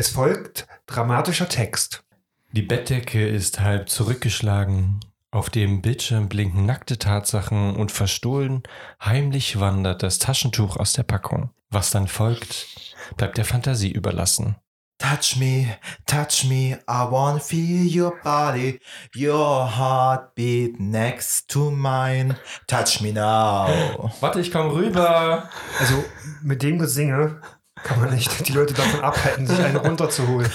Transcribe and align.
Es 0.00 0.08
folgt 0.08 0.66
dramatischer 0.86 1.46
Text. 1.46 2.04
Die 2.52 2.62
Bettdecke 2.62 3.28
ist 3.28 3.60
halb 3.60 3.90
zurückgeschlagen. 3.90 5.00
Auf 5.30 5.50
dem 5.50 5.82
Bildschirm 5.82 6.30
blinken 6.30 6.64
nackte 6.64 6.96
Tatsachen 6.96 7.76
und 7.76 7.92
verstohlen, 7.92 8.62
heimlich 9.04 9.60
wandert 9.60 10.02
das 10.02 10.18
Taschentuch 10.18 10.78
aus 10.78 10.94
der 10.94 11.02
Packung. 11.02 11.50
Was 11.68 11.90
dann 11.90 12.08
folgt, 12.08 12.96
bleibt 13.18 13.36
der 13.36 13.44
Fantasie 13.44 13.92
überlassen. 13.92 14.56
Touch 14.96 15.36
me, 15.36 15.76
touch 16.06 16.44
me, 16.44 16.78
I 16.88 17.10
wanna 17.10 17.38
feel 17.38 17.86
your 17.86 18.14
body, 18.22 18.80
your 19.14 19.66
heartbeat 19.76 20.80
next 20.80 21.50
to 21.50 21.70
mine. 21.70 22.38
Touch 22.66 23.02
me 23.02 23.12
now. 23.12 24.10
Warte, 24.20 24.40
ich 24.40 24.50
komm 24.50 24.70
rüber. 24.70 25.50
Also 25.78 26.02
mit 26.42 26.62
dem 26.62 26.78
Gesinge 26.78 27.42
kann 27.84 28.00
man 28.00 28.14
nicht 28.14 28.48
die 28.48 28.52
Leute 28.52 28.74
davon 28.74 29.00
abhalten, 29.00 29.46
sich 29.46 29.58
eine 29.58 29.78
runterzuholen. 29.78 30.50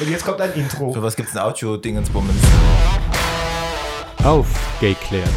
Und 0.00 0.08
jetzt 0.08 0.24
kommt 0.24 0.40
ein 0.40 0.52
Intro. 0.54 0.92
Für 0.92 1.02
was 1.02 1.16
gibt's 1.16 1.36
ein 1.36 1.42
Audio-Dingensbummens? 1.42 2.42
Aufgeklärt. 4.24 5.30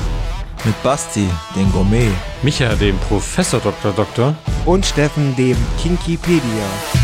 Mit 0.65 0.81
Basti, 0.83 1.27
den 1.55 1.71
Gourmet. 1.71 2.11
Micha, 2.41 2.73
dem 2.75 2.97
Professor 2.99 3.59
Dr. 3.59 3.91
Doktor. 3.91 4.35
Und 4.65 4.85
Steffen, 4.85 5.35
dem 5.35 5.57
Kinkipedia. 5.81 7.02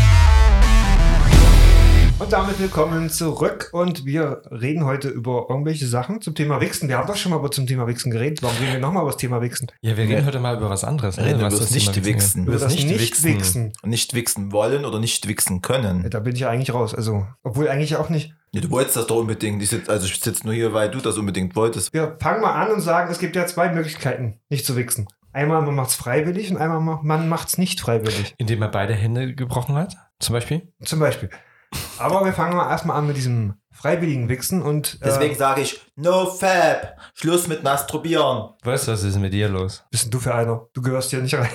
Und 2.20 2.32
damit 2.34 2.60
willkommen 2.60 3.08
zurück 3.08 3.70
und 3.72 4.04
wir 4.04 4.42
reden 4.50 4.84
heute 4.84 5.08
über 5.08 5.46
irgendwelche 5.48 5.86
Sachen 5.86 6.20
zum 6.20 6.34
Thema 6.34 6.60
Wichsen. 6.60 6.88
Wir 6.88 6.98
haben 6.98 7.06
doch 7.06 7.16
schon 7.16 7.30
mal 7.30 7.38
über 7.38 7.50
zum 7.50 7.66
Thema 7.66 7.86
Wichsen 7.86 8.10
geredet. 8.12 8.42
Warum 8.42 8.56
reden 8.58 8.72
wir 8.74 8.78
nochmal 8.78 9.02
über 9.02 9.10
das 9.10 9.16
Thema 9.16 9.40
Wichsen? 9.40 9.68
Ja, 9.80 9.96
wir 9.96 10.04
reden 10.04 10.26
heute 10.26 10.38
mal 10.38 10.54
über 10.56 10.68
was 10.68 10.84
anderes. 10.84 11.16
ne? 11.16 11.24
Reden 11.24 11.38
wir 11.40 11.46
Was 11.46 11.54
über 11.54 11.60
das 11.64 11.70
Thema 11.72 11.86
Nicht-Wichsen. 11.92 12.44
Über 12.46 12.58
das 12.58 12.74
Nicht-Wichsen. 12.74 13.72
Nicht 13.84 14.14
wichsen 14.14 14.52
wollen 14.52 14.84
oder 14.84 14.98
nicht 15.00 15.26
wichsen 15.28 15.62
können. 15.62 16.08
Da 16.10 16.20
bin 16.20 16.34
ich 16.34 16.40
ja 16.40 16.50
eigentlich 16.50 16.74
raus. 16.74 16.94
Also, 16.94 17.26
obwohl 17.42 17.68
eigentlich 17.68 17.96
auch 17.96 18.10
nicht. 18.10 18.34
Ja, 18.52 18.60
du 18.60 18.70
wolltest 18.70 18.96
das 18.96 19.06
doch 19.06 19.16
unbedingt. 19.16 19.62
Ich 19.62 19.70
sitz, 19.70 19.88
also 19.88 20.04
ich 20.06 20.20
sitze 20.20 20.44
nur 20.44 20.54
hier, 20.54 20.74
weil 20.74 20.90
du 20.90 20.98
das 21.00 21.16
unbedingt 21.16 21.56
wolltest. 21.56 21.92
Wir 21.94 22.16
fangen 22.20 22.42
mal 22.42 22.52
an 22.52 22.70
und 22.70 22.80
sagen, 22.82 23.10
es 23.10 23.18
gibt 23.18 23.34
ja 23.34 23.46
zwei 23.46 23.72
Möglichkeiten, 23.72 24.38
nicht 24.50 24.66
zu 24.66 24.76
wichsen. 24.76 25.08
Einmal 25.32 25.62
man 25.62 25.74
macht 25.74 25.90
es 25.90 25.94
freiwillig 25.94 26.50
und 26.50 26.58
einmal 26.58 26.80
ma- 26.80 27.00
man 27.02 27.28
macht 27.28 27.48
es 27.48 27.56
nicht 27.58 27.80
freiwillig. 27.80 28.34
Indem 28.36 28.60
er 28.62 28.68
beide 28.68 28.94
Hände 28.94 29.34
gebrochen 29.34 29.76
hat, 29.76 29.96
zum 30.18 30.34
Beispiel. 30.34 30.68
Zum 30.84 30.98
Beispiel. 30.98 31.30
Aber 31.98 32.24
wir 32.24 32.32
fangen 32.32 32.56
mal 32.56 32.70
erstmal 32.70 32.96
an 32.96 33.06
mit 33.06 33.16
diesem 33.16 33.54
freiwilligen 33.72 34.28
Wichsen 34.28 34.60
und 34.60 34.94
äh, 35.00 35.06
Deswegen 35.06 35.34
sage 35.34 35.62
ich, 35.62 35.80
no 35.96 36.26
fab. 36.26 36.98
Schluss 37.14 37.46
mit 37.46 37.62
Masturbieren. 37.62 38.50
Was, 38.62 38.86
was 38.88 39.02
ist 39.04 39.18
mit 39.18 39.32
dir 39.32 39.48
los? 39.48 39.84
bist 39.90 40.04
denn 40.04 40.10
du 40.10 40.18
für 40.20 40.34
einer? 40.34 40.66
Du 40.74 40.82
gehörst 40.82 41.10
hier 41.10 41.20
nicht 41.20 41.34
rein. 41.34 41.48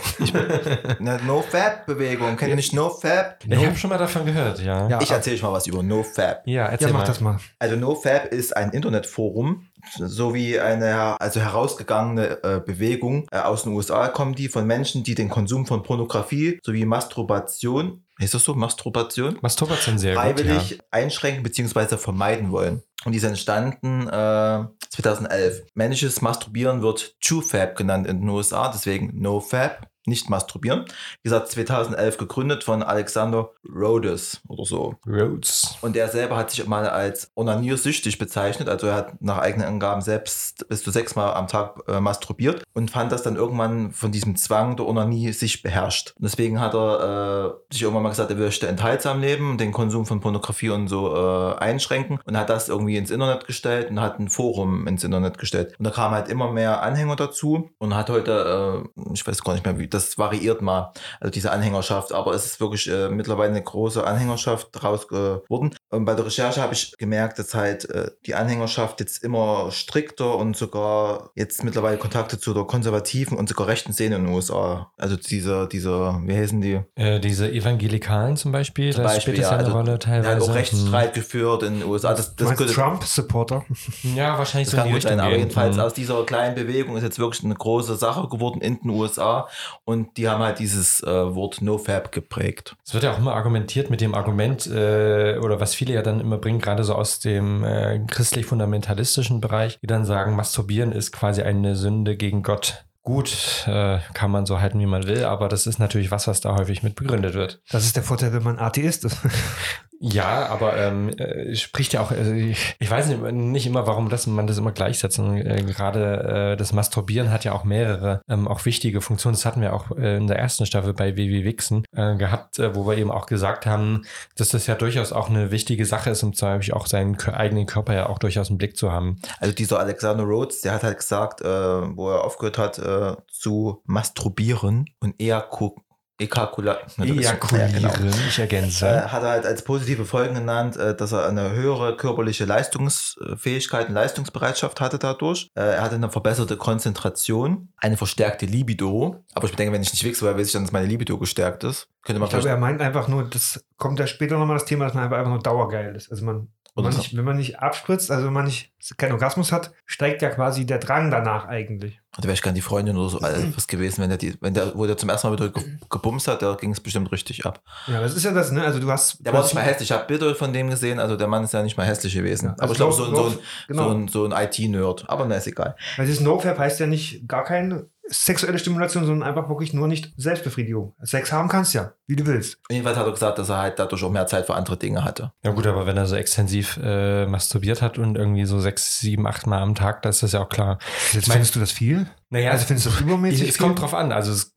Eine 0.99 1.19
no 1.23 1.41
fab 1.43 1.85
Bewegung. 1.85 2.35
Kennt 2.35 2.49
ihr 2.49 2.55
nicht 2.55 2.73
no 2.73 2.89
fab? 2.89 3.37
Ich 3.47 3.65
habe 3.65 3.75
schon 3.75 3.91
mal 3.91 3.99
davon 3.99 4.25
gehört, 4.25 4.59
ja. 4.59 4.87
Ja, 4.87 5.01
Ich 5.01 5.11
erzähle 5.11 5.35
euch 5.35 5.43
mal 5.43 5.51
was 5.51 5.67
über 5.67 5.83
no 5.83 6.01
fab. 6.03 6.47
Ja, 6.47 6.65
erzähl 6.65 6.87
ja, 6.87 6.93
mach 6.93 7.01
mal. 7.01 7.05
das 7.07 7.21
mal. 7.21 7.37
Also 7.59 7.75
NoFap 7.75 8.31
ist 8.33 8.55
ein 8.57 8.71
Internetforum 8.71 9.67
sowie 9.97 10.59
eine 10.59 11.19
also 11.21 11.39
herausgegangene 11.39 12.43
äh, 12.43 12.59
Bewegung 12.65 13.27
äh, 13.31 13.37
aus 13.37 13.63
den 13.63 13.73
USA 13.73 14.07
kommen 14.07 14.33
die 14.33 14.47
von 14.47 14.65
Menschen, 14.65 15.03
die 15.03 15.13
den 15.13 15.29
Konsum 15.29 15.67
von 15.67 15.83
Pornografie 15.83 16.59
sowie 16.63 16.85
Masturbation, 16.85 18.03
ist 18.19 18.33
das 18.33 18.43
so, 18.43 18.53
Masturbation? 18.55 19.37
Masturbation 19.41 19.97
sehr 19.97 20.15
gut, 20.15 20.23
freiwillig 20.23 20.71
ja. 20.71 20.77
einschränken 20.91 21.43
bzw. 21.43 21.97
vermeiden 21.97 22.51
wollen. 22.51 22.81
Und 23.03 23.11
die 23.11 23.17
ist 23.17 23.23
entstanden 23.23 24.07
äh, 24.07 24.63
2011. 24.89 25.63
Männliches 25.73 26.21
Masturbieren 26.21 26.81
wird 26.81 27.15
TrueFab 27.21 27.75
genannt 27.75 28.07
in 28.07 28.21
den 28.21 28.29
USA, 28.29 28.69
deswegen 28.69 29.19
NoFab, 29.19 29.87
nicht 30.07 30.29
masturbieren. 30.29 30.85
Wie 31.21 31.29
gesagt, 31.29 31.49
2011 31.49 32.17
gegründet 32.17 32.63
von 32.63 32.83
Alexander 32.83 33.51
Rhodes 33.67 34.41
oder 34.47 34.65
so. 34.65 34.95
Rhodes. 35.07 35.77
Und 35.81 35.95
er 35.95 36.07
selber 36.09 36.37
hat 36.37 36.51
sich 36.51 36.65
mal 36.67 36.87
als 36.87 37.31
onaniersüchtig 37.35 38.17
bezeichnet. 38.17 38.69
Also 38.69 38.87
er 38.87 38.95
hat 38.95 39.21
nach 39.21 39.39
eigenen 39.39 39.67
Angaben 39.67 40.01
selbst 40.01 40.67
bis 40.67 40.83
zu 40.83 40.91
sechsmal 40.91 41.33
am 41.33 41.47
Tag 41.47 41.81
äh, 41.87 41.99
masturbiert 41.99 42.63
und 42.73 42.91
fand 42.91 43.11
das 43.11 43.23
dann 43.23 43.35
irgendwann 43.35 43.91
von 43.91 44.11
diesem 44.11 44.35
Zwang 44.35 44.75
der 44.75 44.87
Onanie 44.87 45.31
sich 45.33 45.61
beherrscht. 45.61 46.13
Und 46.17 46.23
deswegen 46.23 46.59
hat 46.59 46.73
er 46.73 47.57
äh, 47.69 47.73
sich 47.73 47.83
irgendwann 47.83 48.03
mal 48.03 48.09
gesagt, 48.09 48.29
er 48.29 48.37
möchte 48.37 48.67
enthaltsam 48.67 49.21
leben, 49.21 49.57
den 49.57 49.71
Konsum 49.71 50.05
von 50.05 50.19
Pornografie 50.21 50.69
und 50.69 50.87
so 50.87 51.15
äh, 51.15 51.55
einschränken 51.57 52.19
und 52.25 52.37
hat 52.37 52.49
das 52.49 52.69
irgendwie 52.69 52.97
ins 52.97 53.11
Internet 53.11 53.47
gestellt 53.47 53.89
und 53.89 53.99
hat 54.01 54.19
ein 54.19 54.29
Forum 54.29 54.87
ins 54.87 55.03
Internet 55.03 55.37
gestellt. 55.37 55.75
Und 55.77 55.85
da 55.85 55.91
kamen 55.91 56.15
halt 56.15 56.29
immer 56.29 56.51
mehr 56.51 56.81
Anhänger 56.81 57.15
dazu 57.15 57.69
und 57.77 57.95
hat 57.95 58.09
heute, 58.09 58.85
äh, 58.95 59.03
ich 59.13 59.25
weiß 59.25 59.43
gar 59.43 59.53
nicht 59.53 59.65
mehr, 59.65 59.77
wie 59.79 59.87
das 59.95 60.17
variiert 60.17 60.61
mal, 60.61 60.91
also 61.19 61.31
diese 61.31 61.51
Anhängerschaft, 61.51 62.11
aber 62.13 62.33
es 62.33 62.45
ist 62.45 62.59
wirklich 62.59 62.89
äh, 62.89 63.09
mittlerweile 63.09 63.49
eine 63.51 63.63
große 63.63 64.05
Anhängerschaft 64.05 64.67
draus 64.71 65.07
geworden. 65.07 65.75
Und 65.89 66.05
bei 66.05 66.13
der 66.13 66.25
Recherche 66.25 66.61
habe 66.61 66.73
ich 66.73 66.93
gemerkt, 66.97 67.39
dass 67.39 67.53
halt 67.53 67.89
äh, 67.89 68.11
die 68.25 68.35
Anhängerschaft 68.35 68.99
jetzt 68.99 69.23
immer 69.23 69.71
strikter 69.71 70.35
und 70.37 70.55
sogar 70.57 71.31
jetzt 71.35 71.63
mittlerweile 71.63 71.97
Kontakte 71.97 72.39
zu 72.39 72.53
der 72.53 72.63
konservativen 72.65 73.37
und 73.37 73.49
sogar 73.49 73.67
rechten 73.67 73.93
Szene 73.93 74.15
in 74.17 74.25
den 74.25 74.33
USA. 74.33 74.91
Also 74.97 75.15
dieser, 75.15 75.67
dieser, 75.67 76.21
wie 76.25 76.35
heißen 76.35 76.61
die? 76.61 76.81
Äh, 76.95 77.19
diese 77.19 77.49
Evangelikalen 77.51 78.37
zum 78.37 78.51
Beispiel, 78.51 78.93
Zum 78.93 79.03
das 79.03 79.13
Beispiel, 79.13 79.33
spielt 79.35 79.45
das 79.45 79.51
ja 79.51 79.57
eine 79.57 79.65
also, 79.67 79.77
Rolle 79.77 79.99
teilweise. 79.99 80.35
hat 80.35 80.41
auch 80.41 80.47
Hm. 80.47 80.53
Rechtsstreit 80.53 81.13
geführt 81.13 81.63
in 81.63 81.79
den 81.79 81.87
USA. 81.89 82.13
Das, 82.13 82.35
das, 82.35 82.55
Trump-Supporter? 82.55 83.65
Hm. 83.67 84.15
Ja, 84.15 84.37
wahrscheinlich 84.37 84.69
das 84.69 84.71
so 84.71 84.77
in 84.77 84.81
kann 84.83 84.87
die 84.87 84.93
gut 84.93 84.97
Richtung 84.97 85.17
sein, 85.17 85.19
aber 85.19 85.35
jedenfalls 85.37 85.75
Hm. 85.75 85.81
aus 85.83 85.93
dieser 85.93 86.23
kleinen 86.25 86.55
Bewegung 86.55 86.95
ist 86.97 87.03
jetzt 87.03 87.19
wirklich 87.19 87.43
eine 87.43 87.55
große 87.55 87.95
Sache 87.95 88.27
geworden 88.27 88.61
in 88.61 88.79
den 88.79 88.89
USA 88.89 89.47
und 89.85 90.17
die 90.17 90.27
haben 90.27 90.43
halt 90.43 90.59
dieses 90.59 91.01
äh, 91.03 91.35
Wort 91.35 91.61
NoFap 91.61 92.11
geprägt. 92.11 92.75
Es 92.83 92.93
wird 92.93 93.03
ja 93.03 93.13
auch 93.13 93.19
immer 93.19 93.35
argumentiert 93.35 93.89
mit 93.91 94.01
dem 94.01 94.15
Argument, 94.15 94.65
äh, 94.65 95.37
oder 95.37 95.59
was 95.59 95.75
viele 95.75 95.93
ja 95.93 96.01
dann 96.01 96.19
immer 96.19 96.39
bringen, 96.39 96.59
gerade 96.59 96.83
so 96.83 96.95
aus 96.95 97.19
dem 97.19 97.63
äh, 97.63 97.99
christlich-fundamentalistischen 98.07 99.41
Bereich, 99.41 99.79
die 99.79 99.87
dann 99.87 100.03
sagen, 100.03 100.35
Masturbieren 100.35 100.91
ist 100.91 101.11
quasi 101.11 101.43
eine 101.43 101.75
Sünde 101.75 102.17
gegen 102.17 102.41
Gott. 102.41 102.83
Gut, 103.03 103.65
äh, 103.67 103.99
kann 104.15 104.31
man 104.31 104.47
so 104.47 104.59
halten, 104.59 104.79
wie 104.79 104.87
man 104.87 105.05
will, 105.05 105.25
aber 105.25 105.47
das 105.47 105.67
ist 105.67 105.77
natürlich 105.77 106.09
was, 106.09 106.27
was 106.27 106.41
da 106.41 106.57
häufig 106.57 106.81
mit 106.81 106.95
begründet 106.95 107.35
wird. 107.35 107.61
Das 107.69 107.85
ist 107.85 107.95
der 107.95 108.01
Vorteil, 108.01 108.33
wenn 108.33 108.41
man 108.41 108.57
Atheist 108.57 109.05
ist. 109.05 109.19
Ja, 109.99 110.47
aber 110.47 110.77
ähm, 110.77 111.09
äh, 111.17 111.55
spricht 111.55 111.93
ja 111.93 112.01
auch, 112.01 112.11
also 112.11 112.31
ich, 112.31 112.75
ich 112.79 112.89
weiß 112.91 113.07
nicht, 113.07 113.21
nicht 113.21 113.65
immer, 113.65 113.87
warum 113.87 114.09
das, 114.09 114.27
man 114.27 114.47
das 114.47 114.57
immer 114.57 114.71
gleichsetzt. 114.71 115.19
Und, 115.19 115.37
äh, 115.37 115.63
gerade 115.63 116.53
äh, 116.53 116.57
das 116.57 116.73
Masturbieren 116.73 117.31
hat 117.31 117.43
ja 117.45 117.53
auch 117.53 117.63
mehrere, 117.63 118.21
ähm, 118.27 118.47
auch 118.47 118.65
wichtige 118.65 119.01
Funktionen. 119.01 119.35
Das 119.35 119.45
hatten 119.45 119.61
wir 119.61 119.73
auch 119.73 119.91
äh, 119.97 120.17
in 120.17 120.27
der 120.27 120.37
ersten 120.37 120.65
Staffel 120.65 120.93
bei 120.93 121.15
WW 121.15 121.43
Wixen 121.43 121.85
äh, 121.95 122.15
gehabt, 122.15 122.59
äh, 122.59 122.75
wo 122.75 122.85
wir 122.87 122.97
eben 122.97 123.11
auch 123.11 123.25
gesagt 123.25 123.65
haben, 123.65 124.05
dass 124.35 124.49
das 124.49 124.67
ja 124.67 124.75
durchaus 124.75 125.13
auch 125.13 125.29
eine 125.29 125.51
wichtige 125.51 125.85
Sache 125.85 126.09
ist, 126.09 126.23
um 126.23 126.33
zum 126.33 126.49
Beispiel 126.49 126.73
auch 126.73 126.87
seinen 126.87 127.19
eigenen 127.19 127.65
Körper 127.65 127.93
ja 127.93 128.09
auch 128.09 128.19
durchaus 128.19 128.49
im 128.49 128.57
Blick 128.57 128.77
zu 128.77 128.91
haben. 128.91 129.17
Also 129.39 129.53
dieser 129.53 129.79
Alexander 129.79 130.23
Rhodes, 130.23 130.61
der 130.61 130.73
hat 130.73 130.83
halt 130.83 130.97
gesagt, 130.97 131.41
äh, 131.41 131.45
wo 131.45 132.09
er 132.09 132.23
aufgehört 132.23 132.57
hat 132.57 132.79
äh, 132.79 133.15
zu 133.31 133.81
masturbieren 133.85 134.89
und 134.99 135.15
ejaku 135.19 135.45
Ekakula 135.55 135.85
Ejakulieren, 136.17 136.77
Ja, 136.97 137.89
genau. 137.89 138.15
ich 138.27 138.39
ergänze. 138.39 138.87
Äh, 138.87 139.01
hat 139.09 139.23
er 139.23 139.29
halt 139.31 139.45
als 139.45 139.63
positive 139.63 140.05
Folgen 140.05 140.35
genannt, 140.35 140.77
äh, 140.77 140.95
dass 140.95 141.11
er 141.11 141.27
eine 141.27 141.51
höhere 141.51 141.97
körperliche 141.97 142.45
Leistungsfähigkeit 142.45 143.89
und 143.89 143.95
Leistungsbereitschaft 143.95 144.79
hatte 144.79 144.97
dadurch. 144.97 145.49
Äh, 145.55 145.75
er 145.75 145.81
hatte 145.81 145.95
eine 145.95 146.09
verbesserte 146.09 146.55
Konzentration, 146.55 147.69
eine 147.77 147.97
verstärkte 147.97 148.45
Libido. 148.45 149.23
Aber 149.33 149.49
ich 149.49 149.55
denke, 149.55 149.73
wenn 149.73 149.81
ich 149.81 149.91
nicht 149.91 150.05
wichse, 150.05 150.25
weil 150.25 150.37
weiß 150.37 150.47
ich 150.47 150.53
dann, 150.53 150.63
dass 150.63 150.71
meine 150.71 150.87
Libido 150.87 151.17
gestärkt 151.17 151.65
ist. 151.65 151.89
Könnte 152.03 152.19
man 152.19 152.27
Ich 152.27 152.33
glaube, 152.33 152.47
er 152.47 152.57
meint 152.57 152.81
einfach 152.81 153.09
nur, 153.09 153.29
das 153.29 153.65
kommt 153.77 153.99
ja 153.99 154.07
später 154.07 154.37
nochmal 154.37 154.55
das 154.57 154.65
Thema, 154.65 154.85
dass 154.85 154.93
man 154.93 155.03
einfach, 155.03 155.17
einfach 155.17 155.31
nur 155.31 155.41
dauergeil 155.41 155.95
ist. 155.95 156.11
Also 156.11 156.23
man, 156.23 156.47
man, 156.75 156.95
nicht, 156.95 157.17
wenn 157.17 157.25
man 157.25 157.37
nicht 157.37 157.59
abspritzt, 157.59 158.09
also 158.09 158.27
wenn 158.27 158.33
man 158.33 158.45
nicht 158.45 158.71
keinen 158.97 159.13
Orgasmus 159.13 159.51
hat, 159.51 159.71
steigt 159.85 160.21
ja 160.21 160.29
quasi 160.29 160.65
der 160.65 160.77
Drang 160.79 161.09
danach 161.11 161.45
eigentlich. 161.47 161.99
Da 162.17 162.23
wäre 162.23 162.33
ich 162.33 162.41
gerne 162.41 162.55
die 162.55 162.61
Freundin 162.61 162.95
oder 162.97 163.09
so 163.09 163.19
äh, 163.19 163.53
was 163.55 163.67
gewesen, 163.67 164.01
wenn 164.01 164.09
der, 164.09 164.17
die, 164.17 164.35
wenn 164.39 164.53
der, 164.53 164.75
wo 164.77 164.85
der 164.85 164.95
zum 164.97 165.09
ersten 165.09 165.27
Mal 165.27 165.33
wieder 165.37 165.49
ge 165.49 165.63
gebumst 165.89 166.27
hat, 166.27 166.41
da 166.41 166.53
ging 166.55 166.71
es 166.71 166.79
bestimmt 166.79 167.11
richtig 167.11 167.45
ab. 167.45 167.61
Ja, 167.87 167.99
das 168.01 168.15
ist 168.15 168.23
ja 168.23 168.31
das, 168.31 168.51
ne? 168.51 168.63
Also 168.63 168.79
du 168.79 168.89
hast. 168.89 169.25
Der 169.25 169.33
war 169.33 169.41
nicht 169.43 169.53
mal 169.53 169.61
hässlich. 169.61 169.89
Ich 169.89 169.95
habe 169.95 170.05
Bilder 170.05 170.33
von 170.35 170.53
dem 170.53 170.69
gesehen, 170.69 170.99
also 170.99 171.17
der 171.17 171.27
Mann 171.27 171.43
ist 171.43 171.53
ja 171.53 171.61
nicht 171.63 171.75
mal 171.77 171.85
hässlich 171.85 172.13
gewesen. 172.13 172.47
Ja, 172.47 172.55
Aber 172.63 172.73
ich 172.73 172.81
also 172.81 172.95
glaube, 172.95 172.95
so, 172.95 173.05
ein- 173.05 173.15
so, 173.15 173.37
ein- 173.37 173.39
genau. 173.67 173.83
so 173.83 173.95
ein, 173.95 174.07
so 174.07 174.25
ein 174.25 174.31
IT-Nerd. 174.45 175.05
Aber 175.09 175.25
na, 175.25 175.35
ist 175.35 175.47
egal. 175.47 175.75
Weil 175.97 176.05
dieses 176.05 176.21
No-Fab 176.21 176.57
heißt 176.57 176.79
ja 176.79 176.87
nicht 176.87 177.27
gar 177.27 177.43
keine 177.43 177.87
sexuelle 178.07 178.59
Stimulation, 178.59 179.03
sondern 179.05 179.27
einfach 179.27 179.49
wirklich 179.49 179.73
nur 179.73 179.87
nicht 179.87 180.13
Selbstbefriedigung. 180.15 180.93
Sex 181.01 181.31
haben 181.31 181.47
kannst 181.49 181.73
ja, 181.73 181.93
wie 182.05 182.15
du 182.15 182.25
willst. 182.27 182.59
Jedenfalls 182.69 182.97
hat 182.97 183.07
er 183.07 183.11
gesagt, 183.11 183.39
dass 183.39 183.49
er 183.49 183.57
halt 183.57 183.79
dadurch 183.79 184.03
auch 184.03 184.11
mehr 184.11 184.27
Zeit 184.27 184.45
für 184.45 184.53
andere 184.53 184.77
Dinge 184.77 185.03
hatte. 185.03 185.31
Ja 185.43 185.51
gut, 185.51 185.65
aber 185.65 185.87
wenn 185.87 185.97
er 185.97 186.05
so 186.05 186.15
extensiv 186.15 186.79
äh, 186.83 187.25
masturbiert 187.25 187.81
hat 187.81 187.97
und 187.97 188.15
irgendwie 188.15 188.45
so 188.45 188.59
sechs, 188.59 188.74
sieben, 188.79 189.25
acht 189.27 189.47
Mal 189.47 189.61
am 189.61 189.75
Tag, 189.75 190.01
da 190.01 190.09
ist 190.09 190.23
das 190.23 190.31
ja 190.33 190.41
auch 190.41 190.49
klar. 190.49 190.77
Jetzt 191.13 191.27
mein- 191.27 191.35
findest 191.35 191.55
du 191.55 191.59
das 191.59 191.71
viel? 191.71 192.07
Naja, 192.29 192.51
Also 192.51 192.65
findest 192.65 192.87
du 192.87 192.89
das 192.91 193.01
übermäßig 193.01 193.41
Ich, 193.43 193.49
es 193.49 193.57
viel? 193.57 193.65
kommt 193.65 193.79
drauf 193.81 193.93
an. 193.93 194.11
Also 194.11 194.31
es, 194.31 194.53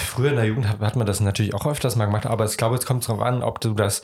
früher 0.00 0.30
in 0.30 0.36
der 0.36 0.44
Jugend 0.46 0.68
hat, 0.68 0.80
hat 0.80 0.96
man 0.96 1.06
das 1.06 1.20
natürlich 1.20 1.54
auch 1.54 1.66
öfters 1.66 1.96
mal 1.96 2.06
gemacht, 2.06 2.26
aber 2.26 2.44
ich 2.44 2.56
glaube, 2.56 2.76
es 2.76 2.86
kommt 2.86 3.06
drauf 3.06 3.20
an, 3.20 3.42
ob 3.42 3.60
du 3.60 3.74
das 3.74 4.02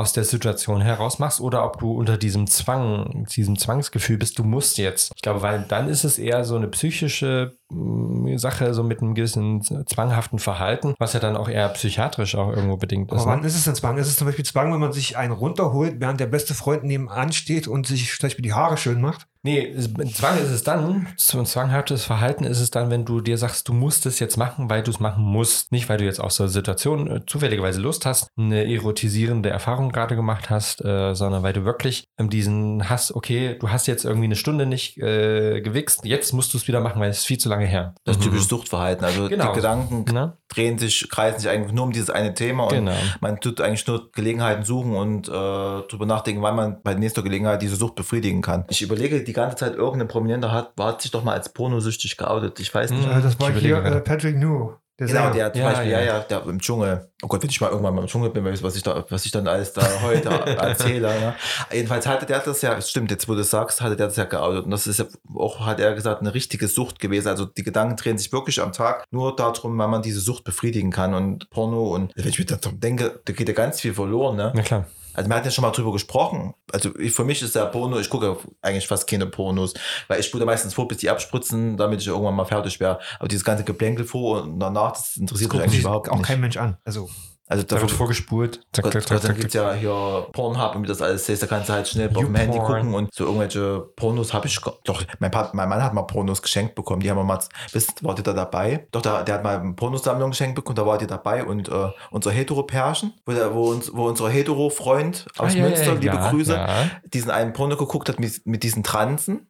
aus 0.00 0.14
der 0.14 0.24
Situation 0.24 0.80
heraus 0.80 1.18
machst 1.18 1.40
oder 1.40 1.62
ob 1.64 1.78
du 1.78 1.92
unter 1.92 2.16
diesem 2.16 2.46
Zwang, 2.46 3.26
diesem 3.36 3.58
Zwangsgefühl 3.58 4.16
bist, 4.16 4.38
du 4.38 4.44
musst 4.44 4.78
jetzt. 4.78 5.12
Ich 5.14 5.20
glaube, 5.20 5.42
weil 5.42 5.64
dann 5.68 5.88
ist 5.88 6.04
es 6.04 6.18
eher 6.18 6.44
so 6.44 6.56
eine 6.56 6.68
psychische 6.68 7.52
mh, 7.70 8.38
Sache, 8.38 8.72
so 8.72 8.82
mit 8.82 9.02
einem 9.02 9.14
gewissen 9.14 9.62
zwanghaften 9.62 10.38
Verhalten, 10.38 10.94
was 10.98 11.12
ja 11.12 11.20
dann 11.20 11.36
auch 11.36 11.48
eher 11.50 11.68
psychiatrisch 11.68 12.34
auch 12.34 12.48
irgendwo 12.48 12.78
bedingt 12.78 13.12
ist. 13.12 13.20
Aber 13.20 13.32
wann 13.32 13.40
Ne? 13.40 13.46
ist 13.46 13.56
es 13.56 13.64
denn 13.64 13.74
Zwang? 13.74 13.98
Ist 13.98 14.08
es 14.08 14.16
zum 14.16 14.26
Beispiel 14.26 14.44
Zwang, 14.44 14.72
wenn 14.72 14.80
man 14.80 14.92
sich 14.92 15.16
einen 15.18 15.32
runterholt, 15.32 15.96
während 16.00 16.18
der 16.18 16.26
beste 16.26 16.54
Freund 16.54 16.82
nebenan 16.84 17.32
steht 17.32 17.68
und 17.68 17.86
sich 17.86 18.10
zum 18.18 18.26
Beispiel 18.26 18.42
die 18.42 18.54
Haare 18.54 18.78
schön 18.78 19.00
macht? 19.02 19.26
Nee, 19.42 19.74
Zwang 20.12 20.36
ist 20.38 20.50
es 20.50 20.62
dann, 20.64 21.06
ein 21.06 21.46
zwanghaftes 21.46 22.04
Verhalten 22.04 22.44
ist 22.44 22.60
es 22.60 22.70
dann, 22.70 22.90
wenn 22.90 23.06
du 23.06 23.22
dir 23.22 23.38
sagst, 23.38 23.68
du 23.68 23.72
musst 23.72 24.04
es 24.04 24.18
jetzt 24.18 24.36
machen, 24.36 24.68
weil 24.68 24.82
du 24.82 24.90
es 24.90 25.00
machen 25.00 25.24
musst. 25.24 25.72
Nicht, 25.72 25.88
weil 25.88 25.96
du 25.96 26.04
jetzt 26.04 26.20
aus 26.20 26.36
der 26.36 26.48
Situation 26.48 27.10
äh, 27.10 27.20
zufälligerweise 27.26 27.80
Lust 27.80 28.04
hast, 28.04 28.28
eine 28.36 28.70
erotisierende 28.70 29.48
Erfahrung 29.48 29.92
gerade 29.92 30.14
gemacht 30.14 30.50
hast, 30.50 30.84
äh, 30.84 31.14
sondern 31.14 31.42
weil 31.42 31.54
du 31.54 31.64
wirklich 31.64 32.04
ähm, 32.18 32.28
diesen 32.28 32.90
hast, 32.90 33.12
okay, 33.14 33.56
du 33.58 33.70
hast 33.70 33.86
jetzt 33.86 34.04
irgendwie 34.04 34.26
eine 34.26 34.36
Stunde 34.36 34.66
nicht 34.66 34.98
äh, 34.98 35.62
gewichst, 35.62 36.04
jetzt 36.04 36.32
musst 36.34 36.52
du 36.52 36.58
es 36.58 36.68
wieder 36.68 36.80
machen, 36.80 37.00
weil 37.00 37.08
es 37.10 37.20
ist 37.20 37.26
viel 37.26 37.38
zu 37.38 37.48
lange 37.48 37.66
her. 37.66 37.94
Das 38.04 38.18
ist 38.18 38.22
typisch 38.22 38.46
Suchtverhalten. 38.46 39.04
Also 39.06 39.28
Genau. 39.28 39.48
die 39.52 39.56
Gedanken 39.56 40.04
Ne? 40.12 40.36
drehen 40.48 40.78
sich, 40.78 41.08
kreisen 41.08 41.38
sich 41.38 41.48
eigentlich 41.48 41.72
nur 41.72 41.84
um 41.84 41.92
dieses 41.92 42.10
eine 42.10 42.34
Thema 42.34 42.64
und 42.64 42.70
Genau. 42.74 42.92
man 43.20 43.40
tut 43.40 43.60
eigentlich 43.60 43.86
nur 43.86 44.10
Gelegenheiten 44.12 44.64
suchen 44.64 44.94
und 44.96 45.28
äh, 45.28 45.30
drüber 45.32 46.04
nachdenken, 46.06 46.42
wann 46.42 46.56
man 46.56 46.82
bei 46.82 46.92
nächster 46.94 47.22
Gelegenheit 47.22 47.62
diese 47.62 47.76
Sucht 47.76 47.94
befriedigen 47.94 48.42
kann. 48.42 48.64
Ich 48.68 48.82
überlege 48.82 49.22
die 49.30 49.34
ganze 49.34 49.56
Zeit, 49.56 49.74
irgendein 49.76 50.08
Prominenter 50.08 50.50
hat, 50.52 50.72
hat 50.78 51.02
sich 51.02 51.10
doch 51.10 51.22
mal 51.24 51.34
als 51.34 51.48
pornosüchtig 51.52 52.16
geoutet. 52.16 52.58
Ich 52.60 52.74
weiß 52.74 52.90
nicht. 52.90 53.06
Mhm. 53.06 53.18
Äh, 53.18 53.22
das 53.22 53.38
war 53.40 53.52
hier 53.52 53.76
äh. 53.84 54.00
Patrick 54.00 54.36
New. 54.36 54.72
Der 54.98 55.06
Genau, 55.06 55.20
Sänger. 55.20 55.32
der 55.34 55.52
zum 55.54 55.62
Ja, 55.62 55.68
Beispiel, 55.70 55.90
ja. 55.92 56.00
ja. 56.00 56.04
ja, 56.04 56.20
der 56.20 56.44
im 56.46 56.60
Dschungel. 56.60 57.08
Oh 57.22 57.26
Gott, 57.26 57.42
wenn 57.42 57.48
ich 57.48 57.58
mal 57.58 57.70
irgendwann 57.70 57.94
mal 57.94 58.02
im 58.02 58.06
Dschungel 58.06 58.28
bin, 58.28 58.44
was 58.44 58.76
ich 58.76 58.82
da, 58.82 59.02
was 59.08 59.24
ich 59.24 59.32
dann 59.32 59.48
alles 59.48 59.72
da 59.72 59.80
heute 60.02 60.28
erzähle. 60.58 61.08
Ja. 61.08 61.34
Jedenfalls 61.72 62.06
hatte 62.06 62.26
der 62.26 62.40
das 62.40 62.60
ja, 62.60 62.78
stimmt, 62.82 63.10
jetzt 63.10 63.26
wo 63.26 63.32
du 63.34 63.40
es 63.40 63.48
sagst, 63.48 63.80
hatte 63.80 63.96
der 63.96 64.08
das 64.08 64.16
ja 64.16 64.24
geoutet. 64.24 64.66
Und 64.66 64.70
das 64.72 64.86
ist 64.86 64.98
ja 64.98 65.06
auch, 65.34 65.60
hat 65.64 65.80
er 65.80 65.94
gesagt, 65.94 66.20
eine 66.20 66.34
richtige 66.34 66.68
Sucht 66.68 66.98
gewesen. 66.98 67.28
Also 67.28 67.46
die 67.46 67.62
Gedanken 67.62 67.96
drehen 67.96 68.18
sich 68.18 68.30
wirklich 68.30 68.60
am 68.60 68.72
Tag 68.72 69.04
nur 69.10 69.34
darum, 69.34 69.78
wann 69.78 69.90
man 69.90 70.02
diese 70.02 70.20
Sucht 70.20 70.44
befriedigen 70.44 70.90
kann. 70.90 71.14
Und 71.14 71.48
Porno 71.48 71.94
und 71.94 72.12
wenn 72.14 72.28
ich 72.28 72.38
mir 72.38 72.44
darum 72.44 72.78
denke, 72.78 73.20
da 73.24 73.32
geht 73.32 73.48
ja 73.48 73.54
ganz 73.54 73.80
viel 73.80 73.94
verloren. 73.94 74.36
Ne? 74.36 74.52
Na 74.54 74.60
klar. 74.62 74.84
Also 75.14 75.28
wir 75.28 75.36
hatten 75.36 75.46
ja 75.46 75.50
schon 75.50 75.62
mal 75.62 75.70
drüber 75.70 75.92
gesprochen. 75.92 76.54
Also 76.72 76.96
ich, 76.98 77.12
für 77.12 77.24
mich 77.24 77.42
ist 77.42 77.54
der 77.54 77.66
Porno, 77.66 77.98
ich 77.98 78.10
gucke 78.10 78.36
eigentlich 78.62 78.86
fast 78.86 79.08
keine 79.08 79.26
Pornos, 79.26 79.74
weil 80.08 80.20
ich 80.20 80.26
spule 80.26 80.44
meistens 80.44 80.74
vor, 80.74 80.88
bis 80.88 80.98
die 80.98 81.10
abspritzen, 81.10 81.76
damit 81.76 82.00
ich 82.00 82.06
irgendwann 82.06 82.34
mal 82.34 82.44
fertig 82.44 82.80
wäre. 82.80 83.00
Aber 83.18 83.28
dieses 83.28 83.44
ganze 83.44 83.64
Geplänkel 83.64 84.04
vor 84.06 84.42
und 84.42 84.60
danach, 84.60 84.92
das 84.92 85.16
interessiert 85.16 85.52
mich 85.52 85.60
guckt 85.60 85.64
eigentlich 85.64 85.80
überhaupt 85.80 86.08
auch 86.08 86.16
nicht. 86.16 86.26
kein 86.26 86.40
Mensch 86.40 86.56
an. 86.56 86.76
Also, 86.84 87.08
Also 87.50 87.64
Da 87.64 87.74
da 87.76 87.82
wird 87.82 87.90
vorgespult. 87.90 88.60
Zack, 88.72 88.92
zack, 88.92 89.06
zack, 89.08 89.20
dann 89.22 89.34
gibt 89.34 89.48
es 89.48 89.54
ja 89.54 89.72
hier 89.74 90.28
Pornhub 90.32 90.76
und 90.76 90.84
wie 90.84 90.86
das 90.86 91.02
alles 91.02 91.28
heißt, 91.28 91.42
da 91.42 91.46
kannst 91.48 91.68
du 91.68 91.72
halt 91.72 91.88
schnell 91.88 92.08
auf 92.08 92.24
dem 92.24 92.34
Handy 92.36 92.58
gucken 92.58 92.94
und 92.94 93.12
so 93.12 93.24
irgendwelche 93.24 93.80
Pornos 93.96 94.32
habe 94.32 94.46
ich, 94.46 94.58
doch, 94.84 95.02
mein, 95.18 95.32
Pa- 95.32 95.50
mein 95.52 95.68
Mann 95.68 95.82
hat 95.82 95.92
mal 95.92 96.02
Pornos 96.02 96.42
geschenkt 96.42 96.76
bekommen, 96.76 97.00
die 97.00 97.10
haben 97.10 97.16
wir 97.18 97.24
mal, 97.24 97.40
wisst, 97.72 98.04
wart 98.04 98.18
ihr 98.20 98.22
da 98.22 98.32
dabei? 98.32 98.86
Doch, 98.92 99.02
der, 99.02 99.24
der 99.24 99.34
hat 99.34 99.42
mal 99.42 99.58
eine 99.58 99.72
Pornosammlung 99.74 100.30
geschenkt 100.30 100.54
bekommen, 100.54 100.76
da 100.76 100.86
wart 100.86 101.02
ihr 101.02 101.08
dabei 101.08 101.44
und 101.44 101.68
äh, 101.68 101.88
unser 102.12 102.30
Hetero-Pärchen, 102.30 103.14
wo, 103.26 103.32
der, 103.32 103.52
wo, 103.52 103.70
uns, 103.70 103.92
wo 103.92 104.06
unser 104.06 104.28
Hetero-Freund 104.28 105.26
aus 105.36 105.52
Ah, 105.54 105.56
ja, 105.56 105.62
Münster, 105.64 105.86
ja, 105.86 105.92
liebe 105.94 106.06
ja, 106.06 106.30
Grüße, 106.30 106.54
ja. 106.54 106.68
diesen 107.12 107.30
einen 107.32 107.52
Porno 107.52 107.76
geguckt 107.76 108.08
hat 108.08 108.20
mit, 108.20 108.46
mit 108.46 108.62
diesen 108.62 108.84
Transen. 108.84 109.49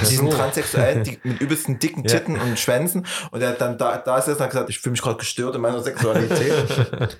Diesen. 0.00 0.30
Transsexuellen, 0.30 1.04
die, 1.04 1.18
mit 1.22 1.40
übelsten 1.40 1.78
dicken 1.78 2.02
Ja. 2.04 2.10
Titten 2.18 2.40
und 2.40 2.58
Schwänzen. 2.58 3.06
Und 3.30 3.42
er 3.42 3.50
hat 3.50 3.60
dann 3.60 3.76
da, 3.76 3.98
da 3.98 4.18
ist 4.18 4.28
er 4.28 4.34
dann 4.36 4.48
gesagt, 4.48 4.70
ich 4.70 4.78
fühle 4.78 4.92
mich 4.92 5.02
gerade 5.02 5.18
gestört 5.18 5.54
in 5.54 5.60
meiner 5.60 5.82
Sexualität. 5.82 6.54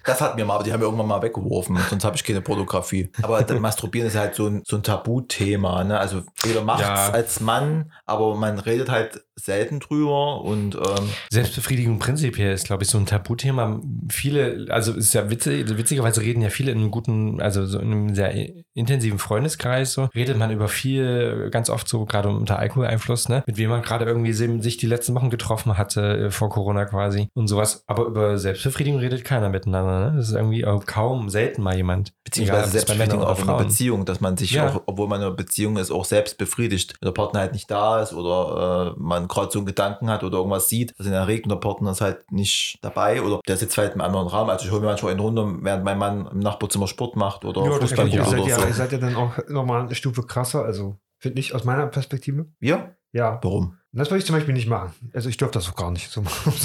das 0.05 0.21
hat 0.21 0.37
mir 0.37 0.45
mal, 0.45 0.55
aber 0.55 0.65
die 0.65 0.73
haben 0.73 0.81
wir 0.81 0.87
irgendwann 0.87 1.07
mal 1.09 1.21
weggeworfen. 1.23 1.79
Sonst 1.91 2.05
habe 2.05 2.17
ich 2.17 2.25
keine 2.25 2.41
Pornografie. 2.41 3.11
Aber 3.23 3.43
das 3.43 3.61
Masturbieren 3.61 4.09
ist 4.09 4.17
halt 4.17 4.35
so 4.35 4.47
ein, 4.47 4.63
so 4.65 4.77
ein 4.77 4.83
Tabuthema. 4.83 5.85
Ne? 5.85 5.99
Also 5.99 6.23
jeder 6.45 6.63
macht 6.63 6.81
es 6.81 6.87
Ja. 6.89 7.11
als 7.11 7.41
Mann, 7.41 7.93
aber 8.07 8.35
man 8.37 8.59
redet 8.59 8.89
halt 8.89 9.23
selten 9.37 9.81
drüber. 9.81 10.41
Und 10.43 10.77
ähm, 10.77 11.11
Selbstbefriedigung 11.31 11.99
prinzipiell 11.99 12.55
ist, 12.55 12.67
glaube 12.67 12.85
ich, 12.85 12.89
so 12.89 12.99
ein 12.99 13.07
Tabuthema. 13.07 13.81
Viele, 14.11 14.67
also 14.71 14.93
ist 14.95 15.13
ja 15.13 15.29
witzig, 15.29 15.77
witzigerweise 15.77 16.21
reden 16.23 16.41
ja 16.41 16.51
viele 16.51 16.73
in 16.73 16.79
einem 16.79 16.91
guten, 16.91 17.41
also 17.43 17.67
so 17.67 17.79
in 17.79 17.93
einem 17.93 18.15
sehr 18.15 18.33
intensiven 18.75 19.19
Freundeskreis 19.19 19.93
so, 19.93 20.09
redet 20.15 20.39
man 20.39 20.51
über 20.51 20.69
viel, 20.69 21.49
ganz 21.51 21.69
oft 21.69 21.89
so 21.89 22.05
gerade 22.15 22.29
unter 22.29 22.59
Alkoholeinfluss, 22.59 23.29
ne, 23.29 23.43
mit 23.47 23.57
wem 23.57 23.71
man 23.71 23.83
gerade 23.83 24.05
irgendwie 24.05 24.33
sich 24.33 24.77
die 24.77 24.87
letzten 24.87 25.15
Wochen 25.15 25.31
getroffen 25.31 25.77
hatte, 25.77 26.27
äh, 26.27 26.31
vor 26.31 26.49
Corona 26.49 26.85
quasi 26.85 27.29
und 27.35 27.49
sowas. 27.49 27.83
Aber 27.87 28.05
über 28.05 28.39
Selbstbefriedigung 28.39 29.01
redet 29.01 29.25
keiner 29.25 29.49
miteinander, 29.49 30.11
ne? 30.11 30.17
Das 30.17 30.29
ist 30.29 30.35
irgendwie 30.35 30.63
kaum, 30.87 31.29
selten 31.29 31.63
mal 31.63 31.77
jemand. 31.77 32.13
beziehungsweise 32.25 32.71
Selbstbefriedigung 32.71 33.23
auch 33.25 33.39
in 33.43 33.49
einer. 33.49 33.59
Beziehung, 33.65 34.05
dass 34.05 34.21
man 34.21 34.37
sich 34.37 34.53
Ja. 34.53 34.69
auch, 34.69 34.83
obwohl 34.87 35.09
man 35.09 35.21
in 35.21 35.27
einer 35.27 35.35
Beziehung 35.37 35.77
ist, 35.77 35.91
auch 35.91 36.05
selbst 36.05 36.39
befriedigt. 36.39 36.95
Wenn 37.01 37.07
der 37.09 37.13
Partner 37.13 37.41
halt 37.41 37.53
nicht 37.53 37.71
da 37.71 38.01
ist 38.01 38.13
oder 38.13 38.95
äh, 38.97 39.01
man 39.01 39.29
gerade 39.29 39.51
so 39.51 39.59
einen 39.59 39.67
Gedanken 39.67 40.09
hat 40.11 40.23
oder 40.25 40.39
irgendwas 40.39 40.69
sieht, 40.69 40.95
was 40.99 41.07
ihn 41.07 41.13
erregt 41.13 41.45
und 41.47 41.51
der 41.51 41.57
Partner 41.57 41.91
ist 41.91 42.01
halt 42.01 42.31
nicht 42.31 42.79
dabei 42.83 43.23
oder 43.23 43.41
der 43.47 43.57
sitzt 43.57 43.77
halt 43.79 43.95
im 43.95 44.01
anderen 44.01 44.29
Raum. 44.29 44.49
Also 44.51 44.65
ich 44.67 44.71
hole 44.71 44.81
mir 44.81 44.87
manchmal 44.89 45.13
einen 45.13 45.21
runter, 45.21 45.47
während 45.61 45.85
mein 45.85 45.99
Mann 45.99 46.29
im 46.33 46.39
Nachbarzimmer 46.41 46.87
Sport 46.87 47.17
macht 47.17 47.45
oder 47.45 47.63
Ja, 47.63 47.71
das 47.79 47.91
Fußball 47.91 48.07
oder 48.07 48.17
ja, 48.17 48.25
so. 48.61 48.67
ihr 48.67 48.73
seid 48.75 48.93
ja 48.93 48.99
dann 48.99 49.17
auch 49.17 49.33
nochmal 49.49 49.83
eine 49.83 49.95
Stufe 49.95 50.23
krasser. 50.23 50.65
Also, 50.65 50.97
finde 51.25 51.41
ich 51.41 51.55
aus 51.55 51.65
meiner 51.65 51.87
Perspektive. 51.87 52.45
Wir? 52.61 52.97
Ja. 53.13 53.39
Warum? 53.43 53.79
Das 53.93 54.11
würde 54.11 54.19
ich 54.19 54.27
zum 54.27 54.35
Beispiel 54.37 54.53
nicht 54.53 54.69
machen. 54.69 54.93
Also 55.15 55.31
ich 55.31 55.39
dürfte 55.39 55.59
das 55.59 55.71
auch 55.71 55.75
gar 55.75 55.91
nicht. 55.91 56.11
So, 56.13 56.23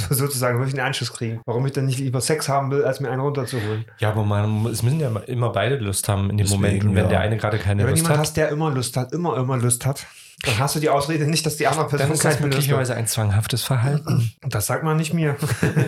sozusagen 0.10 0.58
würde 0.58 0.68
ich 0.70 0.78
einen 0.78 0.86
Anschluss 0.86 1.14
kriegen. 1.14 1.40
Warum 1.46 1.66
ich 1.66 1.72
dann 1.72 1.86
nicht 1.86 2.00
lieber 2.00 2.20
Sex 2.20 2.50
haben 2.50 2.70
will, 2.72 2.84
als 2.84 3.00
mir 3.00 3.10
einen 3.10 3.22
runterzuholen. 3.22 3.86
Ja, 4.00 4.10
aber 4.10 4.26
man, 4.26 4.66
es 4.66 4.84
müssen 4.84 5.00
ja 5.00 5.08
immer 5.28 5.52
beide 5.54 5.78
Lust 5.78 6.10
haben 6.10 6.30
in 6.30 6.36
den 6.36 6.40
Deswegen, 6.40 6.62
Momenten, 6.62 6.90
wenn 6.96 7.04
ja. 7.06 7.10
der 7.10 7.20
eine 7.22 7.38
gerade 7.38 7.58
keine 7.58 7.84
Ja, 7.84 7.88
wenn 7.88 7.94
Lust 7.94 8.02
jemand 8.04 8.18
hat. 8.18 8.26
hast, 8.26 8.36
der 8.36 8.50
immer 8.50 8.70
Lust 8.70 8.98
hat, 8.98 9.14
immer, 9.14 9.38
immer 9.38 9.56
Lust 9.56 9.86
hat, 9.86 10.06
dann 10.44 10.58
hast 10.60 10.76
du 10.76 10.80
die 10.82 10.90
Ausrede 10.90 11.26
nicht, 11.28 11.46
dass 11.46 11.56
die 11.58 11.68
andere 11.68 11.88
Person 11.88 12.08
Dann 12.08 12.12
ist 12.14 12.26
das 12.26 12.34
keine 12.36 12.48
Lust 12.48 12.58
hat. 12.58 12.58
möglicherweise 12.58 12.96
ein 12.96 13.08
zwanghaftes 13.08 13.64
Verhalten. 13.64 14.34
Das 14.42 14.66
sagt 14.66 14.84
man 14.84 14.98
nicht 14.98 15.14
mir. 15.14 15.38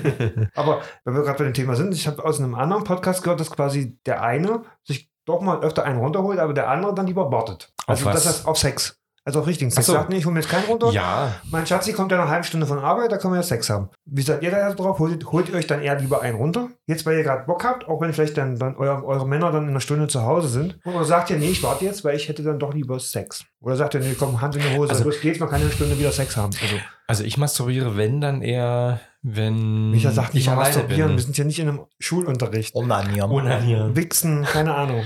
Aber 0.55 0.81
wenn 1.03 1.13
wir 1.15 1.23
gerade 1.23 1.37
bei 1.39 1.43
dem 1.43 1.53
Thema 1.53 1.75
sind, 1.75 1.93
ich 1.93 2.07
habe 2.07 2.23
aus 2.23 2.39
einem 2.39 2.55
anderen 2.55 2.83
Podcast 2.85 3.23
gehört, 3.23 3.39
dass 3.41 3.49
quasi 3.51 3.97
der 4.05 4.21
eine 4.23 4.63
sich 4.83 5.10
doch 5.31 5.41
mal 5.41 5.61
öfter 5.61 5.83
einen 5.83 5.99
runterholt, 5.99 6.39
aber 6.39 6.53
der 6.53 6.69
andere 6.69 6.93
dann 6.93 7.07
lieber 7.07 7.31
wartet. 7.31 7.71
Auf 7.83 7.89
Also 7.89 8.05
was? 8.05 8.15
das 8.15 8.25
heißt 8.27 8.47
auf 8.47 8.57
Sex. 8.57 9.00
Also 9.23 9.39
auf 9.41 9.45
richtigen 9.47 9.69
Sex. 9.69 9.85
So. 9.85 9.93
Sagt 9.93 10.09
nicht, 10.09 10.19
ich 10.19 10.25
hole 10.25 10.33
mir 10.33 10.39
jetzt 10.39 10.49
keinen 10.49 10.65
runter. 10.65 10.89
ja, 10.91 11.35
Mein 11.51 11.67
Schatzi 11.67 11.93
kommt 11.93 12.11
ja 12.11 12.17
nach 12.17 12.23
einer 12.23 12.31
halben 12.33 12.43
Stunde 12.43 12.65
von 12.65 12.79
Arbeit, 12.79 13.11
da 13.11 13.17
können 13.17 13.33
wir 13.33 13.37
ja 13.39 13.43
Sex 13.43 13.69
haben. 13.69 13.89
Wie 14.05 14.23
seid 14.23 14.41
ihr 14.41 14.49
da 14.49 14.73
drauf? 14.73 14.97
Holt, 14.97 15.23
holt 15.31 15.47
ihr 15.49 15.55
euch 15.55 15.67
dann 15.67 15.81
eher 15.83 15.99
lieber 15.99 16.23
einen 16.23 16.37
runter? 16.37 16.69
Jetzt, 16.87 17.05
weil 17.05 17.17
ihr 17.17 17.23
gerade 17.23 17.45
Bock 17.45 17.63
habt, 17.63 17.87
auch 17.87 18.01
wenn 18.01 18.13
vielleicht 18.13 18.35
dann, 18.37 18.57
dann 18.57 18.75
euer, 18.77 19.03
eure 19.03 19.27
Männer 19.27 19.51
dann 19.51 19.65
in 19.65 19.69
einer 19.69 19.79
Stunde 19.79 20.07
zu 20.07 20.23
Hause 20.23 20.47
sind? 20.47 20.79
Oder 20.85 21.05
sagt 21.05 21.29
ihr, 21.29 21.37
nee, 21.37 21.49
ich 21.51 21.61
warte 21.61 21.85
jetzt, 21.85 22.03
weil 22.03 22.15
ich 22.15 22.27
hätte 22.29 22.41
dann 22.41 22.57
doch 22.57 22.73
lieber 22.73 22.99
Sex? 22.99 23.43
Oder 23.59 23.75
sagt 23.75 23.93
ihr, 23.93 23.99
nee, 23.99 24.15
komm, 24.17 24.41
Hand 24.41 24.55
in 24.55 24.63
die 24.63 24.75
Hose, 24.75 24.89
Also- 24.91 25.03
los 25.03 25.21
geht's, 25.21 25.39
man 25.39 25.49
kann 25.49 25.59
in 25.61 25.67
einer 25.67 25.75
Stunde 25.75 25.99
wieder 25.99 26.11
Sex 26.11 26.35
haben. 26.35 26.51
Also, 26.59 26.75
also 27.05 27.23
ich 27.23 27.37
masturbiere, 27.37 27.95
wenn 27.97 28.21
dann 28.21 28.41
eher, 28.41 29.01
wenn 29.21 29.91
Micha 29.91 30.09
sagt 30.11 30.33
nicht 30.33 30.47
ich 30.47 30.55
masturbieren, 30.55 31.09
wir 31.11 31.15
bin. 31.17 31.19
sind 31.19 31.37
ja 31.37 31.43
nicht 31.43 31.59
in 31.59 31.69
einem 31.69 31.81
Schulunterricht. 31.99 32.73
Onanieren. 32.73 33.29
Unanieren. 33.29 33.95
Wichsen, 33.95 34.43
keine 34.45 34.73
Ahnung. 34.73 35.03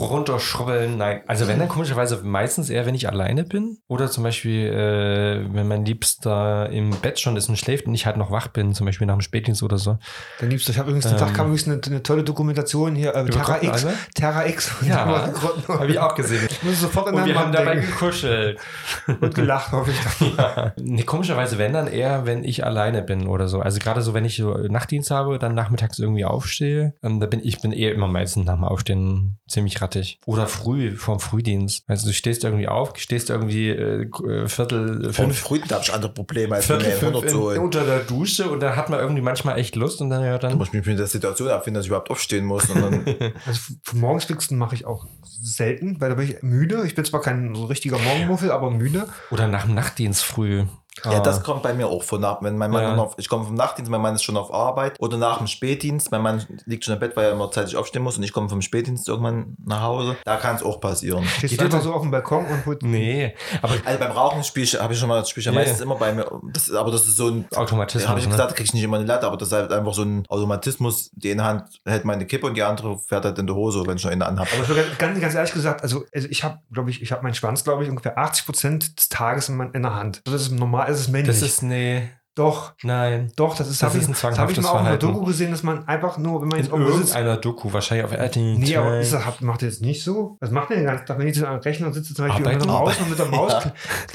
Runterschrubbeln, 0.00 0.96
nein. 0.96 1.20
Also 1.26 1.48
wenn 1.48 1.58
dann 1.58 1.68
komischerweise 1.68 2.20
meistens 2.22 2.70
eher, 2.70 2.86
wenn 2.86 2.94
ich 2.94 3.08
alleine 3.08 3.44
bin. 3.44 3.78
Oder 3.88 4.10
zum 4.10 4.24
Beispiel, 4.24 4.66
äh, 4.66 5.54
wenn 5.54 5.68
mein 5.68 5.84
Liebster 5.84 6.68
im 6.70 6.90
Bett 6.90 7.20
schon 7.20 7.36
ist 7.36 7.48
und 7.48 7.56
schläft 7.56 7.86
und 7.86 7.94
ich 7.94 8.06
halt 8.06 8.16
noch 8.16 8.30
wach 8.30 8.48
bin, 8.48 8.74
zum 8.74 8.86
Beispiel 8.86 9.06
nach 9.06 9.14
dem 9.14 9.20
Spätdienst 9.20 9.62
oder 9.62 9.78
so. 9.78 9.98
Der 10.40 10.48
Liebste, 10.48 10.72
ich 10.72 10.78
habe 10.78 10.88
übrigens 10.90 11.06
den 11.06 11.14
Ähm. 11.14 11.18
Tag 11.18 11.34
kam 11.34 11.46
übrigens 11.46 11.68
eine, 11.68 11.80
eine 11.86 12.02
tolle 12.02 12.24
Dokumentation 12.24 12.94
hier, 12.94 13.14
äh, 13.14 13.24
Terra 13.26 13.62
X. 13.62 13.86
Terra 14.14 14.46
X. 14.46 14.74
Ja, 14.86 15.32
Habe 15.68 15.86
ich 15.90 15.98
auch 15.98 16.14
gesehen. 16.14 16.46
Ich 16.50 16.62
muss 16.62 16.80
sofort 16.80 17.08
in 17.08 17.14
Und 17.14 17.26
wir 17.26 17.34
haben 17.34 17.44
Mann 17.44 17.52
dabei 17.52 17.74
denken. 17.76 17.90
gekuschelt. 17.90 18.58
und 19.20 19.34
gelacht, 19.34 19.72
hoffe 19.72 19.90
ich. 19.90 19.96
Ja. 20.36 20.72
Nee, 20.78 21.02
komischerweise, 21.04 21.56
wenn 21.58 21.72
dann 21.72 21.86
eher, 21.86 22.26
wenn 22.26 22.44
ich 22.44 22.64
alleine 22.64 23.02
bin 23.02 23.26
oder 23.26 23.48
so. 23.48 23.60
Also 23.60 23.78
gerade 23.78 24.02
so, 24.02 24.12
wenn 24.12 24.24
ich 24.24 24.36
so 24.36 24.52
Nachtdienst 24.54 25.10
habe, 25.10 25.38
dann 25.38 25.54
nachmittags 25.54 25.98
irgendwie 25.98 26.24
aufstehe, 26.24 26.94
ähm, 27.02 27.20
da 27.20 27.26
bin 27.26 27.40
ich 27.42 27.60
bin 27.60 27.72
eher 27.72 27.94
immer 27.94 28.08
meistens 28.08 28.44
nach 28.44 28.54
dem 28.54 28.64
Aufstehen 28.64 29.38
ziemlich 29.48 29.80
rattig. 29.86 30.20
Oder 30.26 30.46
früh, 30.46 30.96
vorm 30.96 31.20
Frühdienst. 31.20 31.84
Also 31.86 32.06
du 32.08 32.12
stehst 32.12 32.44
irgendwie 32.44 32.68
auf, 32.68 32.92
stehst 32.96 33.30
irgendwie 33.30 33.70
äh, 33.70 34.02
äh, 34.02 34.48
Viertel, 34.48 35.12
Von 35.12 35.26
fünf, 35.26 35.38
früh 35.38 35.60
habe 35.60 35.82
ich 35.82 35.92
andere 35.92 36.12
Probleme, 36.12 36.56
als 36.56 36.66
Viertel 36.66 36.90
fünf 36.92 37.22
in, 37.24 37.58
unter 37.58 37.84
der 37.84 38.00
Dusche 38.00 38.50
und 38.50 38.60
da 38.60 38.76
hat 38.76 38.90
man 38.90 39.00
irgendwie 39.00 39.22
manchmal 39.22 39.58
echt 39.58 39.76
Lust 39.76 40.00
und 40.00 40.10
dann 40.10 40.22
ja 40.24 40.38
Da 40.38 40.48
dann. 40.48 40.58
muss 40.58 40.68
ich 40.68 40.74
mich 40.74 40.86
mit 40.86 40.98
der 40.98 41.06
Situation 41.06 41.48
abfinden, 41.48 41.74
dass 41.78 41.84
ich 41.86 41.88
überhaupt 41.88 42.10
aufstehen 42.10 42.44
muss. 42.44 42.68
Und 42.68 42.80
dann, 42.82 43.04
Also 43.46 43.60
morgens 43.92 44.50
mache 44.50 44.74
ich 44.74 44.84
auch 44.84 45.06
selten, 45.22 46.00
weil 46.00 46.10
da 46.10 46.14
bin 46.16 46.28
ich 46.28 46.42
müde. 46.42 46.82
Ich 46.86 46.94
bin 46.94 47.04
zwar 47.04 47.20
kein 47.20 47.54
so 47.54 47.66
richtiger 47.66 47.98
Morgenmuffel, 47.98 48.50
aber 48.50 48.70
müde. 48.70 49.08
Oder 49.30 49.48
nach 49.48 49.64
dem 49.64 49.74
Nachtdienst 49.74 50.24
früh. 50.24 50.64
Ja, 51.04 51.10
Ah. 51.12 51.20
das 51.20 51.42
kommt 51.42 51.62
bei 51.62 51.74
mir 51.74 51.86
auch 51.88 52.02
vor. 52.02 52.18
Nach, 52.18 52.42
wenn 52.42 52.56
mein 52.56 52.70
Mann 52.70 52.82
Ja. 52.82 52.96
auf, 52.96 53.14
ich 53.18 53.28
komme 53.28 53.44
vom 53.44 53.54
Nachtdienst, 53.54 53.90
mein 53.90 54.00
Mann 54.00 54.14
ist 54.14 54.22
schon 54.22 54.36
auf 54.36 54.52
Arbeit 54.52 54.94
oder 54.98 55.16
nach 55.18 55.38
dem 55.38 55.46
Spätdienst. 55.46 56.10
Mein 56.10 56.22
Mann 56.22 56.44
liegt 56.64 56.84
schon 56.84 56.94
im 56.94 57.00
Bett, 57.00 57.16
weil 57.16 57.26
er 57.26 57.32
immer 57.32 57.50
zeitig 57.50 57.76
aufstehen 57.76 58.02
muss 58.02 58.16
und 58.16 58.22
ich 58.22 58.32
komme 58.32 58.48
vom 58.48 58.62
Spätdienst 58.62 59.08
irgendwann 59.08 59.56
nach 59.64 59.82
Hause. 59.82 60.16
Da 60.24 60.36
kann 60.36 60.56
es 60.56 60.62
auch 60.62 60.80
passieren. 60.80 61.24
Stehst 61.24 61.50
Geht 61.52 61.60
du 61.60 61.64
einfach 61.66 61.82
so 61.82 61.92
auf 61.92 62.02
dem 62.02 62.10
Balkon 62.10 62.46
und 62.46 62.64
holt. 62.66 62.82
Nee, 62.82 63.34
aber 63.62 63.74
Also 63.84 63.98
beim 63.98 64.12
Rauchen 64.12 64.42
spiele 64.44 64.64
ich, 64.64 64.80
habe 64.80 64.92
ich 64.94 64.98
schon 64.98 65.08
mal, 65.08 65.20
das 65.20 65.30
spiele 65.30 65.40
ich 65.42 65.46
ja 65.46 65.52
Ja, 65.52 65.58
meistens 65.58 65.78
ja. 65.80 65.84
immer 65.84 65.96
bei 65.96 66.12
mir. 66.12 66.26
Das, 66.52 66.70
aber 66.72 66.90
das 66.90 67.06
ist 67.06 67.16
so 67.16 67.28
ein 67.28 67.46
Automatismus. 67.54 68.02
Ja, 68.04 68.08
habe 68.10 68.20
ich 68.20 68.26
ne? 68.26 68.32
gesagt, 68.32 68.50
da 68.50 68.54
kriege 68.54 68.64
ich 68.66 68.74
nicht 68.74 68.82
immer 68.84 68.96
eine 68.96 69.06
Latte, 69.06 69.26
aber 69.26 69.36
das 69.36 69.48
ist 69.48 69.54
halt 69.54 69.72
einfach 69.72 69.92
so 69.94 70.02
ein 70.02 70.24
Automatismus. 70.28 71.10
Die 71.14 71.30
eine 71.32 71.44
Hand 71.44 71.64
hält 71.84 72.04
meine 72.04 72.26
Kippe 72.26 72.46
und 72.46 72.54
die 72.54 72.62
andere 72.62 72.98
fährt 72.98 73.24
halt 73.24 73.38
in 73.38 73.46
der 73.46 73.56
Hose, 73.56 73.86
wenn 73.86 73.96
ich 73.96 74.04
noch 74.04 74.10
eine 74.10 74.24
anhabe. 74.26 74.48
Aber 74.58 74.74
ganz, 74.98 75.20
ganz 75.20 75.34
ehrlich 75.34 75.52
gesagt, 75.52 75.82
also, 75.82 76.04
also 76.14 76.28
ich 76.30 76.42
habe, 76.44 76.58
glaube 76.72 76.90
ich, 76.90 77.02
ich 77.02 77.12
habe 77.12 77.22
meinen 77.22 77.34
Schwanz, 77.34 77.64
glaube 77.64 77.84
ich, 77.84 77.90
ungefähr 77.90 78.16
80 78.16 78.46
Prozent 78.46 78.98
des 78.98 79.08
Tages 79.08 79.48
in, 79.48 79.56
mein, 79.56 79.72
in 79.72 79.82
der 79.82 79.94
Hand. 79.94 80.22
Das 80.24 80.34
ist 80.34 80.50
normal, 80.52 80.85
das 80.88 81.00
ist 81.00 81.08
männlich. 81.08 81.28
Das 81.38 81.42
ist, 81.48 81.62
nee, 81.62 82.08
doch, 82.34 82.74
nein. 82.82 83.32
doch, 83.36 83.56
das 83.56 83.66
ist, 83.68 83.80
Das 83.82 83.88
habe 83.88 83.98
ist 83.98 84.04
ich, 84.04 84.08
ein 84.10 84.12
das 84.12 84.22
hab 84.38 84.50
ich 84.50 84.56
zwanghaftes 84.56 84.64
mal 84.64 84.70
auch 84.70 84.78
in 84.80 84.84
der. 84.86 84.96
Doku 84.98 85.24
gesehen, 85.24 85.50
dass 85.52 85.62
man 85.62 85.88
einfach 85.88 86.18
nur, 86.18 86.42
wenn 86.42 86.48
man 86.48 86.58
In 86.58 86.64
jetzt 86.66 86.72
irgendwo 86.72 86.92
sitzt. 86.92 87.14
irgendeiner 87.14 87.36
Doku, 87.40 87.72
wahrscheinlich 87.72 88.04
auf 88.04 88.12
RTL. 88.12 88.58
Nee, 88.58 88.76
aber 88.76 89.00
ist 89.00 89.12
das, 89.14 89.40
macht 89.40 89.62
ihr 89.62 89.68
jetzt 89.68 89.80
nicht 89.80 90.04
so? 90.04 90.36
Was 90.40 90.50
macht 90.50 90.68
ihr 90.70 90.76
den 90.76 90.84
ganzen 90.84 91.06
Tag, 91.06 91.18
wenn 91.18 91.28
ich 91.28 91.38
so 91.38 91.46
am 91.46 91.60
Rechner 91.60 91.92
sitze, 91.94 92.12
zum 92.14 92.26
Beispiel 92.26 92.44
Arbeiten, 92.46 92.58
mit 92.58 92.66
der 92.68 92.72
Maus 92.74 92.98
und 93.00 93.08
mit 93.10 93.18
der 93.18 93.26
Maus? 93.26 93.52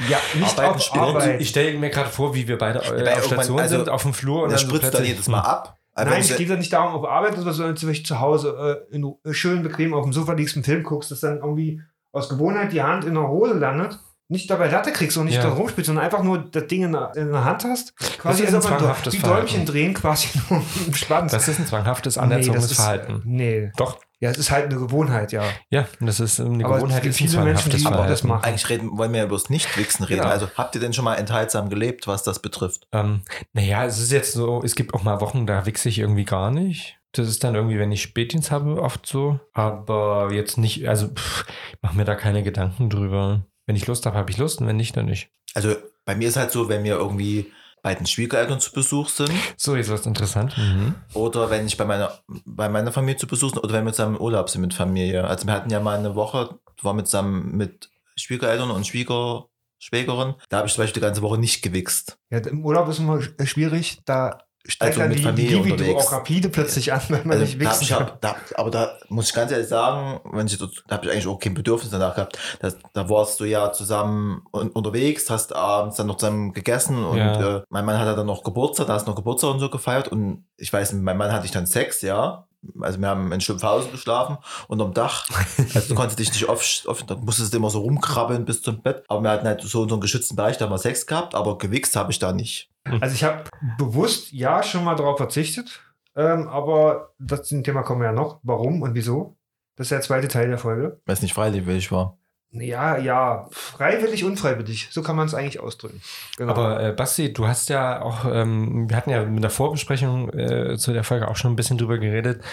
Ja, 0.08 0.18
nicht 0.36 0.58
Arbeiten, 0.60 0.76
auf 0.76 0.82
spielen. 0.82 1.04
Arbeit. 1.04 1.42
Ich 1.42 1.50
stelle 1.50 1.78
mir 1.80 1.90
gerade 1.90 2.10
vor, 2.10 2.36
wie 2.36 2.48
wir 2.48 2.58
beide 2.60 2.80
äh, 2.80 3.04
bei 3.04 3.18
auf 3.18 3.26
Station 3.26 3.60
also, 3.60 3.78
sind, 3.78 3.90
auf 3.90 4.04
dem 4.04 4.14
Flur 4.14 4.44
und 4.44 4.52
er 4.52 4.58
dann 4.58 4.70
so 4.70 4.76
spritzt 4.76 4.94
dann 4.94 5.04
jedes 5.06 5.28
Mal 5.28 5.40
ab. 5.42 5.78
Also 5.94 6.12
Nein, 6.12 6.22
es 6.22 6.30
ich- 6.30 6.38
geht 6.38 6.48
ja 6.48 6.56
nicht 6.56 6.72
darum, 6.72 6.94
auf 6.94 7.10
Arbeit, 7.10 7.36
dass 7.38 7.44
du 7.44 7.52
so 7.52 7.74
zum 7.74 7.90
Beispiel 7.90 8.06
zu 8.06 8.20
Hause 8.20 8.86
äh, 8.92 8.96
in, 8.96 9.14
schön 9.34 9.64
bequem 9.64 9.94
auf 9.96 10.04
dem 10.04 10.14
Sofa 10.14 10.34
liegst, 10.34 10.56
einen 10.56 10.64
Film 10.64 10.84
guckst, 10.84 11.10
dass 11.12 11.20
dann 11.22 11.38
irgendwie 11.40 11.82
aus 12.14 12.30
Gewohnheit 12.30 12.72
die 12.72 12.82
Hand 12.84 13.04
in 13.04 13.16
der 13.16 13.28
Hose 13.28 13.54
landet, 13.56 13.98
nicht 14.32 14.50
dabei 14.50 14.68
Latte 14.70 14.92
kriegst 14.92 15.18
und 15.18 15.26
nicht 15.26 15.36
Ja. 15.36 15.44
da 15.44 15.50
rumspielst, 15.50 15.88
sondern 15.88 16.06
einfach 16.06 16.24
nur 16.24 16.40
das 16.40 16.66
Ding 16.68 16.84
in 16.84 16.94
der, 16.94 17.12
in 17.16 17.32
der 17.32 17.44
Hand 17.46 17.64
hast. 17.66 17.96
Quasi 18.18 18.44
ist 18.44 18.54
ein 18.56 18.62
zwanghaftes 18.62 19.14
die 19.14 19.20
Verhalten. 19.20 19.48
Däumchen 19.48 19.66
drehen, 19.66 19.94
quasi 19.94 20.30
nur 20.50 20.62
im 20.88 20.94
Schwanz. 20.94 21.32
Das 21.32 21.48
ist 21.48 21.60
ein 21.60 21.68
zwanghaftes, 21.68 22.16
Nee, 22.16 22.22
anerzogenes 22.24 22.64
das 22.64 22.72
ist- 22.72 22.78
Verhalten. 22.78 23.22
Nee. 23.26 23.72
Doch, 23.78 24.00
Ja, 24.20 24.30
es 24.30 24.38
ist 24.38 24.52
halt 24.52 24.66
eine 24.66 24.76
Gewohnheit, 24.76 25.32
ja. 25.32 25.44
ja, 25.72 25.86
das 26.00 26.20
ist 26.20 26.40
eine 26.40 26.64
Aber 26.64 26.76
es 26.76 26.82
Gewohnheit, 26.82 27.02
gibt 27.04 27.16
ist 27.16 27.22
ein 27.22 27.28
viele 27.30 27.44
Menschen, 27.44 27.72
die 27.72 27.86
auch 27.86 28.08
das 28.08 28.24
machen. 28.24 28.44
Eigentlich 28.44 28.70
reden, 28.70 28.98
wollen 28.98 29.12
wir 29.14 29.20
ja 29.20 29.26
über 29.26 29.36
das 29.36 29.50
Nichtwichsen 29.50 30.06
reden. 30.06 30.22
Genau. 30.22 30.32
Also 30.32 30.48
habt 30.56 30.76
ihr 30.76 30.82
denn 30.82 30.94
schon 30.94 31.06
mal 31.06 31.16
enthaltsam 31.16 31.70
gelebt, 31.70 32.08
was 32.08 32.22
das 32.24 32.40
betrifft? 32.40 32.88
Ähm, 32.92 33.22
naja, 33.54 33.84
es 33.86 33.98
ist 34.00 34.12
jetzt 34.12 34.34
so, 34.34 34.62
es 34.64 34.76
gibt 34.76 34.94
auch 34.94 35.02
mal 35.04 35.22
Wochen, 35.22 35.48
da 35.48 35.66
wichse 35.66 35.90
ich 35.90 35.98
irgendwie 36.00 36.26
gar 36.26 36.52
nicht. 36.52 37.00
Das 37.14 37.28
ist 37.28 37.44
dann 37.44 37.56
irgendwie, 37.56 37.78
wenn 37.80 37.92
ich 37.92 38.02
Spätdienst 38.04 38.52
habe, 38.52 38.82
oft 38.82 39.06
so. 39.08 39.40
Aber 39.54 40.30
jetzt 40.32 40.58
nicht, 40.58 40.88
also 40.88 41.08
pff, 41.10 41.44
ich 41.74 41.82
mache 41.82 41.98
mir 41.98 42.06
da 42.06 42.16
keine 42.16 42.44
Gedanken 42.44 42.90
drüber. 42.90 43.46
Wenn 43.66 43.76
ich 43.76 43.88
Lust 43.88 44.06
habe, 44.06 44.18
habe 44.18 44.32
ich 44.32 44.38
Lust 44.38 44.60
und 44.62 44.68
wenn 44.68 44.78
nicht, 44.78 44.96
dann 44.98 45.06
nicht. 45.06 45.30
Also 45.54 45.76
bei 46.06 46.16
mir 46.16 46.28
ist 46.30 46.38
halt 46.38 46.52
so, 46.52 46.68
wenn 46.70 46.84
wir 46.84 46.96
irgendwie 46.96 47.52
bei 47.84 47.96
den 47.96 48.06
Schwiegereltern 48.06 48.60
zu 48.60 48.72
Besuch 48.74 49.10
sind 49.10 49.32
So, 49.58 49.76
jetzt 49.76 49.90
wird 49.90 50.06
interessant. 50.06 50.56
Mhm. 50.58 50.96
oder 51.16 51.50
wenn 51.50 51.66
ich 51.66 51.78
bei 51.78 51.86
meiner, 51.86 52.20
bei 52.46 52.70
meiner 52.70 52.92
Familie 52.92 53.18
zu 53.18 53.26
Besuch 53.28 53.52
bin 53.54 53.62
oder 53.64 53.74
wenn 53.74 53.86
wir 53.86 53.92
zusammen 53.94 54.16
im 54.18 54.22
Urlaub 54.22 54.50
sind 54.50 54.62
mit 54.62 54.74
Familie. 54.74 55.24
Also 55.24 55.48
wir 55.48 55.54
hatten 55.54 55.70
ja 55.72 55.80
mal 55.80 55.98
eine 55.98 56.14
Woche, 56.16 56.60
war 56.84 56.94
mit 56.94 57.08
zusammen 57.08 57.56
mit 57.58 57.90
Schwiegereltern 58.16 58.70
und 58.72 58.86
Schwieger, 58.86 59.46
Schwägerin. 59.80 60.36
Da 60.50 60.58
habe 60.58 60.68
ich 60.68 60.74
zum 60.76 60.84
Beispiel 60.84 61.02
die 61.02 61.06
ganze 61.08 61.22
Woche 61.24 61.40
nicht 61.40 61.64
gewichst. 61.64 62.20
ja. 62.30 62.38
Im 62.40 62.64
Urlaub 62.64 62.88
ist 62.88 63.00
immer 63.00 63.16
sch- 63.18 63.46
schwierig, 63.48 64.00
da 64.06 64.44
steigt 64.68 64.92
Also 64.98 65.00
dann 65.02 65.10
mit 65.10 65.18
die, 65.18 65.22
die 65.24 65.28
Familie 65.28 65.56
Libido 65.58 65.74
unterwegs. 65.74 66.08
auch 66.08 66.12
rapide 66.12 66.50
plötzlich 66.50 66.94
an, 66.94 67.02
wenn 67.10 67.28
man 67.28 67.32
Also, 67.40 67.44
nicht 67.46 67.62
da 67.62 67.66
hab 67.66 67.72
wichsen 67.74 67.84
ich, 67.84 67.90
kann. 67.98 68.08
ja- 68.08 68.18
da, 68.22 68.36
aber 68.56 68.72
da 68.72 68.98
muss 69.10 69.28
ich 69.30 69.34
ganz 69.34 69.52
ehrlich 69.52 69.68
sagen, 69.68 70.22
wenn 70.32 70.48
ich, 70.48 70.58
da 70.58 70.68
habe 70.90 71.06
ich 71.06 71.12
eigentlich 71.12 71.28
auch 71.28 71.40
kein 71.40 71.54
Bedürfnis 71.54 71.92
danach 71.92 72.16
gehabt. 72.16 72.38
Da, 72.60 72.72
da 72.94 73.10
warst 73.10 73.40
du 73.40 73.46
ja 73.46 73.72
zusammen 73.72 74.44
un, 74.54 74.70
unterwegs, 74.70 75.30
hast 75.30 75.54
abends 75.56 75.98
dann 75.98 76.08
noch 76.08 76.18
zusammen 76.18 76.54
gegessen 76.54 77.04
und 77.04 77.18
Ja. 77.18 77.58
äh, 77.58 77.62
mein 77.70 77.86
Mann 77.86 77.98
hatte 78.00 78.16
dann 78.16 78.28
noch 78.28 78.44
Geburtstag, 78.44 78.88
da 78.88 78.94
hast 78.94 79.06
du 79.08 79.12
noch 79.12 79.16
Geburtstag 79.18 79.52
und 79.52 79.60
so 79.60 79.70
gefeiert 79.70 80.08
und 80.10 80.46
ich 80.58 80.72
weiß, 80.72 80.94
mit 80.94 81.04
meinem 81.04 81.18
Mann 81.18 81.32
hatte 81.32 81.46
ich 81.46 81.52
dann 81.52 81.66
Sex, 81.66 82.02
ja. 82.02 82.46
Also 82.80 83.00
wir 83.00 83.08
haben 83.08 83.32
in 83.32 83.42
Schlimmhausen 83.42 83.92
geschlafen 83.92 84.38
unterm 84.68 84.94
Dach. 84.94 85.26
Also 85.74 85.90
du 85.90 85.96
konntest 85.96 86.20
dich 86.20 86.32
nicht 86.32 86.48
oft, 86.48 86.86
oft 86.86 87.10
da 87.10 87.16
musstest 87.16 87.52
du 87.54 87.58
immer 87.58 87.72
so 87.72 87.80
rumkrabbeln 87.80 88.46
bis 88.46 88.62
zum 88.62 88.82
Bett. 88.84 89.04
Aber 89.08 89.24
wir 89.24 89.32
hatten 89.32 89.48
halt 89.48 89.62
so 89.62 89.82
unseren 89.82 90.00
geschützten 90.00 90.36
Bereich, 90.36 90.58
da 90.60 90.66
haben 90.66 90.72
wir 90.72 90.78
Sex 90.78 91.08
gehabt, 91.08 91.34
aber 91.34 91.58
gewichst 91.58 91.96
habe 91.96 92.12
ich 92.12 92.20
da 92.20 92.32
nicht. 92.34 92.70
Also 92.84 93.16
ich 93.16 93.24
habe 93.24 93.44
bewusst 93.78 94.32
ja 94.32 94.64
schon 94.64 94.84
mal 94.84 94.96
darauf 94.96 95.18
verzichtet, 95.18 95.82
ähm, 96.16 96.48
aber 96.48 97.14
das 97.20 97.48
zum 97.48 97.64
Thema 97.64 97.84
kommen 97.84 98.02
wir 98.02 98.08
ja 98.08 98.14
noch. 98.14 98.40
Warum 98.44 98.82
und 98.82 98.96
wieso? 98.96 99.38
Das 99.76 99.86
ist 99.86 99.92
der 99.92 100.02
zweite 100.02 100.28
Teil 100.28 100.48
der 100.48 100.58
Folge. 100.58 101.00
Weil 101.06 101.14
es 101.14 101.22
nicht 101.22 101.34
freiwillig 101.34 101.92
war. 101.92 102.18
Ja, 102.54 102.98
ja, 102.98 103.48
freiwillig, 103.52 104.26
unfreiwillig. 104.26 104.90
So 104.92 105.02
kann 105.02 105.16
man 105.16 105.26
es 105.28 105.34
eigentlich 105.34 105.62
ausdrücken. 105.62 106.02
Genau. 106.38 106.52
Aber 106.52 106.84
äh, 106.84 106.92
Basti, 106.92 107.32
du 107.32 107.48
hast 107.48 107.70
ja 107.70 108.02
auch, 108.02 108.26
ähm, 108.26 108.90
wir 108.90 108.98
hatten 108.98 109.10
ja 109.10 109.24
mit 109.24 109.42
der 109.42 109.50
Vorbesprechung 109.50 110.30
äh, 110.34 110.78
zu 110.78 110.92
der 110.92 111.06
Folge 111.06 111.30
auch 111.30 111.38
schon 111.38 111.54
ein 111.54 111.56
bisschen 111.56 111.78
drüber 111.78 111.98
geredet. 111.98 112.44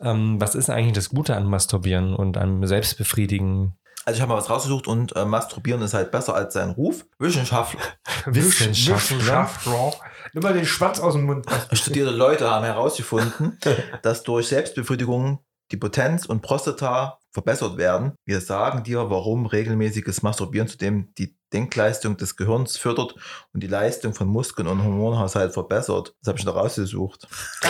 Ähm, 0.00 0.40
was 0.40 0.54
ist 0.54 0.70
eigentlich 0.70 0.94
das 0.94 1.10
Gute 1.10 1.36
an 1.36 1.44
Masturbieren 1.46 2.14
und 2.14 2.38
an 2.38 2.66
Selbstbefriedigen? 2.66 3.74
Also 4.04 4.16
ich 4.16 4.22
habe 4.22 4.32
mal 4.32 4.38
was 4.38 4.48
rausgesucht 4.48 4.88
und 4.88 5.14
äh, 5.14 5.26
masturbieren 5.26 5.82
ist 5.82 5.94
halt 5.94 6.10
besser 6.10 6.34
als 6.34 6.54
sein 6.54 6.70
Ruf. 6.70 7.04
Wissenschaftler, 7.18 7.80
Wissenschaftler. 8.26 9.18
Wissenschaftler. 9.18 9.92
Nimm 10.32 10.42
mal 10.42 10.54
den 10.54 10.66
Schwanz 10.66 10.98
aus 10.98 11.12
dem 11.12 11.24
Mund. 11.24 11.46
studierte 11.72 12.10
Leute 12.10 12.50
haben 12.50 12.64
herausgefunden, 12.64 13.58
dass 14.02 14.22
durch 14.22 14.48
Selbstbefriedigung 14.48 15.40
die 15.70 15.76
Potenz 15.76 16.26
und 16.26 16.40
Prostata 16.40 17.18
verbessert 17.32 17.76
werden. 17.76 18.12
Wir 18.24 18.40
sagen 18.40 18.82
dir, 18.84 19.10
warum 19.10 19.46
regelmäßiges 19.46 20.22
Masturbieren 20.22 20.68
zudem 20.68 21.12
die 21.18 21.36
Denkleistung 21.52 22.16
des 22.16 22.36
Gehirns 22.36 22.76
fördert 22.76 23.14
und 23.52 23.62
die 23.62 23.66
Leistung 23.66 24.14
von 24.14 24.28
Muskeln 24.28 24.68
und 24.68 24.82
Hormonhaushalt 24.82 25.52
verbessert. 25.52 26.14
Das 26.20 26.28
habe 26.28 26.38
ich 26.38 26.44
noch 26.44 26.56
rausgesucht. 26.56 27.28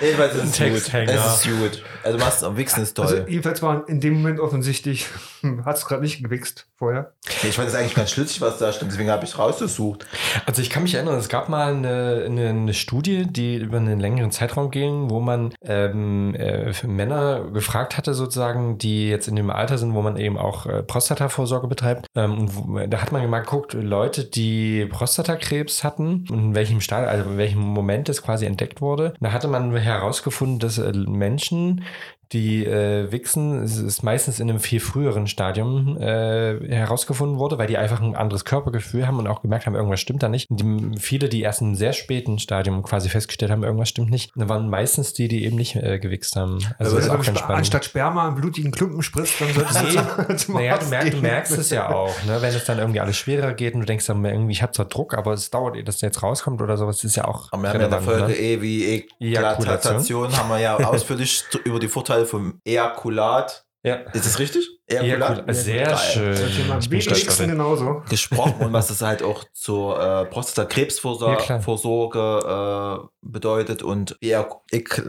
Jedenfalls 0.00 0.34
ist 0.34 0.60
es 0.60 0.90
gut. 0.90 0.94
Es 1.08 1.46
ist 1.46 1.58
gut. 1.58 1.84
Also 2.02 2.18
Mast 2.18 2.44
am 2.44 2.56
Wichsen 2.56 2.82
ist 2.82 2.94
toll. 2.94 3.06
Also 3.06 3.28
jedenfalls 3.28 3.62
war 3.62 3.88
in 3.88 4.00
dem 4.00 4.14
Moment 4.14 4.40
offensichtlich, 4.40 5.06
hat 5.64 5.76
es 5.76 5.86
gerade 5.86 6.02
nicht 6.02 6.22
gewichst 6.22 6.69
vorher. 6.80 7.12
ich 7.42 7.54
fand 7.54 7.68
das 7.68 7.74
eigentlich 7.74 7.94
ganz 7.94 8.10
schlüssig, 8.10 8.40
was 8.40 8.58
da 8.58 8.72
stimmt. 8.72 8.90
Deswegen 8.90 9.10
habe 9.10 9.22
ich 9.24 9.32
es 9.32 9.38
rausgesucht. 9.38 10.06
Also 10.46 10.62
ich 10.62 10.70
kann 10.70 10.82
mich 10.82 10.94
erinnern, 10.94 11.18
es 11.18 11.28
gab 11.28 11.50
mal 11.50 11.74
eine, 11.74 12.24
eine, 12.24 12.48
eine 12.48 12.74
Studie, 12.74 13.26
die 13.26 13.56
über 13.56 13.76
einen 13.76 14.00
längeren 14.00 14.30
Zeitraum 14.30 14.70
ging, 14.70 15.10
wo 15.10 15.20
man 15.20 15.52
ähm, 15.62 16.34
äh, 16.34 16.72
für 16.72 16.88
Männer 16.88 17.50
gefragt 17.52 17.98
hatte, 17.98 18.14
sozusagen, 18.14 18.78
die 18.78 19.10
jetzt 19.10 19.28
in 19.28 19.36
dem 19.36 19.50
Alter 19.50 19.76
sind, 19.76 19.92
wo 19.92 20.00
man 20.00 20.16
eben 20.16 20.38
auch 20.38 20.64
äh, 20.64 20.82
Prostatavorsorge 20.82 21.68
betreibt. 21.68 22.06
Ähm, 22.16 22.38
und 22.38 22.56
wo, 22.56 22.86
da 22.86 23.02
hat 23.02 23.12
man 23.12 23.28
mal 23.28 23.40
geguckt, 23.40 23.74
Leute, 23.74 24.24
die 24.24 24.86
Prostatakrebs 24.86 25.84
hatten 25.84 26.24
und 26.30 26.38
in 26.38 26.54
welchem 26.54 26.80
Stadium, 26.80 27.10
also 27.10 27.30
in 27.30 27.36
welchem 27.36 27.60
Moment 27.60 28.08
es 28.08 28.22
quasi 28.22 28.46
entdeckt 28.46 28.80
wurde. 28.80 29.12
Da 29.20 29.32
hatte 29.32 29.48
man 29.48 29.76
herausgefunden, 29.76 30.58
dass 30.58 30.78
äh, 30.78 30.92
Menschen, 30.94 31.84
die 32.32 32.64
äh, 32.64 33.10
wichsen, 33.10 33.62
ist 33.64 34.02
meistens 34.02 34.38
in 34.38 34.48
einem 34.48 34.60
viel 34.60 34.78
früheren 34.80 35.26
Stadium 35.26 35.96
äh, 36.00 36.58
herausgefunden 36.68 37.38
wurde, 37.38 37.58
weil 37.58 37.66
die 37.66 37.76
einfach 37.76 38.00
ein 38.00 38.14
anderes 38.14 38.44
Körpergefühl 38.44 39.06
haben 39.06 39.18
und 39.18 39.26
auch 39.26 39.42
gemerkt 39.42 39.66
haben, 39.66 39.74
irgendwas 39.74 40.00
stimmt 40.00 40.22
da 40.22 40.28
nicht. 40.28 40.46
Die, 40.50 40.92
viele, 40.98 41.28
die 41.28 41.42
erst 41.42 41.60
in 41.60 41.68
einem 41.68 41.76
sehr 41.76 41.92
späten 41.92 42.38
Stadium 42.38 42.82
quasi 42.82 43.08
festgestellt 43.08 43.50
haben, 43.50 43.64
irgendwas 43.64 43.88
stimmt 43.88 44.10
nicht, 44.10 44.30
waren 44.36 44.70
meistens 44.70 45.12
die, 45.12 45.28
die 45.28 45.44
eben 45.44 45.56
nicht 45.56 45.74
äh, 45.76 45.98
gewichst 45.98 46.36
haben. 46.36 46.58
Also 46.78 46.96
das 46.96 47.06
ist 47.06 47.10
Also 47.10 47.12
auch 47.12 47.14
ganz 47.16 47.26
Sp- 47.26 47.38
spannend. 47.38 47.58
anstatt 47.58 47.84
Sperma 47.84 48.26
einen 48.28 48.36
blutigen 48.36 48.70
Klumpen 48.70 49.02
spritzt, 49.02 49.40
dann 49.40 49.52
solltest 49.52 49.82
Nee, 49.82 50.00
du 50.28 50.36
zum 50.36 50.54
naja, 50.54 50.78
du, 50.78 50.86
merkst, 50.86 51.12
du 51.12 51.16
merkst 51.20 51.58
es 51.58 51.70
ja 51.70 51.88
auch, 51.90 52.14
ne? 52.26 52.38
wenn 52.40 52.54
es 52.54 52.64
dann 52.64 52.78
irgendwie 52.78 53.00
alles 53.00 53.16
schwerer 53.16 53.52
geht 53.54 53.74
und 53.74 53.80
du 53.80 53.86
denkst 53.86 54.06
dann 54.06 54.24
irgendwie, 54.24 54.52
ich 54.52 54.62
habe 54.62 54.72
zwar 54.72 54.86
Druck, 54.86 55.14
aber 55.14 55.32
es 55.32 55.50
dauert, 55.50 55.76
ehe 55.76 55.84
das 55.84 56.00
jetzt 56.00 56.22
rauskommt 56.22 56.62
oder 56.62 56.76
sowas, 56.76 57.02
ist 57.02 57.16
ja 57.16 57.24
auch 57.26 57.48
Aber 57.52 57.62
wir 57.62 57.70
haben 57.70 57.80
ja 57.80 57.84
in 57.86 57.90
der 57.90 58.00
relevant, 58.00 58.18
Folge 58.20 58.32
ne? 58.32 58.38
E 58.38 58.62
wie 58.62 59.08
Ejakulation, 59.20 60.36
haben 60.36 60.48
wir 60.48 60.58
ja 60.60 60.76
ausführlich 60.88 61.44
über 61.64 61.78
die 61.80 61.88
Vorteile 61.88 62.19
vom 62.26 62.60
Ejakulat. 62.64 63.64
Ja. 63.82 63.94
Ist 64.12 64.26
das 64.26 64.38
richtig? 64.38 64.68
Ejakulat. 64.86 65.44
Sehr 65.54 65.86
Geil. 65.86 65.96
schön. 65.96 66.36
Ich 66.80 66.90
bin 66.90 67.00
Wichsen 67.00 67.48
genauso. 67.48 68.02
Gesprochen 68.10 68.56
und 68.66 68.72
was 68.72 68.88
das 68.88 69.00
halt 69.00 69.22
auch 69.22 69.44
zur 69.54 69.98
äh, 69.98 70.02
Ja. 70.02 70.24
Prostatakrebsvorsorge 70.24 72.44
äh, 72.44 72.98
bedeutet 73.22 73.82
und 73.82 74.16
Ek 74.20 75.02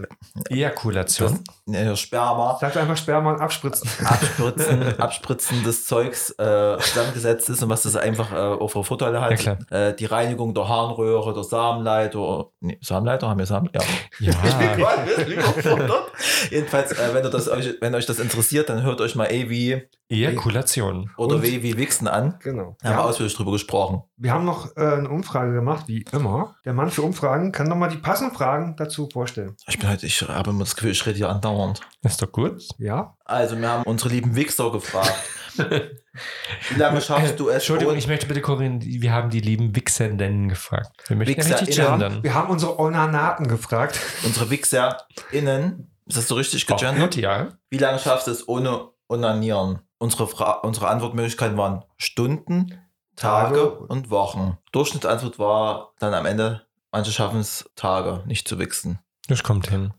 Ejakulation. 0.49 1.39
äh, 1.71 1.95
Sperma, 1.95 2.57
Sag 2.59 2.75
einfach 2.77 2.97
Sperma 2.97 3.31
und 3.33 3.39
abspritzen. 3.41 3.89
Abspritzen, 4.05 4.99
Abspritzen 4.99 5.63
des 5.63 5.85
Zeugs 5.87 6.31
äh, 6.31 6.77
zusammengesetzt 6.79 7.49
ist 7.49 7.63
und 7.63 7.69
was 7.69 7.83
das 7.83 7.95
einfach 7.95 8.31
äh, 8.31 8.35
auch 8.35 8.67
für 8.67 8.83
Vorteile 8.83 9.15
Ja, 9.17 9.21
hat. 9.21 9.37
klar. 9.39 9.57
äh, 9.71 9.95
die 9.95 10.05
Reinigung 10.05 10.53
der 10.53 10.67
Harnröhre, 10.67 11.33
der 11.33 11.43
Samenleiter. 11.43 12.49
Nee, 12.59 12.77
Samenleiter 12.81 13.29
haben 13.29 13.39
wir 13.39 13.45
Samen? 13.45 13.69
Ja. 13.73 13.81
Ja. 14.19 14.33
Jedenfalls, 16.49 16.91
äh, 16.91 17.13
wenn, 17.13 17.23
das 17.31 17.47
euch, 17.49 17.75
wenn 17.81 17.95
euch 17.95 18.05
das 18.05 18.19
interessiert, 18.19 18.69
dann 18.69 18.83
hört 18.83 19.01
euch 19.01 19.15
mal 19.15 19.31
E 19.31 19.49
wie 19.49 19.81
Ejakulation. 20.09 21.09
oder 21.17 21.35
Und- 21.35 21.43
W 21.43 21.63
wie 21.63 21.77
Wichsen 21.77 22.07
an. 22.07 22.35
Genau. 22.39 22.75
Da 22.81 22.89
haben 22.89 22.95
wir 22.97 23.01
Ja. 23.03 23.09
ausführlich 23.09 23.35
drüber 23.35 23.51
gesprochen. 23.53 24.03
Wir 24.21 24.33
haben 24.33 24.45
noch 24.45 24.77
äh, 24.77 24.81
eine 24.81 25.09
Umfrage 25.09 25.51
gemacht, 25.51 25.87
wie 25.87 26.05
immer. 26.11 26.55
Der 26.63 26.73
Mann 26.73 26.91
für 26.91 27.01
Umfragen 27.01 27.51
kann 27.51 27.67
nochmal 27.67 27.89
die 27.89 27.97
passenden 27.97 28.35
Fragen 28.35 28.75
dazu 28.77 29.09
vorstellen. 29.11 29.57
Ich 29.67 29.79
bin 29.79 29.89
halt, 29.89 30.03
ich 30.03 30.21
habe 30.21 30.51
immer 30.51 30.59
das 30.59 30.75
Gefühl, 30.75 30.91
ich 30.91 31.03
rede 31.07 31.17
hier 31.17 31.29
andauernd. 31.29 31.81
Ist 32.03 32.21
doch 32.21 32.31
gut. 32.31 32.61
Ja? 32.77 33.17
Also, 33.25 33.57
wir 33.57 33.67
haben 33.67 33.83
unsere 33.83 34.09
lieben 34.09 34.35
Wichser 34.35 34.71
gefragt. 34.71 35.15
Wie 35.57 36.79
lange 36.79 37.01
schaffst 37.01 37.39
du 37.39 37.49
es? 37.49 37.55
Entschuldigung, 37.55 37.95
ich 37.95 38.07
möchte 38.07 38.27
bitte 38.27 38.41
korrigieren, 38.41 38.81
wir 38.83 39.11
haben 39.11 39.31
die 39.31 39.39
lieben 39.39 39.75
Wichsenden 39.75 40.49
gefragt. 40.49 40.91
Wir 41.07 41.17
möchten 41.17 41.41
ja 41.41 41.55
richtig 41.57 41.77
gendern. 41.77 42.21
Wir 42.21 42.35
haben 42.35 42.51
unsere 42.51 42.79
Onanaten 42.79 43.47
gefragt. 43.47 43.99
unsere 44.23 44.51
WichserInnen, 44.51 45.91
ist 46.05 46.17
das 46.17 46.27
so 46.27 46.35
richtig 46.35 46.67
gegendert? 46.67 47.15
ja. 47.15 47.47
Wie 47.71 47.79
lange 47.79 47.97
schaffst 47.97 48.27
du 48.27 48.31
es 48.31 48.47
ohne 48.47 48.89
Onanieren? 49.09 49.79
Unsere, 49.97 50.27
Fra 50.27 50.53
unsere 50.59 50.89
Antwortmöglichkeiten 50.89 51.57
waren 51.57 51.83
Stunden, 51.97 52.80
Tage 53.21 53.71
und 53.71 54.09
Wochen. 54.09 54.57
Durchschnittsantwort 54.71 55.37
war 55.37 55.93
dann 55.99 56.13
am 56.13 56.25
Ende, 56.25 56.65
manche 56.91 57.11
schaffen 57.11 57.39
es 57.39 57.69
Tage, 57.75 58.23
nicht 58.25 58.47
zu 58.47 58.57
wichsen. 58.57 58.99
Das 59.27 59.43
kommt 59.43 59.69
hin. 59.69 59.93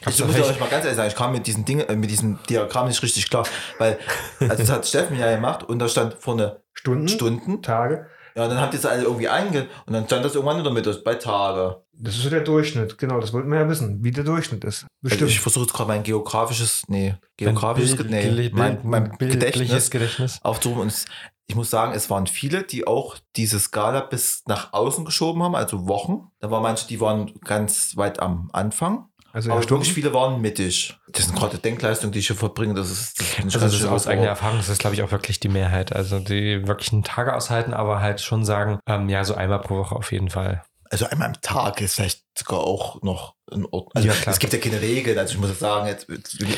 Gab's 0.00 0.16
Ich 0.18 0.22
da 0.22 0.26
muss 0.26 0.48
euch 0.48 0.60
mal 0.60 0.68
ganz 0.68 0.84
ehrlich 0.84 0.96
sagen, 0.96 1.08
ich 1.08 1.16
kam 1.16 1.32
mit 1.32 1.46
diesem 1.46 1.64
Ding, 1.64 1.80
äh, 1.80 1.96
mit 1.96 2.10
diesem 2.10 2.38
Diagramm 2.48 2.88
nicht 2.88 3.02
richtig 3.02 3.28
klar, 3.28 3.44
weil, 3.78 3.98
also 4.40 4.56
das 4.56 4.70
hat 4.70 4.86
Steffen 4.86 5.18
ja 5.18 5.34
gemacht 5.34 5.64
und 5.64 5.78
da 5.78 5.88
stand 5.88 6.14
vorne 6.14 6.62
Stunden, 6.72 7.08
Stunden. 7.08 7.62
Tage. 7.62 8.06
Ja, 8.38 8.44
und 8.44 8.50
dann 8.50 8.60
habt 8.60 8.72
ihr 8.72 8.78
es 8.78 8.86
alle 8.86 9.02
irgendwie 9.02 9.28
einge 9.28 9.66
und 9.86 9.92
dann 9.94 10.06
stand 10.06 10.24
das 10.24 10.36
irgendwann 10.36 10.58
in 10.58 10.62
der 10.64 10.72
Mitte 10.72 10.92
bei 11.04 11.16
Tage. 11.16 11.82
Das 11.92 12.14
ist 12.14 12.22
so 12.22 12.30
der 12.30 12.42
Durchschnitt. 12.42 12.96
Genau, 12.96 13.18
das 13.18 13.32
wollten 13.32 13.50
wir 13.50 13.58
ja 13.58 13.68
wissen, 13.68 14.04
wie 14.04 14.12
der 14.12 14.22
Durchschnitt 14.22 14.62
ist. 14.62 14.82
Also 14.84 14.86
Bestimmt. 15.02 15.30
ich 15.30 15.40
versuche 15.40 15.64
jetzt 15.64 15.74
gerade 15.74 15.88
mein 15.88 16.04
geografisches, 16.04 16.84
nee, 16.86 17.10
Mein 17.10 17.18
geografisches, 17.36 17.96
Bild- 17.96 18.10
nee, 18.10 18.28
Bild- 18.28 18.54
mein, 18.54 18.78
mein 18.84 19.10
Gedächtnis 19.18 19.90
Gedächtnis. 19.90 20.38
aufzurufen. 20.44 20.82
Und 20.82 21.04
ich 21.48 21.56
muss 21.56 21.68
sagen, 21.70 21.94
es 21.94 22.08
waren 22.10 22.28
viele, 22.28 22.62
die 22.62 22.86
auch 22.86 23.16
diese 23.34 23.58
Skala 23.58 24.02
bis 24.02 24.44
nach 24.46 24.72
außen 24.72 25.04
geschoben 25.04 25.42
haben, 25.42 25.56
also 25.56 25.88
Wochen. 25.88 26.28
Da 26.38 26.50
waren 26.52 26.62
manche, 26.62 26.86
die 26.86 27.00
waren 27.00 27.32
ganz 27.40 27.96
weit 27.96 28.20
am 28.20 28.50
Anfang. 28.52 29.07
Also 29.32 29.52
aber 29.52 29.62
viele 29.84 30.14
waren 30.14 30.40
mittig. 30.40 30.96
Das 31.08 31.26
sind 31.26 31.38
gerade 31.38 31.58
Denkleistungen, 31.58 32.12
die 32.12 32.20
ich 32.20 32.28
hier 32.28 32.36
verbringe. 32.36 32.74
Das 32.74 32.90
ist, 32.90 33.20
das 33.20 33.44
Also 33.44 33.58
das 33.60 33.74
ist 33.74 33.84
aus 33.84 34.06
eigener 34.06 34.28
Erfahrung, 34.28 34.56
das 34.56 34.68
ist, 34.68 34.78
glaube 34.78 34.94
ich, 34.94 35.02
auch 35.02 35.12
wirklich 35.12 35.38
die 35.38 35.48
Mehrheit. 35.48 35.94
Also 35.94 36.18
die 36.18 36.66
wirklich 36.66 36.92
einen 36.92 37.04
Tage 37.04 37.34
aushalten, 37.34 37.74
aber 37.74 38.00
halt 38.00 38.20
schon 38.20 38.44
sagen, 38.44 38.78
ähm, 38.86 39.08
ja, 39.08 39.24
so 39.24 39.34
einmal 39.34 39.60
pro 39.60 39.76
Woche 39.76 39.94
auf 39.94 40.12
jeden 40.12 40.30
Fall. 40.30 40.62
Also 40.90 41.06
einmal 41.06 41.28
am 41.28 41.40
Tag 41.42 41.80
ist 41.82 41.96
vielleicht 41.96 42.24
sogar 42.36 42.60
auch 42.60 43.02
noch 43.02 43.34
in 43.50 43.64
Ordnung. 43.66 43.90
Also 43.94 44.08
Ja, 44.08 44.14
es 44.26 44.38
gibt 44.38 44.54
ja 44.54 44.58
keine 44.58 44.80
Regeln. 44.80 45.18
Also 45.18 45.34
ich 45.34 45.40
muss 45.40 45.50
jetzt 45.50 45.60
sagen, 45.60 45.86
jetzt, 45.86 46.08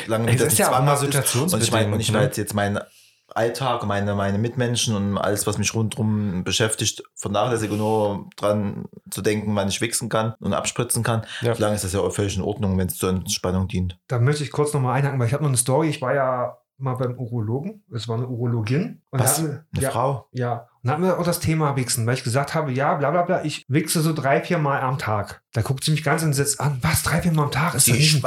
lange 0.07 0.29
Es 0.31 0.37
das 0.37 0.47
ist 0.47 0.51
nicht 0.53 0.59
ja 0.59 0.77
auch 0.77 0.83
mal 0.83 0.93
ist. 0.93 1.01
Und 1.01 1.09
ich 1.09 1.13
meine, 1.13 1.23
situationsbedingt. 1.23 1.93
und 1.93 1.99
ich 1.99 2.11
ne? 2.11 2.19
weiß 2.19 2.37
jetzt 2.37 2.53
meinen 2.53 2.79
Alltag, 3.35 3.85
meine, 3.85 4.15
meine 4.15 4.37
Mitmenschen 4.37 4.95
und 4.95 5.17
alles, 5.17 5.47
was 5.47 5.57
mich 5.57 5.73
rundherum 5.73 6.43
beschäftigt, 6.43 7.03
vernachlässige 7.15 7.75
nur 7.75 8.29
dran 8.35 8.85
zu 9.09 9.21
denken, 9.21 9.55
wann 9.55 9.67
ich 9.67 9.81
wichsen 9.81 10.09
kann 10.09 10.35
und 10.39 10.53
abspritzen 10.53 11.03
kann. 11.03 11.25
Ja. 11.41 11.55
Solange 11.55 11.75
ist 11.75 11.83
das 11.83 11.93
ja 11.93 11.99
auch 11.99 12.13
völlig 12.13 12.35
in 12.35 12.43
Ordnung, 12.43 12.77
wenn 12.77 12.87
es 12.87 12.97
zur 12.97 13.09
Entspannung 13.09 13.67
dient. 13.67 13.97
Da 14.07 14.19
möchte 14.19 14.43
ich 14.43 14.51
kurz 14.51 14.73
nochmal 14.73 14.97
einhaken, 14.97 15.19
weil 15.19 15.27
ich 15.27 15.33
habe 15.33 15.43
noch 15.43 15.49
eine 15.49 15.57
Story. 15.57 15.89
Ich 15.89 16.01
war 16.01 16.13
ja 16.13 16.57
mal 16.81 16.95
beim 16.95 17.17
Urologen. 17.17 17.83
Es 17.93 18.07
war 18.07 18.17
eine 18.17 18.27
Urologin. 18.27 19.01
Und 19.11 19.19
Was? 19.19 19.41
wir, 19.41 19.65
Eine 19.73 19.83
ja, 19.83 19.91
Frau? 19.91 20.27
Ja. 20.31 20.53
Und 20.53 20.87
dann 20.87 20.93
hatten 20.93 21.03
wir 21.03 21.19
auch 21.19 21.25
das 21.25 21.39
Thema 21.39 21.75
Wichsen, 21.75 22.05
weil 22.05 22.15
ich 22.15 22.23
gesagt 22.23 22.55
habe, 22.55 22.71
ja, 22.71 22.95
bla 22.95 23.11
bla 23.11 23.21
bla, 23.21 23.45
ich 23.45 23.63
wichse 23.67 24.01
so 24.01 24.13
drei, 24.13 24.41
vier 24.41 24.57
Mal 24.57 24.81
am 24.81 24.97
Tag. 24.97 25.43
Da 25.53 25.61
guckt 25.61 25.83
sie 25.83 25.91
mich 25.91 26.03
ganz 26.03 26.23
entsetzt 26.23 26.59
an. 26.59 26.79
Was, 26.81 27.03
drei, 27.03 27.21
vier 27.21 27.31
Mal 27.31 27.43
am 27.43 27.51
Tag? 27.51 27.75
Ist 27.75 27.87
das, 27.87 27.95
nicht, 27.95 28.23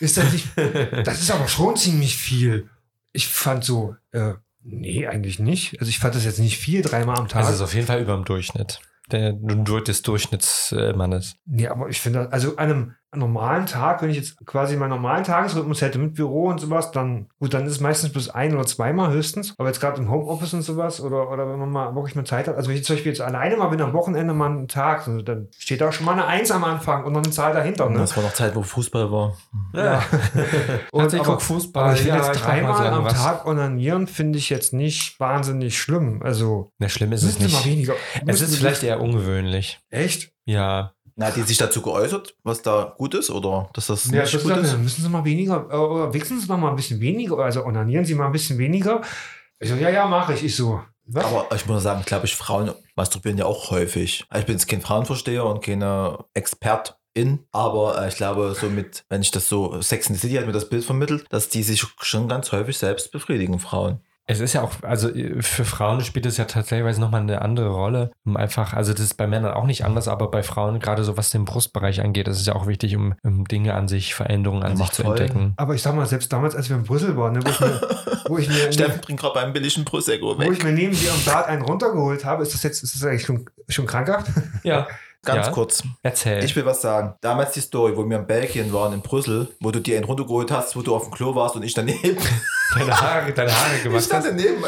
ist 0.00 0.16
das 0.16 0.32
nicht. 0.32 0.48
Das 1.04 1.20
ist 1.20 1.30
aber 1.30 1.48
schon 1.48 1.76
ziemlich 1.76 2.16
viel. 2.16 2.68
Ich 3.12 3.28
fand 3.28 3.64
so, 3.64 3.96
äh, 4.12 4.34
nee, 4.64 5.06
eigentlich 5.06 5.38
nicht. 5.38 5.78
Also 5.80 5.88
ich 5.88 5.98
fand 5.98 6.14
das 6.14 6.24
jetzt 6.24 6.40
nicht 6.40 6.58
viel, 6.58 6.82
dreimal 6.82 7.18
am 7.18 7.28
Tag. 7.28 7.36
Also 7.36 7.50
es 7.50 7.56
ist 7.56 7.62
auf 7.62 7.74
jeden 7.74 7.86
Fall 7.86 8.00
über 8.00 8.14
dem 8.14 8.24
Durchschnitt. 8.24 8.80
Der, 9.10 9.34
des 9.34 10.02
Durchschnittsmannes. 10.02 11.36
Nee, 11.44 11.68
aber 11.68 11.88
ich 11.90 12.00
finde, 12.00 12.32
also 12.32 12.56
an 12.56 12.70
einem 12.70 12.94
normalen 13.16 13.66
Tag, 13.66 14.02
wenn 14.02 14.10
ich 14.10 14.16
jetzt 14.16 14.36
quasi 14.46 14.76
meinen 14.76 14.90
normalen 14.90 15.24
Tagesrhythmus 15.24 15.80
hätte 15.82 15.98
mit 15.98 16.14
Büro 16.14 16.46
und 16.48 16.60
sowas, 16.60 16.90
dann, 16.90 17.28
gut, 17.38 17.54
dann 17.54 17.64
ist 17.66 17.72
es 17.72 17.80
meistens 17.80 18.12
bis 18.12 18.28
ein 18.30 18.54
oder 18.54 18.66
zweimal 18.66 19.10
höchstens. 19.12 19.54
Aber 19.58 19.68
jetzt 19.68 19.80
gerade 19.80 20.00
im 20.00 20.10
Homeoffice 20.10 20.54
und 20.54 20.62
sowas 20.62 21.00
oder, 21.00 21.30
oder 21.30 21.48
wenn 21.48 21.58
man 21.58 21.70
mal 21.70 21.94
wirklich 21.94 22.14
mal 22.14 22.24
Zeit 22.24 22.48
hat, 22.48 22.56
also 22.56 22.68
wenn 22.70 22.76
ich 22.76 22.84
zum 22.84 22.96
Beispiel 22.96 23.12
jetzt 23.12 23.20
alleine 23.20 23.56
mal 23.56 23.68
bin 23.68 23.80
am 23.80 23.92
Wochenende 23.92 24.34
mal 24.34 24.50
einen 24.50 24.68
Tag, 24.68 25.02
so, 25.02 25.20
dann 25.22 25.48
steht 25.56 25.80
da 25.80 25.92
schon 25.92 26.06
mal 26.06 26.12
eine 26.12 26.26
Eins 26.26 26.50
am 26.50 26.64
Anfang 26.64 27.04
und 27.04 27.12
noch 27.12 27.22
eine 27.22 27.30
Zahl 27.32 27.52
dahinter. 27.52 27.88
Ne? 27.90 27.98
Das 27.98 28.16
war 28.16 28.22
noch 28.24 28.32
Zeit, 28.34 28.54
wo 28.54 28.62
Fußball 28.62 29.10
war. 29.10 29.36
Ja. 29.72 30.02
Und 30.92 31.04
Und 31.04 31.12
ich 31.14 31.20
aber- 31.20 31.40
Fußball. 31.40 31.84
Aber 31.84 31.92
ich 31.94 32.00
finde 32.02 32.18
ja, 32.18 32.26
jetzt 32.26 32.44
dreimal 32.44 32.86
am 32.86 33.04
was. 33.04 33.14
Tag 33.14 33.46
onanieren, 33.46 34.06
finde 34.06 34.38
ich 34.38 34.50
jetzt 34.50 34.72
nicht 34.72 35.18
wahnsinnig 35.20 35.78
schlimm. 35.78 36.20
Also, 36.22 36.70
Na, 36.78 36.88
schlimm 36.88 37.12
ist 37.12 37.22
es 37.22 37.38
müsste 37.38 37.52
mal 37.52 37.58
nicht. 37.58 37.66
weniger. 37.66 37.94
Es 38.26 38.40
ist 38.40 38.56
vielleicht 38.56 38.82
eher 38.82 39.00
ungewöhnlich. 39.00 39.80
Echt? 39.90 40.30
Ja. 40.46 40.92
Na, 41.16 41.26
hat 41.26 41.36
die 41.36 41.42
sich 41.42 41.56
dazu 41.58 41.80
geäußert, 41.80 42.34
was 42.42 42.62
da 42.62 42.94
gut 42.98 43.14
ist 43.14 43.30
oder 43.30 43.70
dass 43.72 43.86
das 43.86 44.10
Ja, 44.10 44.22
nicht 44.22 44.34
das 44.34 44.42
gut 44.42 44.56
ist? 44.56 44.72
dann 44.72 44.82
müssen 44.82 45.02
Sie 45.02 45.08
mal 45.08 45.24
weniger, 45.24 45.68
äh, 45.70 45.76
oder 45.76 46.12
wichsen 46.12 46.40
Sie 46.40 46.46
doch 46.48 46.56
mal 46.58 46.70
ein 46.70 46.76
bisschen 46.76 47.00
weniger, 47.00 47.38
also 47.38 47.64
onanieren 47.64 48.04
Sie 48.04 48.14
mal 48.14 48.26
ein 48.26 48.32
bisschen 48.32 48.58
weniger. 48.58 49.00
Ich 49.60 49.68
so, 49.68 49.76
ja, 49.76 49.90
ja, 49.90 50.06
mache 50.06 50.34
ich. 50.34 50.42
Ich 50.44 50.56
so, 50.56 50.80
was? 51.06 51.24
Aber 51.24 51.46
ich 51.54 51.66
muss 51.66 51.82
sagen, 51.84 52.02
glaube 52.04 52.26
ich, 52.26 52.34
Frauen 52.34 52.72
masturbieren 52.96 53.38
ja 53.38 53.44
auch 53.44 53.70
häufig. 53.70 54.24
Also 54.28 54.40
Ich 54.40 54.46
bin 54.46 54.56
jetzt 54.56 54.66
kein 54.66 54.80
Frauenversteher 54.80 55.44
und 55.44 55.62
keine 55.62 56.18
Expertin, 56.34 57.46
aber 57.52 58.02
äh, 58.02 58.08
ich 58.08 58.16
glaube, 58.16 58.56
so 58.58 58.66
mit, 58.68 59.04
wenn 59.08 59.22
ich 59.22 59.30
das 59.30 59.48
so, 59.48 59.80
Sex 59.82 60.08
in 60.08 60.14
the 60.16 60.20
City 60.20 60.34
hat 60.34 60.46
mir 60.46 60.52
das 60.52 60.68
Bild 60.68 60.84
vermittelt, 60.84 61.26
dass 61.30 61.48
die 61.48 61.62
sich 61.62 61.84
schon 62.00 62.26
ganz 62.28 62.50
häufig 62.52 62.76
selbst 62.76 63.12
befriedigen, 63.12 63.58
Frauen. 63.60 64.00
Es 64.26 64.40
ist 64.40 64.54
ja 64.54 64.62
auch, 64.62 64.72
also 64.82 65.10
äh, 65.10 65.42
für 65.42 65.64
Frauen 65.66 66.00
spielt 66.00 66.24
es 66.24 66.38
ja 66.38 66.46
tatsächlich 66.46 66.96
nochmal 66.98 67.20
eine 67.20 67.42
andere 67.42 67.68
Rolle. 67.68 68.10
Um 68.24 68.36
einfach, 68.38 68.72
also 68.72 68.92
das 68.92 69.02
ist 69.02 69.14
bei 69.18 69.26
Männern 69.26 69.52
auch 69.52 69.66
nicht 69.66 69.84
anders, 69.84 70.08
aber 70.08 70.30
bei 70.30 70.42
Frauen, 70.42 70.80
gerade 70.80 71.04
so 71.04 71.16
was 71.18 71.28
den 71.30 71.44
Brustbereich 71.44 72.00
angeht, 72.00 72.26
ist 72.28 72.40
es 72.40 72.46
ja 72.46 72.54
auch 72.54 72.66
wichtig, 72.66 72.96
um, 72.96 73.14
um 73.22 73.44
Dinge 73.46 73.74
an 73.74 73.86
sich, 73.86 74.14
Veränderungen 74.14 74.62
an 74.62 74.76
sich 74.76 74.78
macht 74.86 74.94
zu 74.94 75.02
voll. 75.02 75.18
entdecken. 75.18 75.52
Aber 75.58 75.74
ich 75.74 75.82
sag 75.82 75.94
mal, 75.94 76.06
selbst 76.06 76.32
damals, 76.32 76.56
als 76.56 76.70
wir 76.70 76.76
in 76.76 76.84
Brüssel 76.84 77.16
waren, 77.18 77.34
ne, 77.34 77.40
wo 77.44 77.48
ich 77.50 77.60
mir, 77.60 77.80
wo 78.28 78.38
ich 78.38 78.48
mir, 78.48 78.72
Steffen 78.72 79.00
bringt 79.02 79.20
gerade 79.20 79.34
beim 79.34 79.52
billigen 79.52 79.84
Prosecco 79.84 80.38
wo 80.38 80.42
ich 80.42 80.58
weg. 80.58 80.64
mir 80.64 80.72
neben 80.72 80.96
dir 80.96 81.12
am 81.12 81.22
Bad 81.26 81.46
einen 81.48 81.62
runtergeholt 81.62 82.24
habe, 82.24 82.42
ist 82.44 82.54
das 82.54 82.62
jetzt, 82.62 82.82
ist 82.82 82.94
das 82.94 83.04
eigentlich 83.04 83.26
schon, 83.26 83.44
schon 83.68 83.84
krankhaft? 83.86 84.30
Ja, 84.62 84.86
Ganz 85.26 85.46
Ja. 85.46 85.52
kurz. 85.52 85.82
erzähl. 86.02 86.44
Ich 86.44 86.54
will 86.54 86.66
was 86.66 86.82
sagen. 86.82 87.14
Damals 87.22 87.52
die 87.52 87.60
Story, 87.60 87.96
wo 87.96 88.06
wir 88.08 88.18
in 88.18 88.26
Belgien 88.26 88.70
waren, 88.74 88.92
in 88.92 89.00
Brüssel, 89.00 89.48
wo 89.60 89.70
du 89.70 89.80
dir 89.80 89.96
einen 89.96 90.04
runtergeholt 90.04 90.50
hast, 90.50 90.76
wo 90.76 90.82
du 90.82 90.94
auf 90.94 91.04
dem 91.04 91.12
Klo 91.12 91.34
warst 91.34 91.56
und 91.56 91.62
ich 91.62 91.72
daneben. 91.72 92.18
Deine 92.74 93.00
Haare, 93.00 93.32
deine 93.32 93.52
Haare 93.52 93.76
Ich 93.76 93.82
gemacht 93.82 94.04
stand 94.04 94.24
hast. 94.24 94.30
daneben. 94.32 94.64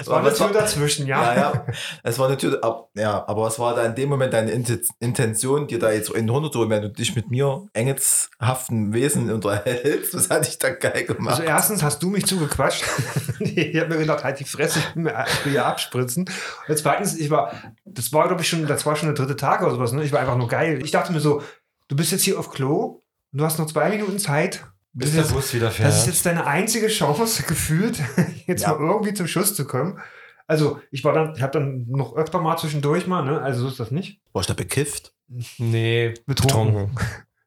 Es 0.00 0.06
war 0.06 0.20
eine 0.20 0.32
Tür 0.32 0.48
dazwischen, 0.52 1.06
ja. 1.06 1.34
Ja, 1.34 1.40
ja. 1.40 1.66
Es 2.04 2.18
war 2.18 2.28
natürlich, 2.28 2.62
ab, 2.62 2.90
ja, 2.94 3.24
aber 3.26 3.48
es 3.48 3.58
war 3.58 3.74
da 3.74 3.84
in 3.84 3.94
dem 3.94 4.08
Moment 4.10 4.32
deine 4.32 4.52
Inten- 4.52 4.86
Intention, 5.00 5.66
dir 5.66 5.78
da 5.80 5.90
jetzt 5.90 6.10
in 6.10 6.26
den 6.26 6.28
runterzuholen, 6.30 6.70
wenn 6.70 6.82
du 6.82 6.90
dich 6.90 7.16
mit 7.16 7.30
mir 7.30 7.66
engelshaften 7.72 8.92
Wesen 8.92 9.30
unterhältst. 9.32 10.14
Das 10.14 10.30
hatte 10.30 10.48
ich 10.48 10.58
dann 10.58 10.78
geil 10.78 11.04
gemacht. 11.04 11.32
Also 11.40 11.42
erstens 11.42 11.82
hast 11.82 12.02
du 12.02 12.10
mich 12.10 12.26
zugequatscht. 12.26 12.84
ich 13.40 13.76
habe 13.76 13.88
mir 13.88 13.98
gedacht, 13.98 14.22
halt 14.24 14.38
die 14.38 14.44
Fresse, 14.44 14.78
ich 14.78 14.94
will 14.96 15.02
mir 15.04 15.24
ich 15.26 15.50
hier 15.50 15.66
abspritzen. 15.66 16.30
Und 16.68 16.78
zweitens, 16.78 17.16
ich 17.18 17.30
war, 17.30 17.52
das 17.84 18.12
war 18.12 18.28
glaube 18.28 18.42
ich 18.42 18.48
schon, 18.48 18.66
das 18.66 18.86
war 18.86 18.94
schon 18.96 19.08
der 19.08 19.16
dritte 19.16 19.36
Tag 19.36 19.62
oder 19.62 19.72
sowas. 19.72 19.92
Ne? 19.92 20.04
Ich 20.04 20.12
war 20.12 20.20
einfach 20.20 20.36
nur 20.36 20.48
geil. 20.48 20.80
Ich 20.84 20.90
dachte 20.92 21.12
mir 21.12 21.20
so, 21.20 21.42
du 21.88 21.96
bist 21.96 22.12
jetzt 22.12 22.22
hier 22.22 22.38
auf 22.38 22.50
Klo 22.50 23.00
du 23.34 23.44
hast 23.44 23.58
noch 23.58 23.66
zwei 23.66 23.88
Minuten 23.88 24.18
Zeit. 24.18 24.62
Das 24.94 25.00
Bis 25.00 25.08
ist, 25.08 25.14
der 25.16 25.22
jetzt, 25.24 25.32
Bus 25.34 25.54
wieder 25.54 25.70
fährt. 25.70 25.88
das 25.88 26.00
ist 26.00 26.06
jetzt 26.06 26.26
deine 26.26 26.46
einzige 26.46 26.88
Chance 26.88 27.42
gefühlt, 27.48 27.98
jetzt 28.46 28.62
Ja. 28.62 28.74
mal 28.74 28.80
irgendwie 28.90 29.14
zum 29.14 29.26
Schuss 29.26 29.54
zu 29.54 29.66
kommen. 29.66 29.98
Also 30.46 30.80
ich 30.90 31.02
war 31.04 31.12
dann, 31.14 31.34
ich 31.34 31.40
habe 31.42 31.52
dann 31.52 31.86
noch 31.88 32.14
öfter 32.14 32.40
mal 32.40 32.56
zwischendurch 32.58 33.06
mal, 33.06 33.22
ne? 33.24 33.40
Also 33.40 33.62
so 33.62 33.68
ist 33.68 33.80
das 33.80 33.90
nicht. 33.90 34.20
War 34.32 34.40
ich 34.40 34.46
da 34.46 34.54
bekifft? 34.54 35.14
nee, 35.58 36.12
Betrunken. 36.26 36.90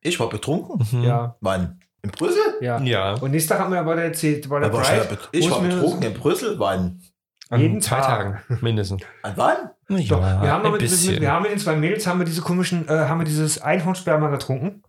Ich 0.01 0.19
war 0.19 0.29
betrunken? 0.29 0.87
Mhm. 0.91 1.03
Ja, 1.03 1.35
Wann? 1.41 1.79
In 2.01 2.11
Brüssel? 2.11 2.41
ja. 2.61 2.79
Ja. 2.81 3.13
Und 3.15 3.31
nächsten 3.31 3.49
Tag 3.49 3.59
haben 3.59 3.71
wir 3.73 3.79
aber 3.79 3.95
erzählt, 4.01 4.49
war 4.49 4.59
der 4.59 4.69
Aber 4.69 4.81
ich 4.81 4.87
war, 4.89 4.95
Drive, 4.97 5.09
bet- 5.09 5.29
ich 5.31 5.51
war 5.51 5.61
betrunken 5.61 6.03
in 6.03 6.13
Brüssel. 6.13 6.57
Wann? 6.59 7.01
An 7.49 7.59
jeden 7.61 7.81
zwei 7.81 7.97
Tag. 7.99 8.07
Tagen 8.47 8.57
mindestens. 8.61 9.03
An 9.21 9.33
wann? 9.35 9.57
Doch, 9.87 9.99
wir, 9.99 10.25
haben 10.25 10.65
ein 10.65 10.71
mit, 10.71 10.81
mit, 10.81 10.89
bisschen. 10.89 11.21
wir 11.21 11.31
haben 11.31 11.43
mit 11.43 11.51
den 11.51 11.59
zwei 11.59 11.75
Mädels 11.75 12.07
haben 12.07 12.17
wir 12.19 12.25
diese 12.25 12.41
komischen, 12.41 12.87
äh, 12.87 12.91
haben 12.91 13.19
wir 13.19 13.25
dieses 13.25 13.61
Einhornsperma 13.61 14.29
getrunken. 14.29 14.81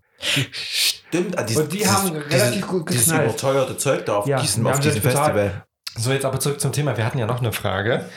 Stimmt. 1.09 1.39
an 1.39 1.47
Und 1.57 1.73
die 1.73 1.87
haben 1.87 2.17
relativ 2.17 2.67
gut 2.67 2.91
Dieses 2.91 3.07
geknallt. 3.07 3.29
überteuerte 3.31 3.77
Zeug 3.77 4.05
da 4.07 4.17
auf 4.17 4.27
Ja, 4.27 4.41
diesem, 4.41 4.67
auf 4.67 4.75
haben 4.75 4.83
diesem. 4.83 5.03
Festival. 5.03 5.65
So, 5.97 6.13
jetzt 6.13 6.25
aber 6.25 6.41
zurück 6.41 6.61
zum 6.61 6.73
Thema. 6.73 6.97
Wir 6.97 7.07
hatten 7.07 7.19
ja 7.19 7.27
noch 7.27 7.39
eine 7.41 7.53
Frage. 7.53 8.09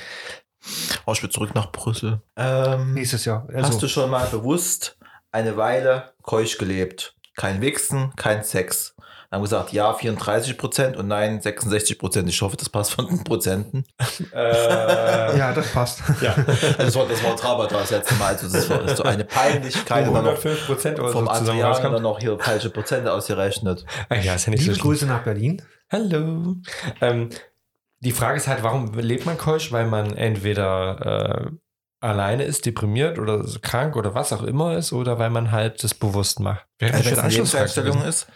Oh, 1.05 1.13
ich 1.13 1.23
will 1.23 1.29
zurück 1.29 1.55
nach 1.55 1.71
Brüssel. 1.71 2.21
Ähm, 2.35 2.93
Nächstes 2.93 3.25
Jahr. 3.25 3.47
Hast 3.53 3.65
Also, 3.65 3.79
du 3.79 3.87
schon 3.87 4.09
mal 4.09 4.25
bewusst 4.27 4.97
eine 5.31 5.55
Weile 5.55 6.11
keusch 6.23 6.57
gelebt? 6.57 7.15
Kein 7.37 7.61
Wichsen, 7.61 8.13
kein 8.17 8.43
Sex. 8.43 8.95
Haben 9.31 9.43
gesagt, 9.43 9.73
ja, 9.73 9.93
34 9.93 10.57
Prozent 10.57 10.97
und 10.97 11.07
nein, 11.07 11.39
66 11.39 11.99
Prozent. 11.99 12.27
Ich 12.29 12.41
hoffe, 12.41 12.57
das 12.57 12.67
passt 12.67 12.93
von 12.93 13.07
den 13.07 13.23
Prozenten. 13.23 13.85
Äh, 14.33 15.37
ja, 15.37 15.53
das 15.53 15.71
passt. 15.71 16.01
ja. 16.21 16.35
Das 16.77 16.95
war, 16.95 17.07
das 17.07 17.23
war 17.23 17.35
Trabata 17.35 17.79
das 17.79 17.91
letzte 17.91 18.15
Mal. 18.15 18.27
Also 18.35 18.47
das 18.51 18.69
war 18.69 18.95
so 18.95 19.03
eine 19.03 19.23
Peinlichkeit. 19.23 20.07
und 20.07 20.13
dann 20.13 20.25
noch 20.25 20.43
105 20.43 20.65
Prozent 20.65 20.99
oder 20.99 21.09
so 21.09 21.19
vom 21.19 21.27
zusammen 21.27 21.61
Adrian 21.63 21.93
dann 21.93 22.03
noch 22.03 22.19
hier 22.19 22.37
falsche 22.39 22.69
Prozente 22.69 23.11
ausgerechnet. 23.11 23.85
Ah, 24.09 24.15
ja, 24.15 24.35
ist 24.35 24.45
ja 24.45 24.51
nicht 24.51 24.61
so 24.61 24.71
Liebe 24.71 24.75
schlimm. 24.75 24.91
Grüße 24.91 25.05
nach 25.05 25.23
Berlin. 25.23 25.61
Hallo. 25.91 26.55
Ähm, 27.01 27.29
die 27.99 28.11
Frage 28.11 28.37
ist 28.37 28.47
halt, 28.47 28.63
warum 28.63 28.93
lebt 28.93 29.25
man 29.25 29.37
keusch? 29.37 29.71
Weil 29.71 29.87
man 29.87 30.15
entweder 30.15 31.49
äh, 31.49 31.51
alleine 32.01 32.43
ist, 32.43 32.65
deprimiert 32.65 33.19
oder 33.19 33.43
krank 33.61 33.95
oder 33.95 34.15
was 34.15 34.31
auch 34.31 34.43
immer 34.43 34.77
ist 34.77 34.93
oder 34.93 35.19
weil 35.19 35.29
man 35.29 35.51
halt 35.51 35.83
das 35.83 35.93
bewusst 35.93 36.39
macht. 36.39 36.65
Wäre 36.79 36.93
Also, 36.93 37.15
eine 37.19 37.29
Lebenseinstellung 37.29 38.01
ist. 38.03 38.27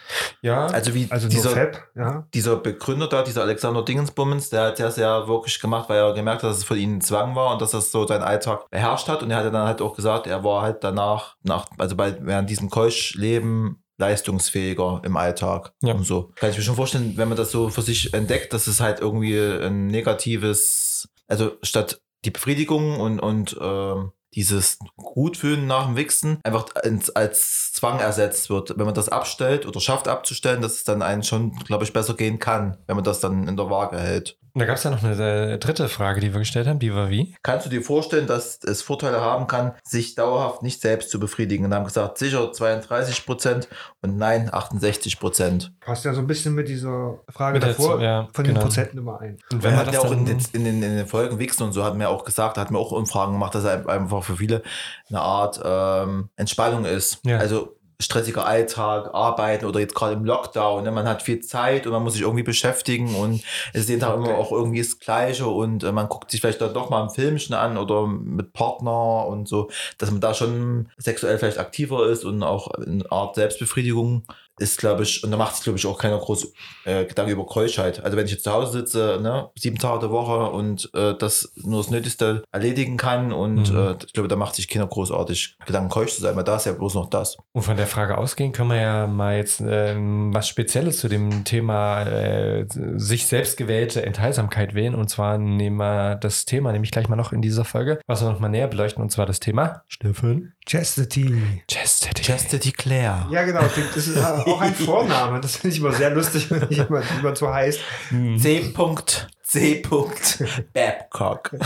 Ja, 0.41 0.65
Also 0.67 0.93
wie 0.93 1.07
Also 1.09 1.29
dieser, 1.29 1.51
Fab, 1.51 1.81
ja. 1.95 2.27
dieser 2.33 2.57
Begründer 2.57 3.07
da, 3.07 3.23
dieser 3.23 3.43
Alexander 3.43 3.83
Dingensbummens, 3.85 4.49
der 4.49 4.63
hat 4.67 4.79
das 4.79 4.97
ja 4.97 5.27
wirklich 5.27 5.59
gemacht, 5.61 5.87
weil 5.87 5.97
er 5.99 6.13
gemerkt 6.13 6.43
hat, 6.43 6.49
dass 6.49 6.57
es 6.57 6.63
für 6.65 6.77
ihn 6.77 6.97
ein 6.97 7.01
Zwang 7.01 7.35
war 7.35 7.53
und 7.53 7.61
dass 7.61 7.71
das 7.71 7.91
so 7.91 8.05
seinen 8.05 8.23
Alltag 8.23 8.69
beherrscht 8.69 9.07
hat. 9.07 9.23
Und 9.23 9.31
er 9.31 9.37
hat 9.37 9.45
dann 9.53 9.67
halt 9.67 9.81
auch 9.81 9.95
gesagt, 9.95 10.27
er 10.27 10.43
war 10.43 10.61
halt 10.61 10.83
danach, 10.83 11.35
nach, 11.43 11.65
also 11.77 11.95
bei, 11.95 12.17
während 12.19 12.49
diesem 12.49 12.69
Keuschleben 12.69 13.79
leistungsfähiger 13.97 15.01
im 15.05 15.15
Alltag 15.17 15.71
Ja. 15.81 15.93
und 15.93 16.03
so. 16.03 16.31
Kann 16.35 16.49
ich 16.49 16.57
mir 16.57 16.63
schon 16.63 16.75
vorstellen, 16.75 17.13
wenn 17.15 17.29
man 17.29 17.37
das 17.37 17.51
so 17.51 17.69
für 17.69 17.81
sich 17.81 18.13
entdeckt, 18.13 18.51
dass 18.51 18.67
es 18.67 18.79
halt 18.81 18.99
irgendwie 18.99 19.37
ein 19.39 19.87
negatives, 19.87 21.07
also 21.27 21.51
statt 21.61 22.01
die 22.25 22.31
Befriedigung 22.31 22.99
und, 22.99 23.19
und 23.19 23.57
ähm, 23.61 24.11
dieses 24.33 24.79
Gutfühlen 24.97 25.67
nach 25.67 25.85
dem 25.85 25.95
Wichsen 25.95 26.39
einfach 26.43 26.65
ins, 26.83 27.09
als 27.09 27.71
Zwang 27.73 27.99
ersetzt 27.99 28.49
wird. 28.49 28.77
Wenn 28.77 28.85
man 28.85 28.95
das 28.95 29.09
abstellt 29.09 29.65
oder 29.65 29.79
schafft 29.79 30.07
abzustellen, 30.07 30.61
dass 30.61 30.73
es 30.73 30.83
dann 30.83 31.01
einen 31.01 31.23
schon, 31.23 31.51
glaube 31.59 31.83
ich, 31.83 31.93
besser 31.93 32.15
gehen 32.15 32.39
kann, 32.39 32.77
wenn 32.87 32.95
man 32.95 33.05
das 33.05 33.19
dann 33.19 33.47
in 33.47 33.57
der 33.57 33.69
Waage 33.69 33.99
hält. 33.99 34.39
Und 34.55 34.59
da 34.59 34.65
gab 34.67 34.77
es 34.77 34.83
ja 34.83 34.91
noch 34.91 35.03
eine 35.03 35.53
äh, 35.53 35.57
dritte 35.57 35.89
Frage, 35.89 36.19
die 36.21 36.31
wir 36.31 36.39
gestellt 36.39 36.67
haben, 36.67 36.77
die 36.77 36.93
war 36.93 37.09
wie? 37.09 37.35
Kannst 37.41 37.65
du 37.65 37.71
dir 37.71 37.81
vorstellen, 37.81 38.27
dass 38.27 38.59
es 38.63 38.83
Vorteile 38.83 39.19
haben 39.19 39.47
kann, 39.47 39.73
sich 39.83 40.13
dauerhaft 40.13 40.61
nicht 40.61 40.79
selbst 40.79 41.09
zu 41.09 41.19
befriedigen? 41.19 41.65
Und 41.65 41.73
haben 41.73 41.85
gesagt, 41.85 42.19
sicher 42.19 42.51
32 42.51 43.25
Prozent 43.25 43.67
und 44.01 44.17
nein 44.17 44.53
68 44.53 45.19
Prozent. 45.19 45.73
Passt 45.79 46.05
ja 46.05 46.13
so 46.13 46.19
ein 46.19 46.27
bisschen 46.27 46.53
mit 46.53 46.67
dieser 46.67 47.19
Frage 47.29 47.59
Mit 47.59 47.67
davor 47.67 47.95
Z- 47.95 48.03
ja, 48.03 48.27
von 48.31 48.43
genau. 48.45 48.59
den 48.59 48.63
Prozenten 48.63 48.99
überein. 48.99 49.39
Und 49.51 49.63
Wir 49.63 49.71
man 49.71 49.85
das 49.87 49.95
ja 49.95 50.01
auch 50.01 50.11
in 50.11 50.25
den, 50.25 50.37
in, 50.53 50.63
den, 50.65 50.83
in 50.83 50.97
den 50.97 51.07
Folgen 51.07 51.39
Wichsen 51.39 51.63
und 51.63 51.73
so 51.73 51.83
hatten 51.83 51.99
wir 51.99 52.11
auch 52.11 52.23
gesagt, 52.23 52.57
hatten 52.59 52.75
wir 52.75 52.79
auch 52.79 52.91
Umfragen 52.91 53.31
gemacht, 53.33 53.55
dass 53.55 53.63
es 53.63 53.87
einfach 53.87 54.23
für 54.23 54.37
viele 54.37 54.61
eine 55.09 55.21
Art 55.21 55.59
ähm, 55.65 56.29
Entspannung 56.35 56.85
ist. 56.85 57.21
Ja. 57.25 57.39
Also 57.39 57.75
stressiger 58.03 58.45
Alltag, 58.45 59.13
Arbeiten 59.13 59.65
oder 59.65 59.79
jetzt 59.79 59.95
gerade 59.95 60.13
im 60.13 60.25
Lockdown. 60.25 60.83
Ne? 60.83 60.91
Man 60.91 61.07
hat 61.07 61.21
viel 61.21 61.39
Zeit 61.39 61.85
und 61.85 61.93
man 61.93 62.03
muss 62.03 62.13
sich 62.13 62.21
irgendwie 62.21 62.43
beschäftigen 62.43 63.15
und 63.15 63.43
es 63.73 63.81
ist 63.81 63.89
jeden 63.89 64.01
Tag 64.01 64.15
immer 64.15 64.35
auch 64.35 64.51
irgendwie 64.51 64.79
das 64.79 64.99
Gleiche 64.99 65.47
und 65.47 65.83
äh, 65.83 65.91
man 65.91 66.09
guckt 66.09 66.31
sich 66.31 66.41
vielleicht 66.41 66.61
dann 66.61 66.73
doch 66.73 66.89
mal 66.89 67.03
ein 67.03 67.09
Filmchen 67.09 67.55
an 67.55 67.77
oder 67.77 68.07
mit 68.07 68.53
Partner 68.53 69.25
und 69.27 69.47
so, 69.47 69.69
dass 69.97 70.11
man 70.11 70.21
da 70.21 70.33
schon 70.33 70.89
sexuell 70.97 71.37
vielleicht 71.37 71.59
aktiver 71.59 72.07
ist 72.07 72.25
und 72.25 72.43
auch 72.43 72.71
eine 72.71 73.09
Art 73.11 73.35
Selbstbefriedigung 73.35 74.23
ist, 74.59 74.77
glaube 74.77 75.03
ich, 75.03 75.23
und 75.23 75.31
da 75.31 75.37
macht 75.37 75.55
sich, 75.55 75.63
glaube 75.63 75.77
ich, 75.79 75.85
auch 75.85 75.97
keiner 75.97 76.17
groß 76.17 76.53
äh, 76.85 77.05
Gedanke 77.05 77.31
über 77.31 77.45
Keuschheit. 77.45 78.03
Also 78.03 78.17
wenn 78.17 78.25
ich 78.25 78.31
jetzt 78.31 78.43
zu 78.43 78.51
Hause 78.51 78.71
sitze, 78.73 79.19
ne, 79.21 79.49
sieben 79.57 79.77
Tage 79.79 80.01
der 80.01 80.11
Woche 80.11 80.51
und 80.51 80.89
äh, 80.93 81.15
das 81.17 81.51
nur 81.55 81.81
das 81.81 81.89
Nötigste 81.91 82.43
erledigen 82.51 82.97
kann 82.97 83.31
und 83.33 83.71
Mhm. 83.71 83.77
äh, 83.77 83.95
ich 84.05 84.13
glaube, 84.13 84.27
da 84.29 84.35
macht 84.35 84.55
sich 84.55 84.67
keiner 84.67 84.87
großartig 84.87 85.57
Gedanken, 85.65 85.89
keusch 85.89 86.13
zu 86.15 86.21
sein, 86.21 86.35
weil 86.35 86.43
da 86.43 86.55
ist 86.57 86.65
ja 86.65 86.71
bloß 86.73 86.93
noch 86.95 87.09
das. 87.09 87.37
Und 87.51 87.61
von 87.63 87.77
der 87.77 87.87
Frage 87.87 88.17
ausgehen 88.17 88.51
können 88.51 88.69
wir 88.69 88.81
ja 88.81 89.07
mal 89.07 89.37
jetzt 89.37 89.61
ähm, 89.65 90.33
was 90.33 90.47
Spezielles 90.47 90.99
zu 90.99 91.07
dem 91.07 91.43
Thema 91.43 92.03
äh, 92.03 92.65
sich 92.97 93.25
selbst 93.27 93.57
gewählte 93.57 94.05
Enthaltsamkeit 94.05 94.73
wählen. 94.75 94.95
Und 94.95 95.09
zwar 95.09 95.37
nehmen 95.37 95.77
wir 95.77 96.15
das 96.15 96.45
Thema 96.45 96.71
nämlich 96.71 96.91
gleich 96.91 97.09
mal 97.09 97.15
noch 97.15 97.31
in 97.31 97.41
dieser 97.41 97.65
Folge, 97.65 97.99
was 98.07 98.21
wir 98.21 98.29
noch 98.31 98.39
mal 98.39 98.49
näher 98.49 98.67
beleuchten. 98.67 99.01
Und 99.03 99.09
zwar 99.11 99.25
das 99.25 99.39
Thema 99.39 99.83
Steffen. 99.87 100.53
Chastity. 100.65 101.61
Chastity. 101.67 102.21
Chastity 102.23 102.71
Claire. 102.71 103.27
Ja, 103.31 103.43
genau. 103.43 103.61
Das 103.95 104.07
ist 104.07 104.17
auch 104.47 104.61
ein 104.61 104.73
Vorname. 104.73 105.39
Das 105.41 105.57
finde 105.57 105.75
ich 105.75 105.81
immer 105.81 105.93
sehr 105.93 106.11
lustig, 106.11 106.49
wenn 106.51 106.69
jemand, 106.69 107.05
jemand 107.15 107.37
so 107.37 107.53
heißt. 107.53 107.79
C. 108.37 108.73
C. 109.43 109.83
Babcock. 110.73 111.51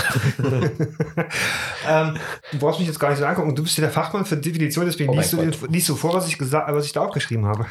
ähm, 1.87 2.17
du 2.51 2.59
brauchst 2.59 2.79
mich 2.79 2.87
jetzt 2.87 2.99
gar 2.99 3.09
nicht 3.09 3.19
so 3.19 3.25
angucken. 3.25 3.55
Du 3.55 3.63
bist 3.63 3.77
ja 3.77 3.83
der 3.83 3.91
Fachmann 3.91 4.25
für 4.25 4.35
Definition, 4.35 4.85
deswegen 4.85 5.09
Oh 5.09 5.15
liest, 5.15 5.33
du 5.33 5.67
liest 5.67 5.87
du 5.87 5.95
vor, 5.95 6.13
was 6.13 6.27
ich, 6.27 6.37
gesagt, 6.37 6.69
was 6.73 6.85
ich 6.85 6.91
da 6.91 7.05
aufgeschrieben 7.05 7.45
habe. 7.45 7.65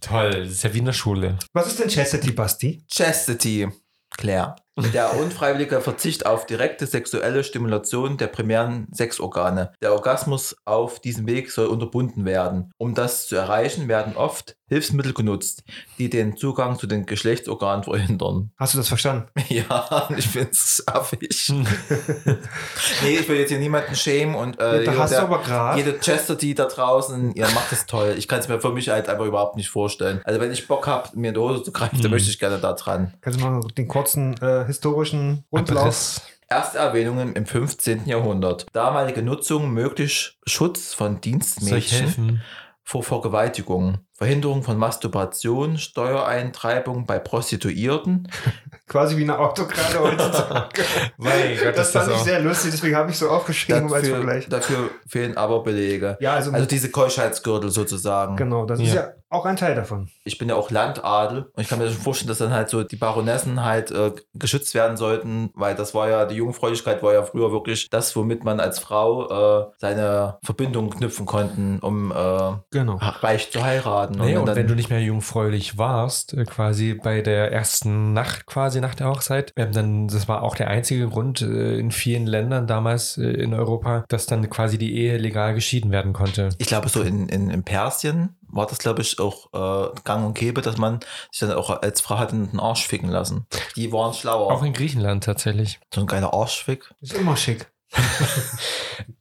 Toll, 0.00 0.30
das 0.30 0.50
ist 0.50 0.64
ja 0.64 0.74
wie 0.74 0.78
in 0.78 0.86
der 0.86 0.92
Schule. 0.92 1.38
Was 1.52 1.68
ist 1.68 1.78
denn 1.78 1.88
Chastity, 1.88 2.32
Basti? 2.32 2.84
Chastity 2.90 3.68
Claire. 4.16 4.56
Der 4.78 5.16
unfreiwillige 5.18 5.80
Verzicht 5.80 6.24
auf 6.26 6.46
direkte 6.46 6.86
sexuelle 6.86 7.44
Stimulation 7.44 8.16
der 8.16 8.28
primären 8.28 8.86
Sexorgane. 8.92 9.72
Der 9.82 9.92
Orgasmus 9.92 10.56
auf 10.64 11.00
diesem 11.00 11.26
Weg 11.26 11.50
soll 11.50 11.66
unterbunden 11.66 12.24
werden. 12.24 12.70
Um 12.78 12.94
das 12.94 13.26
zu 13.26 13.36
erreichen, 13.36 13.88
werden 13.88 14.16
oft 14.16 14.56
Hilfsmittel 14.68 15.12
genutzt, 15.12 15.64
die 15.98 16.08
den 16.08 16.36
Zugang 16.36 16.78
zu 16.78 16.86
den 16.86 17.04
Geschlechtsorganen 17.04 17.82
verhindern. 17.84 18.52
Hast 18.56 18.74
du 18.74 18.78
das 18.78 18.88
verstanden? 18.88 19.26
Ja, 19.48 20.08
ich 20.16 20.28
finde 20.28 20.50
es 20.52 20.82
affig. 20.86 21.52
nee, 23.02 23.16
ich 23.18 23.28
will 23.28 23.38
jetzt 23.38 23.48
hier 23.48 23.58
niemanden 23.58 23.94
schämen 23.96 24.34
und 24.36 24.58
äh, 24.60 24.84
da 24.84 24.94
hast 24.96 25.10
du 25.10 25.16
der- 25.16 25.24
aber 25.24 25.42
gerade. 25.42 25.78
jede 25.78 25.98
Chastity 25.98 26.54
da 26.54 26.66
draußen, 26.66 27.34
ihr 27.34 27.48
macht 27.48 27.72
das 27.72 27.86
toll. 27.86 28.14
Ich 28.16 28.28
kann 28.28 28.38
es 28.40 28.48
mir 28.48 28.60
für 28.60 28.70
mich 28.72 28.88
halt 28.88 29.08
einfach 29.08 29.24
überhaupt 29.24 29.56
nicht 29.56 29.68
vorstellen. 29.70 30.20
Also 30.24 30.40
wenn 30.40 30.52
ich 30.52 30.68
Bock 30.68 30.86
habe, 30.86 31.08
mir 31.18 31.28
in 31.28 31.34
die 31.34 31.40
Hose 31.40 31.62
zu 31.62 31.72
greifen, 31.72 31.96
dann 31.96 32.04
Hm. 32.04 32.10
möchte 32.12 32.30
ich 32.30 32.38
gerne 32.38 32.58
da 32.58 32.72
dran. 32.74 33.14
Kannst 33.20 33.40
du 33.40 33.44
mal 33.44 33.60
den 33.76 33.88
kurzen 33.88 34.34
äh, 34.40 34.59
historischen 34.66 35.44
Rundlauf? 35.52 35.82
Abriss. 35.82 36.22
Erste 36.48 36.78
Erwähnungen 36.78 37.34
im 37.34 37.46
15. 37.46 38.06
Jahrhundert. 38.06 38.66
Damalige 38.72 39.22
Nutzung 39.22 39.70
möglich 39.70 40.38
Schutz 40.46 40.92
von 40.94 41.20
Dienstmädchen 41.20 42.42
vor 42.82 43.04
Vergewaltigung. 43.04 43.98
Verhinderung 44.24 44.62
von 44.62 44.76
Masturbation, 44.76 45.78
Steuereintreibung 45.78 47.06
bei 47.06 47.18
Prostituierten. 47.18 48.28
Quasi 48.86 49.16
wie 49.16 49.22
eine 49.22 49.38
Autokarte 49.38 49.98
heutzutage. 49.98 50.82
Gott, 51.64 51.78
das 51.78 51.92
fand 51.92 52.10
ich 52.12 52.18
sehr 52.18 52.40
lustig, 52.40 52.72
deswegen 52.72 52.96
habe 52.96 53.10
ich 53.10 53.16
so 53.16 53.30
aufgeschrieben 53.30 53.84
als 53.84 53.92
Dafür, 54.02 54.16
Vergleich. 54.16 54.48
dafür 54.48 54.90
fehlen 55.08 55.36
aber 55.38 55.62
Belege. 55.62 56.18
Ja, 56.20 56.34
also, 56.34 56.50
Also 56.50 56.66
diese 56.66 56.90
Keuschheitsgürtel 56.90 57.70
sozusagen. 57.70 58.36
genau, 58.36 58.66
das 58.66 58.80
ist 58.80 58.88
Ja. 58.88 58.94
ja 59.02 59.08
auch 59.32 59.44
ein 59.46 59.54
Teil 59.54 59.76
davon. 59.76 60.08
Ich 60.24 60.38
bin 60.38 60.48
ja 60.48 60.56
auch 60.56 60.72
Landadel 60.72 61.42
und 61.54 61.62
ich 61.62 61.68
kann 61.68 61.78
mir 61.78 61.86
schon 61.88 62.02
vorstellen, 62.02 62.26
dass 62.28 62.38
dann 62.38 62.52
halt 62.52 62.68
so 62.68 62.82
die 62.82 62.96
Baronessen 62.96 63.64
halt 63.64 63.92
äh, 63.92 64.10
geschützt 64.34 64.74
werden 64.74 64.96
sollten, 64.96 65.50
weil 65.54 65.76
das 65.76 65.94
war 65.94 66.08
ja, 66.08 66.24
die 66.24 66.34
Jungfräulichkeit 66.34 67.00
war 67.04 67.12
ja 67.12 67.22
früher 67.22 67.52
wirklich 67.52 67.88
das, 67.90 68.16
womit 68.16 68.42
man 68.42 68.58
als 68.58 68.80
Frau 68.80 69.60
äh, 69.60 69.66
seine 69.78 70.38
Verbindung 70.42 70.90
knüpfen 70.90 71.26
konnten, 71.26 71.78
um 71.78 72.10
äh, 72.10 72.52
Genau. 72.72 72.96
reich 73.00 73.52
zu 73.52 73.62
heiraten. 73.62 74.09
Nee, 74.10 74.36
und 74.36 74.46
dann, 74.46 74.56
wenn 74.56 74.66
du 74.66 74.74
nicht 74.74 74.90
mehr 74.90 75.00
jungfräulich 75.00 75.78
warst, 75.78 76.34
äh, 76.34 76.44
quasi 76.44 76.94
bei 76.94 77.20
der 77.20 77.52
ersten 77.52 78.12
Nacht, 78.12 78.46
quasi 78.46 78.80
nach 78.80 78.94
der 78.94 79.08
Hochzeit, 79.08 79.52
ähm, 79.56 79.72
dann, 79.72 80.08
das 80.08 80.28
war 80.28 80.42
auch 80.42 80.54
der 80.54 80.68
einzige 80.68 81.08
Grund 81.08 81.42
äh, 81.42 81.78
in 81.78 81.90
vielen 81.90 82.26
Ländern 82.26 82.66
damals 82.66 83.18
äh, 83.18 83.22
in 83.22 83.54
Europa, 83.54 84.04
dass 84.08 84.26
dann 84.26 84.48
quasi 84.50 84.78
die 84.78 84.96
Ehe 84.96 85.18
legal 85.18 85.54
geschieden 85.54 85.90
werden 85.90 86.12
konnte. 86.12 86.50
ich 86.58 86.66
glaube, 86.66 86.88
so 86.88 87.02
in, 87.02 87.28
in, 87.28 87.50
in 87.50 87.62
Persien 87.62 88.36
war 88.52 88.66
das, 88.66 88.78
glaube 88.78 89.02
ich, 89.02 89.18
auch 89.18 89.46
äh, 89.52 89.94
gang 90.04 90.26
und 90.26 90.34
gäbe, 90.34 90.60
dass 90.60 90.76
man 90.76 91.00
sich 91.30 91.40
dann 91.40 91.52
auch 91.52 91.70
als 91.70 92.00
Frau 92.00 92.18
hat 92.18 92.32
den 92.32 92.58
Arsch 92.58 92.86
ficken 92.86 93.08
lassen. 93.08 93.46
Die 93.76 93.92
waren 93.92 94.12
schlauer. 94.12 94.52
Auch 94.52 94.62
in 94.62 94.72
Griechenland 94.72 95.24
tatsächlich. 95.24 95.78
so 95.94 96.00
ein 96.00 96.06
geiler 96.06 96.34
Arschfick. 96.34 96.92
Ist 97.00 97.14
immer 97.14 97.36
schick. 97.36 97.70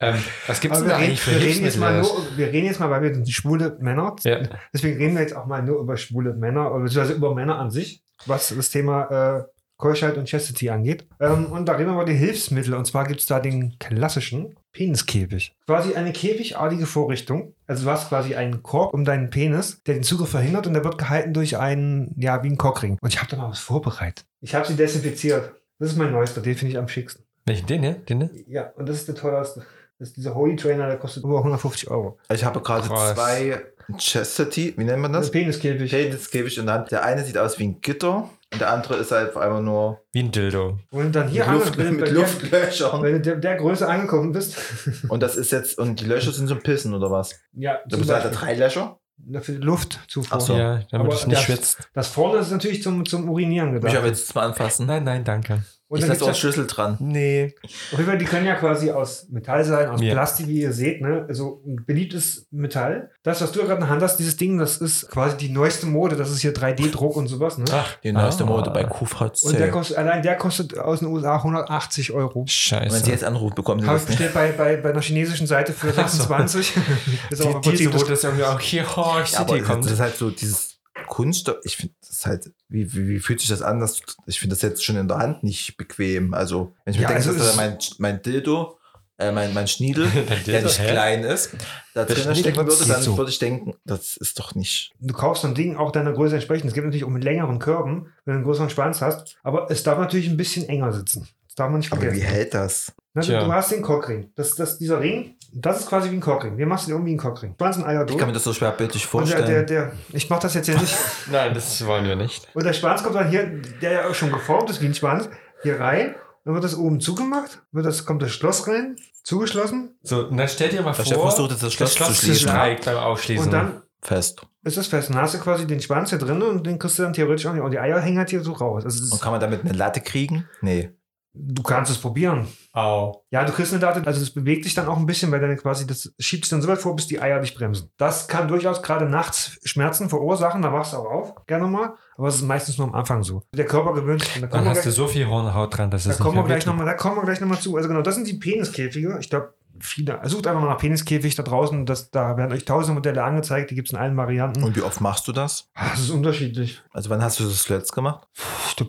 Ähm, 0.01 0.15
was 0.47 0.62
gibt 0.62 0.73
es 0.73 0.79
denn 0.79 0.88
wir, 0.88 0.93
da 0.93 0.97
reden, 0.97 1.10
eigentlich 1.10 1.21
für 1.21 1.32
wir, 1.32 1.41
reden 1.41 1.65
jetzt 1.65 1.77
mal 1.77 2.01
nur, 2.01 2.38
wir 2.38 2.47
reden 2.47 2.67
jetzt 2.67 2.79
mal, 2.79 2.89
weil 2.89 3.01
wir 3.01 3.13
sind 3.13 3.29
schwule 3.29 3.77
Männer. 3.82 4.15
Ja. 4.23 4.39
Deswegen 4.73 4.97
reden 4.97 5.15
wir 5.15 5.21
jetzt 5.21 5.36
auch 5.36 5.45
mal 5.45 5.62
nur 5.62 5.79
über 5.82 5.97
schwule 5.97 6.34
Männer, 6.34 6.69
beziehungsweise 6.69 7.13
über 7.13 7.36
Männer 7.36 7.60
an 7.60 7.69
sich, 7.69 8.03
was 8.25 8.53
das 8.55 8.69
Thema 8.69 9.39
äh, 9.39 9.43
Keuschheit 9.77 10.17
und 10.17 10.29
Chastity 10.29 10.69
angeht. 10.69 11.08
Ähm, 11.19 11.47
und 11.47 11.65
da 11.65 11.73
reden 11.73 11.89
wir 11.89 11.95
über 11.95 12.05
die 12.05 12.13
Hilfsmittel. 12.13 12.73
Und 12.75 12.86
zwar 12.86 13.08
gibt 13.08 13.21
es 13.21 13.25
da 13.25 13.39
den 13.39 13.77
klassischen 13.79 14.55
Peniskäfig. 14.73 15.53
Quasi 15.65 15.95
eine 15.95 16.12
käfigartige 16.12 16.86
Vorrichtung. 16.86 17.55
Also 17.65 17.86
du 17.86 17.89
hast 17.89 18.10
quasi 18.10 18.36
einen 18.36 18.62
Korb 18.62 18.93
um 18.93 19.05
deinen 19.05 19.29
Penis, 19.29 19.82
der 19.84 19.95
den 19.95 20.03
Zugriff 20.03 20.29
verhindert 20.29 20.67
und 20.67 20.73
der 20.73 20.84
wird 20.84 20.97
gehalten 20.97 21.34
durch 21.34 21.58
einen, 21.58 22.13
ja, 22.17 22.43
wie 22.43 22.49
ein 22.49 22.58
Cockring. 22.58 22.97
Und 23.01 23.13
ich 23.13 23.19
habe 23.19 23.32
da 23.32 23.38
mal 23.38 23.49
was 23.49 23.60
vorbereitet. 23.60 24.25
Ich 24.41 24.53
habe 24.53 24.67
sie 24.67 24.75
desinfiziert. 24.75 25.53
Das 25.79 25.91
ist 25.91 25.97
mein 25.97 26.12
neuester, 26.12 26.41
den 26.41 26.55
finde 26.55 26.73
ich 26.73 26.77
am 26.77 26.89
schicksten. 26.89 27.23
Welchen? 27.49 27.67
Den 27.67 27.83
hier? 27.83 27.93
Den 27.93 28.21
hier? 28.21 28.43
Ja, 28.47 28.73
und 28.77 28.88
das 28.88 28.97
ist 28.97 29.07
der 29.09 29.15
teuerste. 29.15 29.65
Das 29.99 30.09
ist 30.09 30.17
dieser 30.17 30.33
Holy 30.33 30.55
Trainer, 30.55 30.88
der 30.88 30.97
kostet 30.97 31.23
über 31.25 31.39
150 31.39 31.89
Euro. 31.91 32.17
Ich 32.33 32.45
habe 32.45 32.62
gerade 32.62 32.88
Krass. 32.88 33.15
zwei 33.15 33.62
Chastity, 33.97 34.73
wie 34.77 34.83
nennt 34.85 35.01
man 35.01 35.12
Das 35.12 35.29
Peniskäfig. 35.31 35.91
Penis 35.91 36.29
gebe 36.31 36.47
ich 36.47 36.57
in 36.57 36.67
der 36.67 36.75
Hand. 36.75 36.91
Der 36.91 37.03
eine 37.03 37.23
sieht 37.25 37.38
aus 37.38 37.59
wie 37.59 37.65
ein 37.67 37.81
Gitter 37.81 38.29
und 38.53 38.62
der 38.62 38.71
andere 38.71 38.95
ist 38.95 39.12
halt 39.12 39.35
einfach 39.35 39.59
nur 39.62 39.99
Wie 40.13 40.19
ein 40.23 40.31
Dildo. 40.31 40.79
Und 40.91 41.13
dann 41.15 41.27
hier 41.27 41.45
mit, 41.47 41.53
Luft, 41.55 41.77
mit 41.77 42.01
wenn, 42.01 42.13
Luftlöchern. 42.15 43.01
wenn 43.03 43.13
du 43.15 43.19
der, 43.21 43.35
der 43.38 43.55
Größe 43.57 43.88
angekommen 43.88 44.31
bist. 44.31 44.57
Und 45.09 45.21
das 45.21 45.35
ist 45.35 45.51
jetzt, 45.51 45.77
und 45.77 45.99
die 45.99 46.05
Löcher 46.05 46.31
sind 46.31 46.47
zum 46.47 46.59
Pissen 46.59 46.93
oder 46.93 47.12
was? 47.12 47.38
ja, 47.53 47.79
Du 47.88 47.97
bist 47.97 48.09
halt 48.09 48.33
drei 48.39 48.53
Löcher? 48.55 48.99
Für 49.41 49.51
die 49.51 49.57
Luftzufuhr. 49.57 50.38
Ach 50.38 50.39
so. 50.41 50.55
Ja, 50.57 50.79
damit 50.91 51.07
Aber 51.07 51.13
es 51.15 51.27
nicht 51.27 51.38
das- 51.38 51.43
schwitzt. 51.45 51.89
Das 51.93 52.07
vorne 52.07 52.39
ist 52.39 52.51
natürlich 52.51 52.81
zum, 52.81 53.05
zum 53.05 53.27
Urinieren 53.29 53.73
gedacht. 53.73 53.93
aber 53.97 54.07
jetzt 54.07 54.33
mal 54.33 54.45
anfassen. 54.45 54.85
Nein, 54.85 55.03
nein, 55.03 55.25
danke. 55.25 55.63
Und 55.89 56.04
dann 56.04 56.10
lasse 56.10 56.23
auch 56.23 56.36
Schlüssel 56.36 56.67
dran. 56.67 56.97
Nee. 56.99 57.56
auf 57.63 57.97
jeden 57.97 58.06
Fall, 58.06 58.17
die 58.19 58.25
können 58.25 58.45
ja 58.45 58.54
quasi 58.54 58.91
aus 58.91 59.28
Metall 59.30 59.65
sein, 59.65 59.89
aus 59.89 59.99
Ja. 60.02 60.13
Plastik, 60.13 60.47
wie 60.47 60.62
ihr 60.62 60.71
seht, 60.71 61.02
ne? 61.02 61.25
Also 61.28 61.63
ein 61.65 61.84
beliebtes 61.84 62.45
Metall. 62.52 63.10
Das, 63.23 63.41
was 63.41 63.52
du 63.52 63.62
gerade 63.62 63.73
in 63.73 63.80
der 63.80 63.89
Hand 63.89 64.04
hast, 64.04 64.17
dieses 64.17 64.38
Ding, 64.38 64.60
das 64.60 64.78
ist 64.78 65.10
quasi 65.10 65.36
die 65.38 65.49
neueste 65.49 65.88
Mode. 65.88 66.15
Das 66.15 66.30
ist 66.30 66.41
hier 66.41 66.54
3D-Druck 66.54 67.15
und 67.15 67.25
sowas, 67.28 67.58
ne? 67.58 67.65
Ach, 67.71 67.95
Die 68.04 68.12
neueste 68.12 68.43
ah. 68.43 68.47
Mode 68.47 68.69
bei 68.69 68.84
QVC. 68.84 69.45
Und 69.45 69.60
der 69.60 69.71
kostet, 69.71 69.97
allein 69.97 70.21
der 70.21 70.36
kostet 70.38 70.78
aus 70.78 70.99
den 70.99 71.08
USA 71.08 71.38
180 71.38 72.12
Euro. 72.12 72.41
Und 72.41 72.45
wenn 72.45 72.47
sie 72.47 72.52
Scheiße. 72.54 73.10
jetzt 73.10 73.23
anruft, 73.23 73.56
bekommen 73.56 73.82
sie 73.82 73.88
Habe 73.88 73.97
ich 73.97 74.04
das 74.04 74.10
bestellt 74.10 74.34
bei, 74.36 74.52
bei, 74.52 74.78
bei 74.78 74.91
einer 74.91 75.02
chinesischen 75.02 75.47
Seite 75.47 75.73
für 75.73 75.91
26. 75.91 76.73
ist 77.32 77.41
aber 77.41 77.56
im 77.56 77.62
Die, 77.62 77.71
diese, 77.71 77.89
Prinzip 77.89 77.93
wo 77.93 77.97
das, 77.97 78.08
das 78.10 78.23
irgendwie 78.25 78.43
auch 78.43 78.60
hier 78.60 78.95
Horror 78.95 79.23
Ja, 79.32 79.39
aber 79.39 79.60
kommt. 79.62 79.86
das 79.86 79.93
ist 79.93 79.99
halt 79.99 80.15
so 80.17 80.30
dieses 80.30 80.68
Kunststoff. 81.07 81.57
Ich 81.63 81.77
finde 81.77 81.93
das 82.07 82.25
halt, 82.25 82.51
wie, 82.67 82.93
wie, 82.93 83.07
wie 83.09 83.19
fühlt 83.19 83.39
sich 83.39 83.49
das 83.49 83.62
an? 83.62 83.79
Dass, 83.79 84.01
ich 84.25 84.39
finde 84.39 84.55
das 84.55 84.62
jetzt 84.62 84.83
schon 84.83 84.97
in 84.97 85.07
der 85.07 85.17
Hand 85.17 85.43
nicht 85.43 85.77
bequem. 85.77 86.33
Also, 86.33 86.73
wenn 86.85 86.93
ich 86.93 86.99
mir 86.99 87.03
Ja, 87.03 87.09
denke, 87.09 87.27
also 87.29 87.38
dass 87.38 87.51
da 87.51 87.55
mein, 87.55 87.77
mein 87.97 88.21
Dildo, 88.21 88.77
äh, 89.17 89.31
mein, 89.31 89.53
mein 89.53 89.67
Schniedel, 89.67 90.05
Dein 90.15 90.25
der 90.27 90.38
Dildo, 90.38 90.67
nicht 90.67 90.79
hä? 90.79 90.91
klein 90.91 91.23
ist, 91.23 91.49
da 91.93 92.05
drin 92.05 92.35
stecken 92.35 92.57
würde, 92.67 92.85
dann 92.88 93.01
so. 93.01 93.17
würde 93.17 93.31
ich 93.31 93.39
denken, 93.39 93.73
das 93.85 94.15
ist 94.17 94.39
doch 94.39 94.55
nicht. 94.55 94.93
du 94.99 95.13
kaufst 95.13 95.41
so 95.43 95.47
ein 95.47 95.55
Ding 95.55 95.75
auch 95.75 95.91
deiner 95.91 96.13
Größe 96.13 96.35
entsprechend. 96.35 96.67
Es 96.69 96.73
gibt 96.73 96.85
natürlich 96.85 97.03
auch 97.03 97.09
mit 97.09 97.23
längeren 97.23 97.59
Körben, 97.59 98.13
wenn 98.25 98.33
du 98.33 98.38
einen 98.38 98.43
größeren 98.43 98.69
Schwanz 98.69 99.01
hast. 99.01 99.38
Aber 99.43 99.69
es 99.71 99.83
darf 99.83 99.97
natürlich 99.99 100.27
ein 100.29 100.38
bisschen 100.38 100.69
enger 100.69 100.93
sitzen. 100.93 101.27
Das 101.47 101.55
darf 101.55 101.69
man 101.69 101.79
nicht 101.79 101.91
Aber 101.91 102.01
vergessen. 102.01 102.21
wie 102.23 102.25
hält 102.27 102.53
das? 102.53 102.93
Na, 103.13 103.21
du, 103.23 103.31
du 103.31 103.51
hast 103.51 103.71
den 103.71 103.81
Cockring. 103.81 104.31
Das, 104.35 104.55
das, 104.55 104.77
dieser 104.77 105.01
Ring, 105.01 105.35
das 105.53 105.79
ist 105.81 105.88
quasi 105.89 106.12
wie 106.12 106.15
ein 106.15 106.21
Cockring. 106.21 106.57
Den 106.57 106.67
machst 106.67 106.85
du 106.85 106.89
dir 106.91 106.95
irgendwie 106.95 107.12
einen 107.12 107.19
Cockring. 107.19 107.55
Schwanz 107.57 107.77
und 107.77 107.85
Eier 107.85 108.01
Ich 108.01 108.07
durch. 108.07 108.17
kann 108.19 108.27
mir 108.27 108.33
das 108.33 108.43
so 108.43 108.53
schwer 108.53 108.71
bildlich 108.71 109.03
Und 109.13 109.27
der, 109.29 109.38
vorstellen. 109.38 109.65
der, 109.67 109.85
der, 109.88 109.91
ich 110.13 110.29
mach 110.29 110.39
das 110.39 110.53
jetzt 110.53 110.67
ja 110.67 110.79
nicht. 110.79 110.95
Nein, 111.31 111.53
das 111.53 111.85
wollen 111.85 112.05
wir 112.05 112.15
nicht. 112.15 112.47
Und 112.53 112.63
der 112.65 112.73
Schwanz 112.73 113.03
kommt 113.03 113.15
dann 113.15 113.29
hier, 113.29 113.45
der 113.81 113.91
ja 113.91 114.07
auch 114.09 114.13
schon 114.15 114.31
geformt 114.31 114.69
ist 114.69 114.81
wie 114.81 114.85
ein 114.85 114.95
Schwanz, 114.95 115.29
hier 115.63 115.79
rein. 115.79 116.15
Dann 116.45 116.53
wird 116.53 116.63
das 116.63 116.75
oben 116.77 116.99
zugemacht, 116.99 117.62
wird 117.71 117.85
das, 117.85 118.05
kommt 118.05 118.21
das 118.21 118.31
Schloss 118.31 118.67
rein, 118.67 118.95
zugeschlossen. 119.23 119.97
So, 120.03 120.27
und 120.27 120.38
dann 120.38 120.47
stell 120.47 120.69
dir 120.69 120.81
mal 120.81 120.93
Der 120.93 120.95
vor, 120.95 121.05
Chef 121.05 121.17
versucht 121.21 121.51
jetzt 121.51 121.63
das 121.63 121.73
Schloss 121.73 121.93
zu 121.95 122.13
schließen. 122.13 122.47
streikt 122.47 122.85
beim 122.85 122.97
Aufschließen. 122.97 123.45
Und 123.45 123.51
dann 123.51 123.81
Fest. 124.01 124.41
ist 124.63 124.77
das 124.77 124.88
fest. 124.88 125.09
Dann 125.09 125.17
hast 125.17 125.33
du 125.33 125.39
quasi 125.39 125.67
den 125.67 125.81
Schwanz 125.81 126.09
hier 126.09 126.17
drin 126.17 126.41
und 126.41 126.65
den 126.65 126.79
kriegst 126.79 126.97
du 126.97 127.03
dann 127.03 127.13
theoretisch 127.13 127.45
auch 127.45 127.53
nicht. 127.53 127.62
Und 127.62 127.71
die 127.71 127.79
Eier 127.79 127.99
hängen 127.99 128.17
halt 128.17 128.29
hier 128.29 128.41
so 128.41 128.53
raus. 128.53 128.85
Also 128.85 129.03
es 129.03 129.12
Und 129.12 129.21
kann 129.21 129.31
man 129.31 129.41
damit 129.41 129.62
eine 129.65 129.73
Latte 129.73 129.99
kriegen? 129.99 130.47
Nee. 130.62 130.91
Du 131.33 131.63
kannst 131.63 131.91
es 131.91 131.97
probieren. 131.97 132.47
Au. 132.73 133.23
Ja, 133.29 133.43
du 133.43 133.51
kriegst 133.51 133.71
eine 133.71 133.79
Daten, 133.79 134.05
also 134.05 134.21
es 134.21 134.31
bewegt 134.31 134.63
sich 134.63 134.73
dann 134.73 134.87
auch 134.87 134.97
ein 134.97 135.05
bisschen, 135.05 135.31
weil 135.31 135.39
dann 135.39 135.55
quasi, 135.57 135.85
das 135.85 136.13
schiebt 136.19 136.45
sich 136.45 136.49
dann 136.49 136.61
so 136.61 136.67
weit 136.67 136.79
vor, 136.79 136.95
bis 136.95 137.07
die 137.07 137.21
Eier 137.21 137.39
dich 137.39 137.55
bremsen. 137.55 137.91
Das 137.97 138.27
kann 138.27 138.47
durchaus 138.47 138.81
gerade 138.81 139.05
nachts 139.05 139.59
Schmerzen 139.63 140.09
verursachen, 140.09 140.61
da 140.61 140.73
wachst 140.73 140.93
du 140.93 140.97
auch 140.97 141.09
auf, 141.09 141.45
gerne 141.45 141.67
mal. 141.67 141.93
Aber 142.17 142.27
es 142.27 142.35
ist 142.35 142.41
meistens 142.41 142.77
nur 142.77 142.87
am 142.87 142.93
Anfang 142.93 143.23
so. 143.23 143.43
Der 143.53 143.65
Körper 143.65 143.93
gewöhnt 143.93 144.23
sich. 144.23 144.41
Da 144.41 144.47
Dann 144.47 144.65
hast 144.65 144.79
du 144.79 144.83
gleich, 144.83 144.95
so 144.95 145.07
viel 145.07 145.27
Hornhaut 145.27 145.77
dran, 145.77 145.89
dass 145.89 146.03
da 146.03 146.11
es 146.11 146.19
kommen 146.19 146.35
wir 146.35 146.41
nicht 146.41 146.47
gleich 146.47 146.57
wehtut. 146.63 146.73
nochmal, 146.73 146.85
da 146.85 146.93
kommen 146.93 147.15
wir 147.15 147.23
gleich 147.23 147.39
nochmal 147.39 147.59
zu. 147.59 147.77
Also 147.77 147.87
genau, 147.87 148.01
das 148.01 148.15
sind 148.15 148.27
die 148.27 148.33
Peniskäfige. 148.33 149.17
Ich 149.21 149.29
glaube, 149.29 149.53
viele, 149.81 150.19
sucht 150.29 150.47
einfach 150.47 150.61
mal 150.61 150.67
nach 150.69 150.77
Peniskäfig 150.77 151.35
da 151.35 151.43
draußen. 151.43 151.85
Das, 151.85 152.11
da 152.11 152.37
werden 152.37 152.51
euch 152.51 152.65
tausende 152.65 152.95
Modelle 152.95 153.23
angezeigt, 153.23 153.71
die 153.71 153.75
gibt 153.75 153.87
es 153.87 153.93
in 153.93 153.97
allen 153.99 154.15
Varianten. 154.17 154.63
Und 154.63 154.75
wie 154.75 154.81
oft 154.81 155.01
machst 155.01 155.27
du 155.27 155.31
das? 155.31 155.69
Ah, 155.73 155.89
Das 155.91 155.99
ist 156.01 156.09
unterschiedlich. 156.09 156.81
Also 156.91 157.09
wann 157.09 157.21
hast 157.23 157.39
du 157.39 157.43
das 157.45 157.63
zuletzt 157.63 157.93
gemacht? 157.93 158.27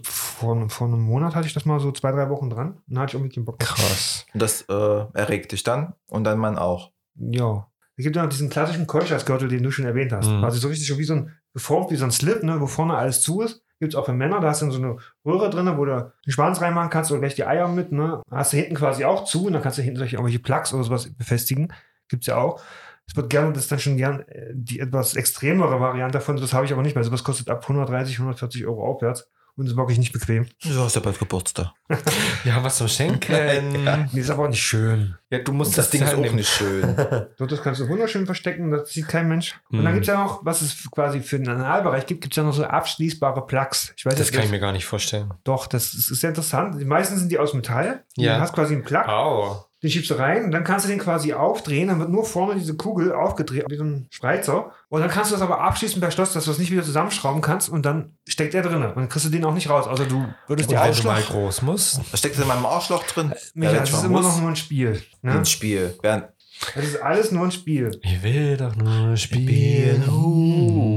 Vor, 0.05 0.68
vor 0.68 0.87
einem 0.88 1.00
Monat 1.00 1.35
hatte 1.35 1.46
ich 1.46 1.55
das 1.55 1.64
mal 1.64 1.81
so 1.81 1.92
zwei, 1.92 2.12
drei 2.12 2.29
Wochen 2.31 2.50
dran. 2.50 2.81
Dann 2.87 2.98
hatte 3.00 3.11
ich 3.11 3.14
irgendwie 3.14 3.35
keinen 3.35 3.44
Bock. 3.44 3.59
Krass. 3.59 4.26
Und 4.33 4.40
das 4.42 4.62
äh, 4.62 5.05
erregt 5.14 5.53
dich 5.53 5.62
dann 5.62 5.94
und 6.07 6.24
dein 6.24 6.38
Mann 6.38 6.59
auch. 6.59 6.92
Ja. 7.16 7.66
Es 7.96 8.05
gibt 8.05 8.16
ja 8.16 8.22
noch 8.22 8.31
diesen 8.31 8.48
klassischen 8.48 8.87
Keuschersgürtel, 8.87 9.48
den 9.48 9.62
du 9.62 9.70
schon 9.70 9.85
erwähnt 9.85 10.12
hast. 10.12 10.29
Mhm. 10.29 10.42
Also 10.44 10.59
so 10.59 10.68
richtig 10.68 10.87
so 10.87 10.96
wie 10.98 11.05
so 11.05 11.14
ein, 11.14 11.37
geformt 11.53 11.90
wie 11.90 11.96
so 11.96 12.05
ein 12.05 12.11
Slip, 12.11 12.42
ne, 12.42 12.61
wo 12.61 12.66
vorne 12.66 12.94
alles 12.96 13.20
zu 13.20 13.42
ist. 13.42 13.62
Gibt 13.81 13.95
es 13.95 13.99
auch 13.99 14.05
für 14.05 14.12
Männer, 14.12 14.40
da 14.40 14.49
hast 14.49 14.61
du 14.61 14.66
dann 14.66 14.73
so 14.73 14.83
eine 14.83 14.97
Röhre 15.25 15.49
drin, 15.49 15.73
wo 15.79 15.85
du 15.87 16.12
den 16.27 16.33
Schwanz 16.33 16.61
reinmachen 16.61 16.90
kannst 16.90 17.11
oder 17.11 17.21
gleich 17.21 17.35
die 17.35 17.47
Eier 17.47 17.66
mit, 17.66 17.93
ne. 17.93 18.23
Hast 18.31 18.53
du 18.53 18.59
hinten 18.59 18.75
quasi 18.75 19.05
auch 19.07 19.25
zu 19.25 19.47
und 19.47 19.55
dann 19.55 19.62
kannst 19.62 19.79
du 19.79 19.83
hinten 19.83 19.99
solche 19.99 20.16
irgendwelche 20.16 20.38
Plugs 20.38 20.75
oder 20.75 20.85
sowas 20.85 21.11
befestigen. 21.14 21.73
Gibt's 22.09 22.27
ja 22.27 22.37
auch. 22.37 22.61
Es 23.09 23.16
wird 23.16 23.31
gerne, 23.31 23.53
das 23.53 23.64
ist 23.64 23.73
dann 23.73 23.79
schon 23.79 23.97
gern 23.97 24.21
äh, 24.29 24.51
die 24.53 24.81
etwas 24.81 25.16
extremere 25.16 25.81
Variante 25.81 26.19
davon. 26.19 26.37
Das 26.37 26.53
habe 26.53 26.66
ich 26.66 26.73
aber 26.73 26.83
nicht 26.83 26.95
mehr. 26.95 27.05
Sowas 27.05 27.25
kostet 27.25 27.49
ab 27.49 27.62
130, 27.62 28.16
140 28.16 28.66
Euro 28.66 28.85
aufwärts 28.85 29.31
und 29.61 29.66
ist 29.66 29.77
wirklich 29.77 29.99
nicht 29.99 30.12
bequem. 30.12 30.46
Du 30.64 30.79
hast 30.81 30.96
ja 30.96 31.01
bald 31.03 31.18
Geburtstag. 31.18 31.73
Wir 32.44 32.55
haben 32.55 32.64
was 32.64 32.79
zum 32.79 32.88
Schenken. 32.88 33.33
Ja. 33.85 34.09
Nee, 34.12 34.20
ist 34.20 34.31
aber 34.31 34.44
auch 34.44 34.49
nicht 34.49 34.62
schön. 34.62 35.16
Ja, 35.31 35.38
du 35.38 35.53
musst 35.53 35.70
Und 35.73 35.79
das 35.79 35.90
Ding 35.90 36.03
ist 36.03 36.14
auch 36.14 36.33
nicht 36.33 36.49
schön. 36.49 36.96
So, 37.38 37.46
das 37.46 37.62
kannst 37.62 37.81
du 37.81 37.88
wunderschön 37.88 38.27
verstecken, 38.27 38.70
das 38.70 38.90
sieht 38.90 39.09
kein 39.09 39.29
Mensch. 39.29 39.61
Und 39.70 39.79
dann 39.85 39.92
Mhm. 39.92 39.96
gibt 39.96 40.09
es 40.09 40.14
ja 40.14 40.23
noch, 40.23 40.44
was 40.44 40.62
es 40.62 40.90
quasi 40.90 41.20
für 41.20 41.38
den 41.38 41.49
Analbereich 41.49 42.07
gibt, 42.07 42.20
gibt 42.23 42.33
es 42.35 42.37
ja 42.37 42.42
noch 42.42 42.53
so 42.53 42.64
abschließbare 42.64 43.46
Plugs. 43.46 43.92
Ich 43.96 44.05
weiß 44.05 44.14
Das 44.14 44.27
jetzt 44.29 44.35
kann 44.35 44.44
ich 44.44 44.51
mir 44.51 44.61
gar 44.61 44.73
nicht 44.73 44.87
vorstellen. 44.87 45.33
Doch, 45.44 45.66
das 45.66 45.94
ist, 45.94 46.11
ist 46.11 46.20
sehr 46.20 46.31
interessant. 46.31 46.81
Die 46.81 46.85
meisten 46.85 47.16
sind 47.16 47.31
die 47.31 47.38
aus 47.38 47.55
Metall. 47.55 48.05
Ja. 48.16 48.37
Du 48.37 48.40
hast 48.42 48.53
quasi 48.53 48.75
einen 48.75 48.85
Plug, 48.85 49.07
Au. 49.09 49.66
Den 49.83 49.90
schiebst 49.90 50.11
du 50.11 50.14
rein 50.14 50.45
und 50.45 50.51
dann 50.51 50.62
kannst 50.64 50.85
du 50.85 50.90
den 50.90 50.99
quasi 50.99 51.33
aufdrehen. 51.33 51.88
Dann 51.88 51.99
wird 51.99 52.11
nur 52.11 52.25
vorne 52.25 52.55
diese 52.59 52.77
Kugel 52.77 53.12
aufgedreht, 53.12 53.64
wie 53.69 53.77
so 53.77 53.85
ein 53.85 54.07
Spreizer. 54.11 54.73
Und 54.88 55.01
dann 55.01 55.09
kannst 55.11 55.31
du 55.31 55.35
das 55.35 55.43
aber 55.43 55.61
abschließen 55.61 56.01
per 56.01 56.11
Schloss, 56.11 56.33
dass 56.35 56.45
du 56.45 56.51
das 56.51 56.59
nicht 56.59 56.71
wieder 56.71 56.83
zusammenschrauben 56.83 57.40
kannst 57.40 57.69
und 57.69 57.87
dann 57.87 58.16
steckt 58.29 58.55
er 58.55 58.62
drin. 58.62 58.83
Und 58.83 58.97
dann 58.97 59.09
kriegst 59.09 59.27
du 59.27 59.31
den 59.31 59.45
auch 59.45 59.55
nicht 59.55 59.71
raus. 59.71 59.87
Also 59.87 60.05
du 60.05 60.27
würdest 60.49 60.69
Und 60.69 60.77
dir 60.77 60.85
wenn 60.85 60.95
du 60.95 61.03
mal 61.05 61.23
groß 61.23 61.62
musst. 61.62 62.01
Da 62.12 62.16
steckt 62.16 62.35
es 62.37 62.43
in 62.43 62.49
meinem 62.49 62.66
Arschloch 62.66 63.05
drin. 63.05 63.33
Micha, 63.55 63.73
Ja, 63.73 63.79
das 63.81 63.90
ist 63.90 63.99
ich 63.99 64.05
immer 64.05 64.21
noch 64.21 64.38
nur 64.40 64.51
ein 64.51 64.57
Spiel. 64.57 65.03
Ne? 65.23 65.33
Ein 65.33 65.47
Spiel. 65.47 65.95
Während 66.03 66.27
Das 66.75 66.85
ist 66.85 67.03
alles 67.03 67.33
nur 67.33 67.45
ein 67.45 67.53
Spiel. 67.53 67.99
Ich 68.03 68.23
will 68.23 68.57
doch 68.59 68.77
nur 68.77 69.16
spielen. 69.16 70.03
Also- 70.03 70.95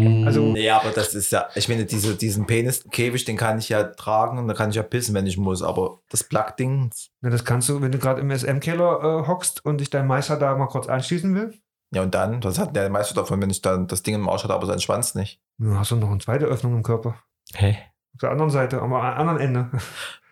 Nee, 0.53 0.69
aber 0.69 0.91
das 0.91 1.13
ist 1.13 1.31
ja, 1.31 1.47
ich 1.55 1.67
meine, 1.69 1.85
diese, 1.85 2.15
diesen 2.15 2.45
Peniskäfig, 2.45 3.25
den 3.25 3.37
kann 3.37 3.59
ich 3.59 3.69
ja 3.69 3.83
tragen 3.83 4.37
und 4.37 4.47
da 4.47 4.53
kann 4.53 4.69
ich 4.69 4.75
ja 4.75 4.83
pissen, 4.83 5.13
wenn 5.13 5.27
ich 5.27 5.37
muss. 5.37 5.61
Aber 5.61 5.99
das 6.09 6.23
Plug-Ding, 6.23 6.91
Ja, 7.21 7.29
das 7.29 7.43
kannst 7.45 7.69
du, 7.69 7.81
wenn 7.81 7.91
du 7.91 7.99
gerade 7.99 8.21
im 8.21 8.31
SM-Keller 8.31 9.23
äh, 9.23 9.27
hockst 9.27 9.65
und 9.65 9.79
dich 9.79 9.89
dein 9.89 10.07
Meister 10.07 10.37
da 10.37 10.55
mal 10.55 10.67
kurz 10.67 10.87
anschließen 10.87 11.35
will. 11.35 11.53
ja 11.93 12.01
und 12.01 12.13
dann, 12.15 12.43
was 12.43 12.59
hat 12.59 12.75
der 12.75 12.89
meiste 12.89 13.13
davon, 13.13 13.41
wenn 13.41 13.49
ich 13.49 13.61
dann 13.61 13.87
das 13.87 14.03
Ding 14.03 14.15
im 14.15 14.29
Arsch 14.29 14.43
hatte, 14.43 14.53
aber 14.53 14.65
seinen 14.65 14.81
Schwanz 14.81 15.15
nicht? 15.15 15.41
Du 15.59 15.75
hast 15.75 15.91
du 15.91 15.95
noch 15.95 16.09
eine 16.09 16.19
zweite 16.19 16.45
Öffnung 16.45 16.75
im 16.75 16.83
Körper. 16.83 17.15
Hey. 17.53 17.77
Auf 18.13 18.19
der 18.21 18.31
anderen 18.31 18.51
Seite, 18.51 18.81
am 18.81 18.93
anderen 18.93 19.39
Ende. 19.39 19.69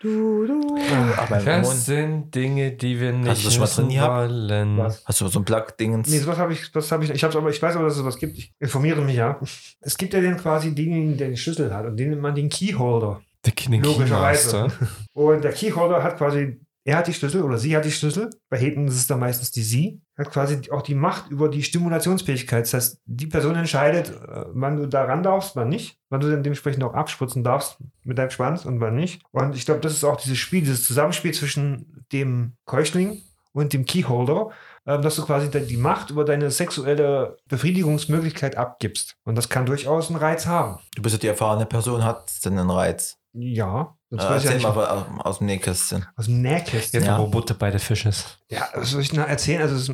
Du, 0.02 0.48
du. 0.48 0.78
Ach, 1.18 1.30
mein 1.30 1.46
Das 1.46 1.86
sind 1.86 2.34
Dinge, 2.34 2.72
die 2.72 3.00
wir 3.00 3.12
nicht 3.14 3.30
Hast 3.30 3.44
du 3.44 3.60
das 3.60 3.76
schon 3.76 3.86
mal 3.88 3.94
gehabt? 3.94 4.32
wollen. 4.32 4.78
Was? 4.78 5.04
Hast 5.06 5.22
du 5.22 5.28
so 5.28 5.40
ein 5.40 5.46
Plug-Dingens? 5.46 6.10
Nee, 6.10 6.18
sowas 6.18 6.38
habe 6.40 6.54
ich, 6.54 6.72
das 6.72 6.92
habe 6.92 7.04
ich, 7.04 7.12
ich 7.12 7.24
hab's 7.24 7.36
aber, 7.36 7.50
ich 7.50 7.62
weiß 7.62 7.76
aber, 7.76 7.86
dass 7.86 7.94
es 7.94 8.00
sowas 8.00 8.18
gibt. 8.18 8.38
Ich 8.38 8.52
informiere 8.60 9.02
mich 9.02 9.16
ja. 9.16 9.40
Es 9.80 9.98
gibt 9.98 10.14
ja 10.14 10.22
den 10.22 10.38
quasi 10.38 10.74
denjenigen, 10.74 11.18
der 11.18 11.28
den 11.28 11.38
Schlüssel 11.38 11.74
hat 11.74 11.86
und 11.86 11.98
den 11.98 12.10
nennt 12.12 12.22
man 12.22 12.34
den 12.34 12.50
Keyholder. 12.50 13.22
Der 13.46 13.54
King 13.54 13.82
Logischerweise. 13.82 14.52
Keymaster. 14.52 14.88
Und 15.14 15.44
der 15.44 15.52
Keyholder 15.54 16.04
hat 16.04 16.18
quasi, 16.18 16.60
er 16.84 16.98
hat 16.98 17.08
die 17.08 17.14
Schlüssel 17.14 17.44
oder 17.44 17.58
sie 17.58 17.76
hat 17.76 17.86
die 17.86 17.92
Schlüssel. 17.92 18.30
Bei 18.50 18.58
Heten 18.58 18.88
ist 18.88 18.96
es 18.96 19.08
dann 19.08 19.20
meistens 19.20 19.52
die 19.52 19.62
sie. 19.62 20.02
Hat 20.18 20.32
quasi 20.32 20.72
auch 20.72 20.82
die 20.82 20.96
Macht 20.96 21.30
über 21.30 21.48
die 21.48 21.62
Stimulationsfähigkeit. 21.62 22.64
Das 22.64 22.74
heißt, 22.74 23.02
die 23.06 23.28
Person 23.28 23.56
entscheidet, 23.56 24.10
äh, 24.10 24.46
wann 24.54 24.78
du 24.78 24.88
da 24.88 25.04
ran 25.04 25.22
darfst, 25.22 25.56
wann 25.56 25.70
nicht. 25.70 26.00
Wann 26.10 26.22
du 26.22 26.32
dann 26.32 26.44
dementsprechend 26.44 26.84
auch 26.84 26.94
abspritzen 26.94 27.44
darfst 27.44 27.78
mit 28.04 28.18
deinem 28.18 28.32
Schwanz 28.32 28.66
und 28.66 28.80
wann 28.80 28.96
nicht. 28.96 29.22
Und 29.32 29.56
ich 29.56 29.66
glaube, 29.66 29.82
das 29.82 29.94
ist 29.94 30.04
auch 30.04 30.20
dieses 30.20 30.40
Spiel, 30.40 30.62
dieses 30.62 30.84
Zusammenspiel 30.86 31.34
zwischen 31.34 32.04
dem 32.12 32.54
Keuchling 32.66 33.22
und 33.54 33.74
dem 33.74 33.86
Keyholder, 33.86 34.50
ähm, 34.88 35.04
dass 35.04 35.16
du 35.18 35.26
quasi 35.26 35.50
die 35.52 35.78
Macht 35.78 36.10
über 36.10 36.26
deine 36.26 36.50
sexuelle 36.50 37.38
Befriedigungsmöglichkeit 37.48 38.58
abgibst. 38.58 39.18
Und 39.24 39.36
das 39.36 39.50
kann 39.50 39.68
durchaus 39.68 40.10
einen 40.10 40.18
Reiz 40.18 40.48
haben. 40.48 40.80
Du 40.96 41.04
bist 41.04 41.14
ja 41.14 41.20
die 41.20 41.28
erfahrene 41.28 41.68
Person, 41.68 42.04
hat 42.04 42.30
es 42.30 42.40
denn 42.40 42.58
einen 42.58 42.72
Reiz? 42.72 43.20
Ja. 43.34 43.96
Äh, 44.12 44.18
Sonst 44.18 44.24
weiß 44.30 44.44
ich 44.44 44.50
ja 44.50 44.52
erzähl 44.56 44.68
nicht, 44.68 44.76
mal 44.76 44.88
aus, 44.88 45.06
aus 45.26 45.38
dem 45.38 45.48
Nähkästchen. 45.48 46.06
aus 46.16 46.26
dem 46.26 46.42
Nähkästchen. 46.42 47.02
Jetzt, 47.02 47.08
Ja. 47.08 47.18
wo 47.20 47.28
Butter 47.28 47.54
bei 47.54 47.72
der 47.72 47.80
Fisch 47.80 48.06
ist. 48.06 48.40
Ja, 48.50 48.68
was 48.76 48.90
soll 48.92 49.02
ich 49.02 49.14
noch 49.14 49.26
erzählen? 49.28 49.62
Also, 49.62 49.76
es 49.76 49.90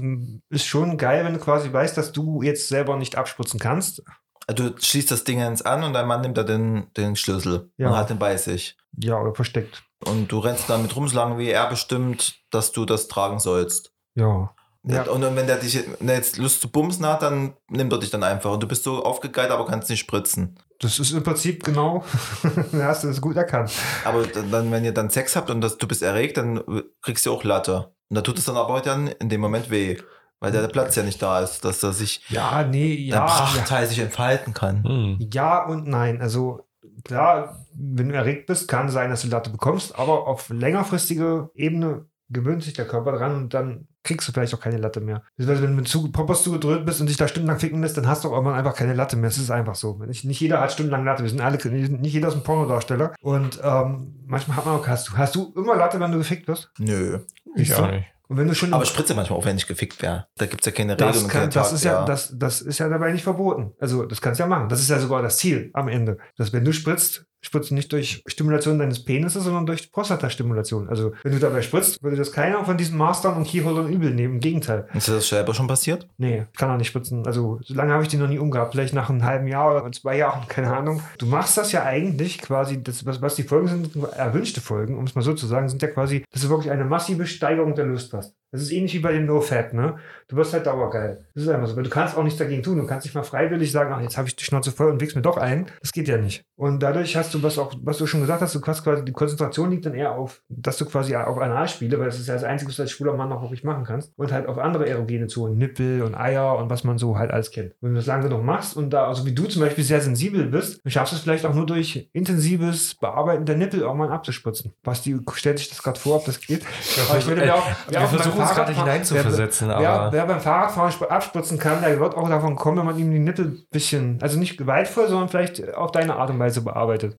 ist 0.49 0.65
schon 0.65 0.97
geil, 0.97 1.23
wenn 1.23 1.33
du 1.33 1.39
quasi 1.39 1.71
weißt, 1.71 1.95
dass 1.97 2.11
du 2.11 2.41
jetzt 2.41 2.67
selber 2.67 2.97
nicht 2.97 3.15
abspritzen 3.15 3.59
kannst. 3.59 4.01
Also 4.47 4.69
Du 4.69 4.75
schließt 4.81 5.11
das 5.11 5.23
Ding 5.23 5.39
ins 5.41 5.61
an 5.61 5.83
und 5.83 5.93
dein 5.93 6.07
Mann 6.07 6.21
nimmt 6.21 6.37
da 6.37 6.43
den, 6.43 6.87
den 6.95 7.15
Schlüssel 7.15 7.69
Ja. 7.77 7.89
und 7.89 7.97
hat 7.97 8.09
den 8.09 8.17
bei 8.17 8.37
sich. 8.37 8.77
Ja, 8.97 9.19
oder 9.19 9.35
versteckt. 9.35 9.83
Und 10.05 10.31
du 10.31 10.39
rennst 10.39 10.69
damit 10.69 10.95
rum, 10.95 11.07
solange 11.07 11.37
wie 11.37 11.49
er 11.49 11.67
bestimmt, 11.69 12.39
dass 12.49 12.71
du 12.71 12.85
das 12.85 13.07
tragen 13.09 13.39
sollst. 13.39 13.91
Ja. 14.15 14.53
Ja. 14.83 15.03
Und 15.03 15.21
wenn 15.35 15.47
der 15.47 15.57
dich 15.57 15.83
wenn 15.99 16.07
er 16.07 16.15
jetzt 16.15 16.37
Lust 16.37 16.61
zu 16.61 16.69
bumsen 16.71 17.05
hat, 17.05 17.21
dann 17.21 17.55
nimmt 17.69 17.91
er 17.91 17.99
dich 17.99 18.09
dann 18.09 18.23
einfach. 18.23 18.51
Und 18.53 18.63
du 18.63 18.67
bist 18.67 18.83
so 18.85 19.03
aufgegeilt, 19.03 19.51
aber 19.51 19.65
kannst 19.65 19.89
nicht 19.89 19.99
spritzen. 19.99 20.57
Das 20.79 20.99
ist 20.99 21.11
im 21.11 21.23
Prinzip 21.23 21.63
genau, 21.63 22.03
da 22.71 22.85
hast 22.85 23.03
du 23.03 23.07
das 23.07 23.19
gut 23.19 23.35
erkannt. 23.35 23.71
Aber 24.05 24.27
dann, 24.27 24.71
wenn 24.71 24.85
ihr 24.85 24.93
dann 24.93 25.09
Sex 25.09 25.35
habt 25.35 25.49
und 25.49 25.61
das, 25.61 25.77
du 25.77 25.87
bist 25.87 26.03
erregt, 26.03 26.37
dann 26.37 26.61
kriegst 27.01 27.25
du 27.25 27.33
auch 27.33 27.43
Latte. 27.43 27.91
Und 28.09 28.15
da 28.15 28.21
tut 28.21 28.37
es 28.37 28.45
dann 28.45 28.57
aber 28.57 28.81
dann 28.81 29.07
in 29.07 29.29
dem 29.29 29.41
Moment 29.41 29.69
weh. 29.69 29.97
Weil 30.39 30.51
der 30.51 30.67
Platz 30.67 30.95
ja 30.95 31.01
nicht 31.01 31.19
da 31.21 31.39
ist, 31.39 31.65
dass 31.65 31.81
er 31.81 31.93
sich 31.93 32.21
Ja, 32.29 32.63
nee, 32.63 32.95
der 33.09 33.17
ja. 33.17 33.25
Prachtteil 33.25 33.87
sich 33.87 33.97
entfalten 33.97 34.53
kann. 34.53 34.83
Hm. 34.83 35.29
Ja 35.33 35.65
und 35.65 35.87
nein. 35.87 36.21
Also 36.21 36.67
klar, 37.03 37.65
wenn 37.73 38.09
du 38.09 38.15
erregt 38.15 38.45
bist, 38.45 38.67
kann 38.67 38.89
sein, 38.89 39.09
dass 39.09 39.23
du 39.23 39.29
Latte 39.29 39.49
bekommst, 39.49 39.97
aber 39.97 40.27
auf 40.27 40.49
längerfristige 40.49 41.49
Ebene 41.55 42.05
gewöhnt 42.29 42.61
sich 42.61 42.73
der 42.73 42.87
Körper 42.87 43.13
dran 43.13 43.35
und 43.35 43.53
dann 43.53 43.87
kriegst 44.07 44.27
du 44.27 44.31
vielleicht 44.31 44.53
auch 44.55 44.59
keine 44.59 44.77
Latte 44.77 45.01
mehr. 45.01 45.21
Also 45.37 45.51
wenn 45.51 45.61
du 45.61 45.67
mit 45.75 45.87
zu, 45.87 46.11
Poppers 46.11 46.43
zugedröhnt 46.43 46.85
bist 46.85 47.01
und 47.01 47.07
dich 47.07 47.17
da 47.17 47.27
stundenlang 47.27 47.59
ficken 47.59 47.81
lässt, 47.81 47.97
dann 47.97 48.07
hast 48.07 48.23
du 48.23 48.29
auch 48.29 48.33
irgendwann 48.33 48.55
einfach 48.55 48.75
keine 48.75 48.93
Latte 48.93 49.17
mehr. 49.17 49.29
Es 49.29 49.37
ist 49.37 49.51
einfach 49.51 49.75
so. 49.75 49.99
Nicht, 50.05 50.25
nicht 50.25 50.39
jeder 50.39 50.61
hat 50.61 50.71
stundenlang 50.71 51.05
Latte. 51.05 51.23
Wir 51.23 51.29
sind 51.29 51.41
alle, 51.41 51.57
nicht 51.57 52.13
jeder 52.13 52.29
ist 52.29 52.35
ein 52.35 52.43
Pornodarsteller. 52.43 53.13
Und 53.21 53.59
ähm, 53.63 54.15
manchmal 54.25 54.57
hat 54.57 54.65
man 54.65 54.75
auch, 54.75 54.87
hast 54.87 55.09
du, 55.09 55.17
hast 55.17 55.35
du 55.35 55.53
immer 55.55 55.75
Latte, 55.75 55.99
wenn 55.99 56.11
du 56.11 56.17
gefickt 56.17 56.47
wirst? 56.47 56.71
Nö. 56.79 57.19
Ich 57.55 57.73
auch 57.75 57.91
nicht. 57.91 58.07
Und 58.29 58.37
wenn 58.37 58.47
du 58.47 58.55
schon 58.55 58.73
Aber 58.73 58.83
ich 58.83 58.89
spritze 58.89 59.15
manchmal 59.15 59.39
auch, 59.39 59.45
wenn 59.45 59.55
ich 59.55 59.67
gefickt 59.67 60.01
wäre. 60.01 60.27
Da 60.35 60.47
gibt's 60.47 60.65
ja 60.65 60.71
keine 60.73 60.93
Regelung. 60.93 61.13
das, 61.13 61.27
kann, 61.27 61.41
keinen 61.41 61.51
das, 61.51 61.71
ist 61.71 61.83
ja, 61.85 62.03
Das, 62.03 62.33
das 62.37 62.61
ist 62.61 62.77
ja 62.77 62.89
dabei 62.89 63.13
nicht 63.13 63.23
verboten. 63.23 63.71
Also 63.79 64.05
das 64.05 64.19
kannst 64.19 64.39
du 64.39 64.43
ja 64.43 64.49
machen. 64.49 64.67
Das 64.67 64.81
ist 64.81 64.89
ja 64.89 64.99
sogar 64.99 65.21
das 65.21 65.37
Ziel 65.37 65.69
am 65.73 65.87
Ende. 65.87 66.17
Dass 66.35 66.51
wenn 66.51 66.65
du 66.65 66.73
spritzt, 66.73 67.25
spritzt 67.47 67.71
du 67.71 67.75
nicht 67.75 67.91
durch 67.91 68.23
Stimulation 68.27 68.77
deines 68.77 69.03
Penises, 69.03 69.43
sondern 69.43 69.65
durch 69.65 69.91
Prostatastimulation. 69.91 70.89
Also 70.89 71.13
wenn 71.23 71.31
du 71.31 71.39
dabei 71.39 71.61
spritzt, 71.61 72.03
würde 72.03 72.17
das 72.17 72.31
keiner 72.31 72.63
von 72.65 72.77
diesen 72.77 72.97
Mastern 72.97 73.35
und 73.35 73.47
Keyholdern 73.47 73.91
übel 73.91 74.11
nehmen. 74.13 74.35
Im 74.35 74.39
Gegenteil. 74.39 74.87
Ist 74.93 75.07
dir 75.07 75.13
das 75.13 75.29
selber 75.29 75.53
schon 75.53 75.67
passiert? 75.67 76.07
Nee, 76.17 76.45
kann 76.57 76.69
auch 76.69 76.77
nicht 76.77 76.89
spritzen. 76.89 77.25
Also 77.25 77.59
so 77.63 77.73
lange 77.73 77.93
habe 77.93 78.03
ich 78.03 78.09
die 78.09 78.17
noch 78.17 78.27
nie 78.27 78.37
umgehabt. 78.37 78.73
Vielleicht 78.73 78.93
nach 78.93 79.09
einem 79.09 79.23
halben 79.23 79.47
Jahr 79.47 79.71
oder 79.71 79.91
zwei 79.91 80.17
Jahren, 80.17 80.45
keine 80.49 80.75
Ahnung. 80.75 81.01
Du 81.17 81.25
machst 81.25 81.57
das 81.57 81.71
ja 81.71 81.83
eigentlich 81.83 82.39
quasi, 82.39 82.83
das, 82.83 83.05
was, 83.05 83.21
was 83.21 83.35
die 83.35 83.43
Folgen 83.43 83.67
sind, 83.67 83.95
erwünschte 84.13 84.59
Folgen, 84.61 84.97
um 84.97 85.05
es 85.05 85.15
mal 85.15 85.21
so 85.21 85.33
zu 85.33 85.47
sagen, 85.47 85.69
sind 85.69 85.81
ja 85.81 85.87
quasi, 85.87 86.25
dass 86.31 86.41
du 86.41 86.49
wirklich 86.49 86.71
eine 86.71 86.85
massive 86.85 87.25
Steigerung 87.25 87.75
der 87.75 87.85
Lust 87.85 88.13
hast. 88.13 88.35
Das 88.51 88.61
ist 88.61 88.71
ähnlich 88.71 88.93
wie 88.93 88.99
bei 88.99 89.11
dem 89.11 89.25
No-Fat, 89.25 89.73
ne? 89.73 89.97
Du 90.29 90.35
wirst 90.35 90.53
halt 90.53 90.65
dauergeil. 90.65 91.25
Das 91.33 91.43
ist 91.43 91.49
einfach 91.49 91.67
so. 91.67 91.75
Weil 91.77 91.83
du 91.83 91.89
kannst 91.89 92.17
auch 92.17 92.23
nichts 92.23 92.37
dagegen 92.37 92.61
tun. 92.61 92.77
Du 92.77 92.85
kannst 92.85 93.05
nicht 93.05 93.15
mal 93.15 93.23
freiwillig 93.23 93.71
sagen, 93.71 93.93
ach, 93.93 94.01
jetzt 94.01 94.17
habe 94.17 94.27
ich 94.27 94.35
die 94.35 94.43
Schnauze 94.43 94.71
voll 94.71 94.91
und 94.91 94.99
wichs 94.99 95.15
mir 95.15 95.21
doch 95.21 95.37
ein. 95.37 95.67
Das 95.81 95.93
geht 95.93 96.09
ja 96.09 96.17
nicht. 96.17 96.43
Und 96.57 96.83
dadurch 96.83 97.15
hast 97.15 97.33
du, 97.33 97.43
was 97.43 97.57
auch, 97.57 97.73
was 97.81 97.97
du 97.97 98.07
schon 98.07 98.21
gesagt 98.21 98.41
hast, 98.41 98.53
du 98.53 98.61
hast 98.65 98.83
quasi, 98.83 99.05
die 99.05 99.13
Konzentration 99.13 99.71
liegt 99.71 99.85
dann 99.85 99.93
eher 99.93 100.11
auf, 100.11 100.41
dass 100.49 100.77
du 100.77 100.85
quasi 100.85 101.15
auf 101.15 101.37
Anal 101.37 101.69
spiele, 101.69 101.97
weil 101.99 102.07
das 102.07 102.19
ist 102.19 102.27
ja 102.27 102.33
das 102.33 102.43
Einzige, 102.43 102.69
was 102.69 102.75
du 102.75 102.81
als 102.81 102.91
schwuler 102.91 103.13
Mann 103.13 103.29
noch 103.29 103.41
wirklich 103.41 103.63
machen 103.63 103.85
kannst. 103.85 104.11
Und 104.17 104.33
halt 104.33 104.47
auf 104.47 104.57
andere 104.57 104.89
Erogene 104.89 105.27
zu, 105.27 105.47
Nippel 105.47 106.01
und 106.01 106.15
Eier 106.15 106.57
und 106.57 106.69
was 106.69 106.83
man 106.83 106.97
so 106.97 107.17
halt 107.17 107.31
alles 107.31 107.51
kennt. 107.51 107.73
Wenn 107.79 107.91
du 107.91 107.95
das 107.97 108.07
lange 108.07 108.23
genug 108.23 108.43
machst 108.43 108.75
und 108.75 108.89
da, 108.89 109.07
also 109.07 109.25
wie 109.25 109.33
du 109.33 109.45
zum 109.45 109.61
Beispiel 109.61 109.83
sehr 109.83 110.01
sensibel 110.01 110.45
bist, 110.47 110.81
schaffst 110.87 111.13
du 111.13 111.17
es 111.17 111.21
vielleicht 111.21 111.45
auch 111.45 111.53
nur 111.53 111.65
durch 111.65 112.09
intensives 112.11 112.95
Bearbeiten 112.95 113.45
der 113.45 113.55
Nippel 113.55 113.79
irgendwann 113.79 114.09
abzuspritzen. 114.09 114.73
Basti 114.83 115.17
stellt 115.35 115.59
sich 115.59 115.69
das 115.69 115.81
gerade 115.81 115.99
vor, 115.99 116.17
ob 116.17 116.25
das 116.25 116.41
geht. 116.41 116.65
Aber 117.09 117.17
ich 117.17 117.27
würde 117.27 117.45
mir 117.45 117.55
auch, 117.55 117.65
Wir 117.89 117.99
auch 117.99 118.11
beim 118.11 118.19
versuchen 118.19 118.41
uns 118.41 118.51
gerade 118.51 118.73
hineinzuversetzen, 118.73 119.71
aber 119.71 120.16
wer 120.17 120.25
beim 120.25 120.41
Fahrradfahren 120.41 121.09
abspritzen 121.09 121.59
kann, 121.59 121.81
der 121.81 121.99
wird 121.99 122.15
auch 122.15 122.27
davon 122.27 122.55
kommen, 122.55 122.79
wenn 122.79 122.85
man 122.87 122.97
ihm 122.97 123.11
die 123.11 123.19
Nippel 123.19 123.45
ein 123.45 123.63
bisschen, 123.69 124.19
also 124.21 124.39
nicht 124.39 124.57
gewaltvoll, 124.57 125.07
sondern 125.07 125.29
vielleicht 125.29 125.75
auf 125.75 125.91
deine 125.91 126.15
Art 126.15 126.31
und 126.31 126.39
Weise 126.39 126.61
bearbeitet. 126.61 127.15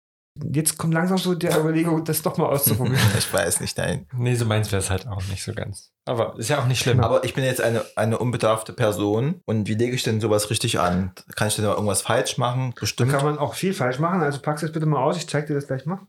Jetzt 0.53 0.79
kommt 0.79 0.95
langsam 0.95 1.19
so 1.19 1.35
der 1.35 1.59
Überlegung, 1.59 2.05
das 2.05 2.23
doch 2.23 2.37
mal 2.37 2.47
auszuprobieren. 2.47 2.99
Ich 3.19 3.33
weiß 3.33 3.61
nicht, 3.61 3.77
nein. 3.79 4.07
nee, 4.15 4.35
so 4.35 4.45
meins 4.45 4.71
wäre 4.71 4.81
es 4.81 4.91
halt 4.91 5.07
auch 5.09 5.23
nicht 5.29 5.43
so 5.43 5.53
ganz. 5.53 5.93
Aber 6.07 6.39
ist 6.39 6.49
ja 6.49 6.61
auch 6.61 6.67
nicht 6.67 6.81
schlimm. 6.81 7.01
Aber 7.01 7.25
ich 7.25 7.35
bin 7.35 7.45
jetzt 7.45 7.61
eine, 7.61 7.85
eine 7.97 8.19
unbedarfte 8.19 8.73
Person. 8.73 9.41
Und 9.47 9.67
wie 9.69 9.75
lege 9.75 9.95
ich 9.95 10.05
denn 10.05 10.21
sowas 10.21 10.51
richtig 10.51 10.79
an? 10.79 11.13
Kann 11.35 11.49
ich 11.49 11.57
denn 11.57 11.65
da 11.65 11.73
irgendwas 11.73 12.03
falsch 12.03 12.39
machen? 12.39 12.73
Da 12.75 12.81
Bestimmt. 12.81 13.13
kann 13.13 13.25
man 13.25 13.39
auch 13.39 13.55
viel 13.55 13.75
falsch 13.75 13.99
machen. 13.99 14.23
Also 14.23 14.41
pack's 14.41 14.63
jetzt 14.63 14.73
bitte 14.75 14.87
mal 14.87 15.03
aus, 15.03 15.17
ich 15.17 15.29
zeig 15.29 15.47
dir 15.47 15.55
das 15.55 15.67
gleich 15.67 15.87
mal. 15.87 16.01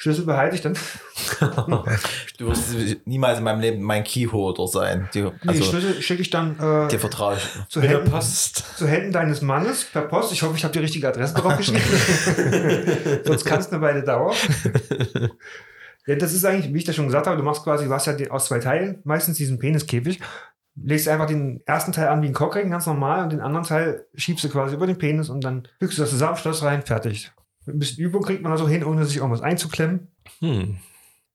Schlüssel 0.00 0.24
behalte 0.26 0.54
ich 0.54 0.62
dann. 0.62 0.74
Du 2.38 2.46
wirst 2.46 3.04
niemals 3.04 3.38
in 3.38 3.44
meinem 3.44 3.60
Leben 3.60 3.82
mein 3.82 4.04
Keyholder 4.04 4.68
sein. 4.68 5.08
Die, 5.12 5.22
die 5.22 5.48
also, 5.48 5.64
Schlüssel 5.64 6.00
schicke 6.00 6.22
ich 6.22 6.30
dann 6.30 6.52
äh, 6.56 6.86
dir 6.86 7.00
vertraue 7.00 7.36
ich. 7.36 7.68
zu, 7.68 7.82
Händen, 7.82 8.08
Post. 8.08 8.78
zu 8.78 8.86
Händen 8.86 9.10
deines 9.10 9.42
Mannes 9.42 9.82
per 9.84 10.02
Post. 10.02 10.32
Ich 10.32 10.42
hoffe, 10.42 10.56
ich 10.56 10.62
habe 10.62 10.72
die 10.72 10.78
richtige 10.78 11.08
Adresse 11.08 11.34
drauf 11.34 11.56
geschrieben. 11.56 11.82
Sonst 13.24 13.44
kann 13.44 13.58
es 13.58 13.72
eine 13.72 13.80
Weile 13.80 14.04
dauern. 14.04 14.36
Ja, 16.06 16.14
das 16.14 16.32
ist 16.32 16.44
eigentlich, 16.44 16.72
wie 16.72 16.78
ich 16.78 16.84
das 16.84 16.94
schon 16.94 17.06
gesagt 17.06 17.26
habe, 17.26 17.36
du 17.36 17.42
machst 17.42 17.64
quasi, 17.64 17.84
du 17.84 17.92
hast 17.92 18.06
ja 18.06 18.14
aus 18.30 18.46
zwei 18.46 18.60
Teilen, 18.60 19.00
meistens 19.02 19.36
diesen 19.36 19.58
Peniskäfig. 19.58 20.20
Legst 20.74 21.08
einfach 21.08 21.26
den 21.26 21.60
ersten 21.66 21.90
Teil 21.90 22.06
an 22.06 22.22
wie 22.22 22.28
ein 22.28 22.32
Cockring, 22.32 22.70
ganz 22.70 22.86
normal, 22.86 23.24
und 23.24 23.32
den 23.32 23.40
anderen 23.40 23.66
Teil 23.66 24.06
schiebst 24.14 24.44
du 24.44 24.48
quasi 24.48 24.76
über 24.76 24.86
den 24.86 24.96
Penis 24.96 25.28
und 25.28 25.42
dann 25.42 25.66
fügst 25.80 25.98
du 25.98 26.02
das 26.02 26.10
zusammen, 26.10 26.36
Schloss 26.36 26.62
rein, 26.62 26.82
fertig. 26.82 27.32
Mit 27.68 27.76
ein 27.76 27.78
bisschen 27.80 28.02
Übung 28.02 28.22
kriegt 28.22 28.42
man 28.42 28.50
da 28.50 28.56
so 28.56 28.66
hin, 28.66 28.82
ohne 28.82 29.04
sich 29.04 29.18
irgendwas 29.18 29.42
einzuklemmen. 29.42 30.08
Hm. 30.40 30.78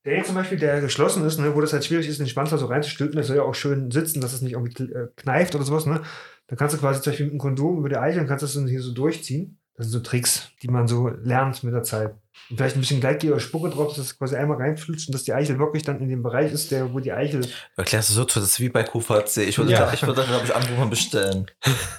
Der 0.03 0.17
jetzt 0.17 0.27
zum 0.27 0.35
Beispiel, 0.35 0.57
der 0.57 0.81
geschlossen 0.81 1.23
ist, 1.25 1.39
ne, 1.39 1.55
wo 1.55 1.61
das 1.61 1.73
halt 1.73 1.85
schwierig 1.85 2.07
ist, 2.07 2.19
den 2.19 2.27
Schwanz 2.27 2.49
da 2.49 2.57
so 2.57 2.65
reinzustülpen, 2.65 3.15
der 3.15 3.23
soll 3.23 3.37
ja 3.37 3.43
auch 3.43 3.53
schön 3.53 3.91
sitzen, 3.91 4.19
dass 4.19 4.33
es 4.33 4.41
nicht 4.41 4.53
irgendwie 4.53 4.83
äh, 4.91 5.09
kneift 5.15 5.53
oder 5.53 5.63
sowas, 5.63 5.85
ne? 5.85 6.01
Da 6.47 6.55
kannst 6.55 6.75
du 6.75 6.79
quasi 6.79 7.01
zum 7.01 7.11
Beispiel 7.11 7.27
mit 7.27 7.33
einem 7.33 7.39
Kondom 7.39 7.77
über 7.77 7.87
die 7.87 7.97
Eichel 7.97 8.21
und 8.21 8.27
kannst 8.27 8.43
das 8.43 8.53
dann 8.53 8.67
hier 8.67 8.81
so 8.81 8.93
durchziehen. 8.93 9.59
Das 9.75 9.85
sind 9.85 9.93
so 9.93 9.99
Tricks, 9.99 10.51
die 10.63 10.67
man 10.67 10.87
so 10.87 11.07
lernt 11.07 11.63
mit 11.63 11.73
der 11.73 11.83
Zeit. 11.83 12.15
Und 12.49 12.57
vielleicht 12.57 12.75
ein 12.75 12.81
bisschen 12.81 12.99
Gleitgel 12.99 13.31
oder 13.31 13.39
Spucke 13.39 13.69
drauf, 13.69 13.89
dass 13.89 13.97
das 13.97 14.17
quasi 14.17 14.35
einmal 14.35 14.57
reinflutscht 14.57 15.07
und 15.07 15.13
dass 15.15 15.23
die 15.23 15.33
Eichel 15.33 15.59
wirklich 15.59 15.83
dann 15.83 15.99
in 16.01 16.09
dem 16.09 16.23
Bereich 16.23 16.51
ist, 16.51 16.71
der, 16.71 16.93
wo 16.93 16.99
die 16.99 17.11
Eichel. 17.11 17.47
Erklärst 17.77 18.09
du 18.09 18.13
so, 18.13 18.23
das 18.25 18.37
ist 18.37 18.59
wie 18.59 18.69
bei 18.69 18.83
QVC. 18.83 19.37
Ich 19.47 19.57
würde, 19.57 19.71
Ja. 19.71 19.85
da, 19.85 19.93
ich 19.93 20.01
würde 20.03 20.21
da, 20.21 20.27
glaube 20.27 20.45
ich, 20.45 20.53
anrufen 20.55 20.81
und 20.83 20.89
bestellen. 20.89 21.45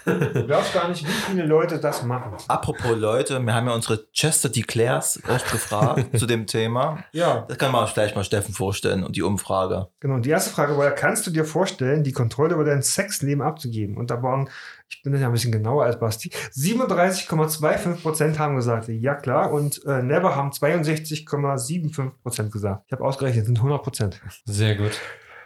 Du 0.05 0.47
glaubst 0.47 0.73
gar 0.75 0.89
nicht, 0.89 1.03
wie 1.07 1.11
viele 1.11 1.47
Leute 1.47 1.79
das 1.79 2.03
machen. 2.03 2.33
Apropos 2.49 2.97
Leute, 2.97 3.41
wir 3.41 3.55
haben 3.55 3.67
ja 3.67 3.75
unsere 3.75 4.07
Chester 4.13 4.49
Declares 4.49 5.21
oft 5.29 5.51
gefragt 5.51 6.07
zu 6.19 6.27
dem 6.27 6.47
Thema. 6.47 7.05
Ja, 7.13 7.45
Das 7.49 7.59
kann 7.59 7.73
man 7.73 7.87
vielleicht 7.89 8.15
mal 8.17 8.25
Steffen 8.25 8.55
vorstellen 8.55 9.03
und 9.05 9.17
die 9.17 9.23
Umfrage. 9.23 9.89
genau. 10.01 10.15
Und 10.15 10.27
die 10.27 10.31
erste 10.31 10.51
Frage 10.51 10.77
war, 10.77 10.91
kannst 10.93 11.27
du 11.27 11.31
dir 11.31 11.45
vorstellen, 11.45 12.05
die 12.05 12.13
Kontrolle 12.13 12.55
über 12.55 12.65
dein 12.65 12.83
Sexleben 12.83 13.43
abzugeben? 13.43 13.97
Und 13.97 14.11
da 14.11 14.23
waren, 14.23 14.49
ich 14.89 15.03
bin 15.03 15.15
ja 15.19 15.27
ein 15.27 15.33
bisschen 15.33 15.53
genauer 15.53 15.85
als 15.85 15.99
Basti, 15.99 16.31
37,25 16.53 18.03
Prozent 18.03 18.39
haben 18.39 18.57
gesagt, 18.57 18.89
ja 18.89 19.15
klar. 19.15 19.53
Und 19.53 19.85
äh, 19.87 20.03
Never 20.03 20.37
haben 20.37 20.51
62,75 20.51 22.13
Prozent 22.23 22.53
gesagt. 22.53 22.85
Ich 22.87 22.93
habe 22.93 23.05
ausgerechnet, 23.05 23.47
sind 23.47 23.59
100 23.59 23.83
Prozent. 23.83 24.21
Sehr 24.45 24.77
gut. 24.77 25.01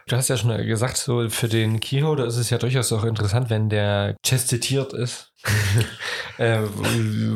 Du 0.07 0.15
hast 0.15 0.27
ja 0.27 0.37
schon 0.37 0.55
gesagt, 0.65 0.97
so 0.97 1.29
für 1.29 1.47
den 1.47 1.79
Keyholder 1.79 2.25
ist 2.25 2.37
es 2.37 2.49
ja 2.49 2.57
durchaus 2.57 2.91
auch 2.91 3.03
interessant, 3.03 3.49
wenn 3.51 3.69
der 3.69 4.15
chestitiert 4.25 4.91
ist. 4.93 5.28
Äh, 6.37 6.59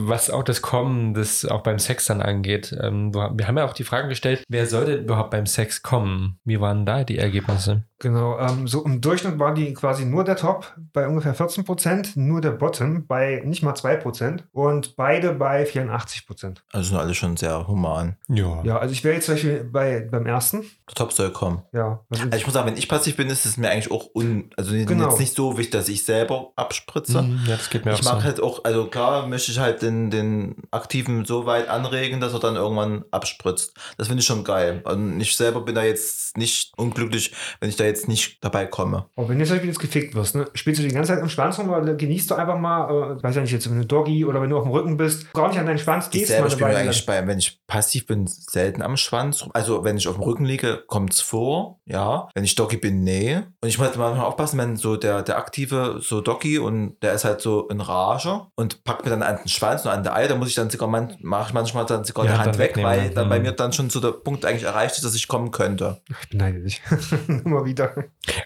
was 0.05 0.29
auch 0.29 0.43
das 0.43 0.61
Kommen, 0.61 1.13
das 1.13 1.45
auch 1.45 1.61
beim 1.63 1.79
Sex 1.79 2.05
dann 2.05 2.21
angeht. 2.21 2.75
Ähm, 2.81 3.13
wir 3.13 3.47
haben 3.47 3.57
ja 3.57 3.65
auch 3.65 3.73
die 3.73 3.83
Frage 3.83 4.07
gestellt, 4.07 4.43
wer 4.49 4.65
sollte 4.65 4.95
überhaupt 4.95 5.31
beim 5.31 5.45
Sex 5.45 5.81
kommen? 5.81 6.39
Wie 6.43 6.59
waren 6.59 6.85
da 6.85 7.03
die 7.03 7.17
Ergebnisse? 7.17 7.83
Genau, 7.99 8.37
ähm, 8.37 8.67
so 8.67 8.83
im 8.83 8.99
Durchschnitt 8.99 9.39
war 9.39 9.53
die 9.53 9.73
quasi 9.73 10.03
nur 10.03 10.25
der 10.25 10.35
Top 10.35 10.75
bei 10.91 11.07
ungefähr 11.07 11.33
14 11.33 11.63
Prozent, 11.63 12.17
nur 12.17 12.41
der 12.41 12.51
Bottom 12.51 13.07
bei 13.07 13.41
nicht 13.45 13.63
mal 13.63 13.75
2 13.75 13.95
Prozent 13.95 14.43
und 14.51 14.97
beide 14.97 15.31
bei 15.33 15.65
84 15.65 16.27
Prozent. 16.27 16.63
Also 16.73 16.89
sind 16.89 16.97
alle 16.97 17.13
schon 17.15 17.37
sehr 17.37 17.65
human. 17.65 18.17
Ja. 18.27 18.61
Ja, 18.63 18.77
also 18.79 18.91
ich 18.91 19.05
wäre 19.05 19.15
jetzt 19.15 19.25
zum 19.27 19.35
Beispiel 19.35 19.63
bei, 19.63 20.01
beim 20.11 20.25
ersten. 20.25 20.61
Der 20.89 20.95
Top 20.95 21.13
soll 21.13 21.31
kommen. 21.31 21.61
Ja, 21.71 22.01
also 22.09 22.23
Also 22.25 22.37
ich 22.37 22.45
muss 22.45 22.53
sagen, 22.53 22.67
wenn 22.67 22.77
ich 22.77 22.89
passiv 22.89 23.15
bin, 23.15 23.29
ist 23.29 23.45
es 23.45 23.55
mir 23.55 23.69
eigentlich 23.69 23.89
auch 23.91 24.07
un, 24.13 24.49
also 24.57 24.73
Genau. 24.73 25.09
jetzt 25.09 25.19
nicht 25.19 25.33
so 25.35 25.57
wichtig, 25.57 25.71
dass 25.71 25.87
ich 25.87 26.03
selber 26.03 26.51
abspritze. 26.57 27.21
Mhm, 27.21 27.39
ja, 27.47 27.55
das 27.55 27.69
geht 27.69 27.85
mir 27.85 27.92
Ich 27.99 28.03
mag 28.03 28.17
so. 28.17 28.23
halt 28.23 28.41
auch, 28.41 28.63
also 28.63 28.85
klar, 28.87 29.27
möchte 29.27 29.51
ich 29.51 29.59
halt 29.59 29.81
den, 29.81 30.11
den 30.11 30.55
Aktiven 30.71 31.25
so 31.25 31.45
weit 31.45 31.69
anregen, 31.69 32.19
dass 32.19 32.33
er 32.33 32.39
dann 32.39 32.55
irgendwann 32.55 33.05
abspritzt. 33.11 33.73
Das 33.97 34.07
finde 34.07 34.21
ich 34.21 34.27
schon 34.27 34.43
geil. 34.43 34.81
Und 34.85 35.19
ich 35.19 35.35
selber 35.35 35.61
bin 35.61 35.75
da 35.75 35.83
jetzt 35.83 36.37
nicht 36.37 36.73
unglücklich, 36.77 37.33
wenn 37.59 37.69
ich 37.69 37.75
da 37.75 37.85
jetzt 37.85 38.07
nicht 38.07 38.43
dabei 38.43 38.65
komme. 38.65 39.05
Aber 39.15 39.29
wenn 39.29 39.39
du 39.39 39.45
Beispiel 39.45 39.69
jetzt 39.69 39.79
gefickt 39.79 40.15
wirst, 40.15 40.35
ne, 40.35 40.47
spielst 40.53 40.81
du 40.81 40.87
die 40.87 40.93
ganze 40.93 41.13
Zeit 41.13 41.21
im 41.21 41.29
Schwanz 41.29 41.59
rum 41.59 41.69
oder 41.69 41.93
genießt 41.93 42.31
du 42.31 42.35
einfach 42.35 42.57
mal, 42.57 43.17
äh, 43.17 43.23
weiß 43.23 43.35
ja 43.35 43.41
nicht, 43.41 43.51
jetzt 43.51 43.69
wenn 43.69 43.79
du 43.79 43.85
Doggy 43.85 44.25
oder 44.25 44.41
wenn 44.41 44.49
du 44.49 44.57
auf 44.57 44.63
dem 44.63 44.71
Rücken 44.71 44.97
bist, 44.97 45.31
gar 45.33 45.47
nicht 45.49 45.59
an 45.59 45.65
deinen 45.65 45.77
Schwanz 45.77 46.05
Ich 46.07 46.11
gehst, 46.11 46.27
selber 46.27 46.43
mal 46.43 46.47
eine 46.47 46.55
spiele 46.55 46.77
eigentlich 46.77 47.05
bei, 47.05 47.27
wenn 47.27 47.39
ich 47.39 47.59
passiv 47.67 48.07
bin, 48.07 48.27
selten 48.27 48.81
am 48.81 48.97
Schwanz. 48.97 49.43
rum. 49.43 49.51
Also 49.53 49.83
wenn 49.83 49.97
ich 49.97 50.07
auf 50.07 50.15
dem 50.15 50.23
Rücken 50.23 50.45
liege, 50.45 50.83
kommt 50.87 51.13
es 51.13 51.21
vor, 51.21 51.79
ja. 51.85 52.27
Wenn 52.33 52.43
ich 52.43 52.55
Doggy 52.55 52.77
bin, 52.77 53.03
nee. 53.03 53.37
Und 53.61 53.69
ich 53.69 53.77
muss 53.77 53.95
manchmal 53.95 54.25
aufpassen, 54.25 54.57
wenn 54.59 54.75
so 54.75 54.95
der, 54.95 55.21
der 55.21 55.37
aktive 55.37 55.99
so 56.01 56.21
Doggy 56.21 56.59
und 56.59 56.97
der 57.01 57.13
ist 57.13 57.25
halt 57.25 57.41
so 57.41 57.67
in 57.67 57.81
Rage 57.83 58.47
und 58.55 58.83
packt 58.83 59.03
mir 59.05 59.11
dann 59.11 59.21
an 59.23 59.37
den 59.37 59.47
Schwanz 59.47 59.85
und 59.85 59.91
an 59.91 60.03
der 60.03 60.15
Eier, 60.15 60.27
da 60.27 60.35
muss 60.35 60.47
ich 60.49 60.55
dann 60.55 60.69
sogar 60.69 60.87
man, 60.89 61.15
mache 61.21 61.49
ich 61.49 61.53
manchmal 61.53 61.85
dann 61.85 62.03
sogar 62.03 62.25
Ja, 62.25 62.31
die 62.33 62.37
Hand 62.39 62.47
dann 62.53 62.57
weg, 62.57 62.69
wegnehmen, 62.77 62.91
weil 62.91 63.09
dann 63.11 63.29
bei 63.29 63.37
Mhm. 63.37 63.45
mir 63.45 63.51
dann 63.51 63.71
schon 63.73 63.89
so 63.89 63.99
der 63.99 64.11
Punkt 64.11 64.45
eigentlich 64.45 64.63
erreicht 64.63 64.95
ist, 64.95 65.03
dass 65.05 65.13
ich 65.15 65.27
kommen 65.27 65.51
könnte. 65.51 66.01
Ich 66.21 66.29
beneide 66.29 66.61
dich. 66.61 66.81
Immer 67.27 67.65
wieder. 67.65 67.93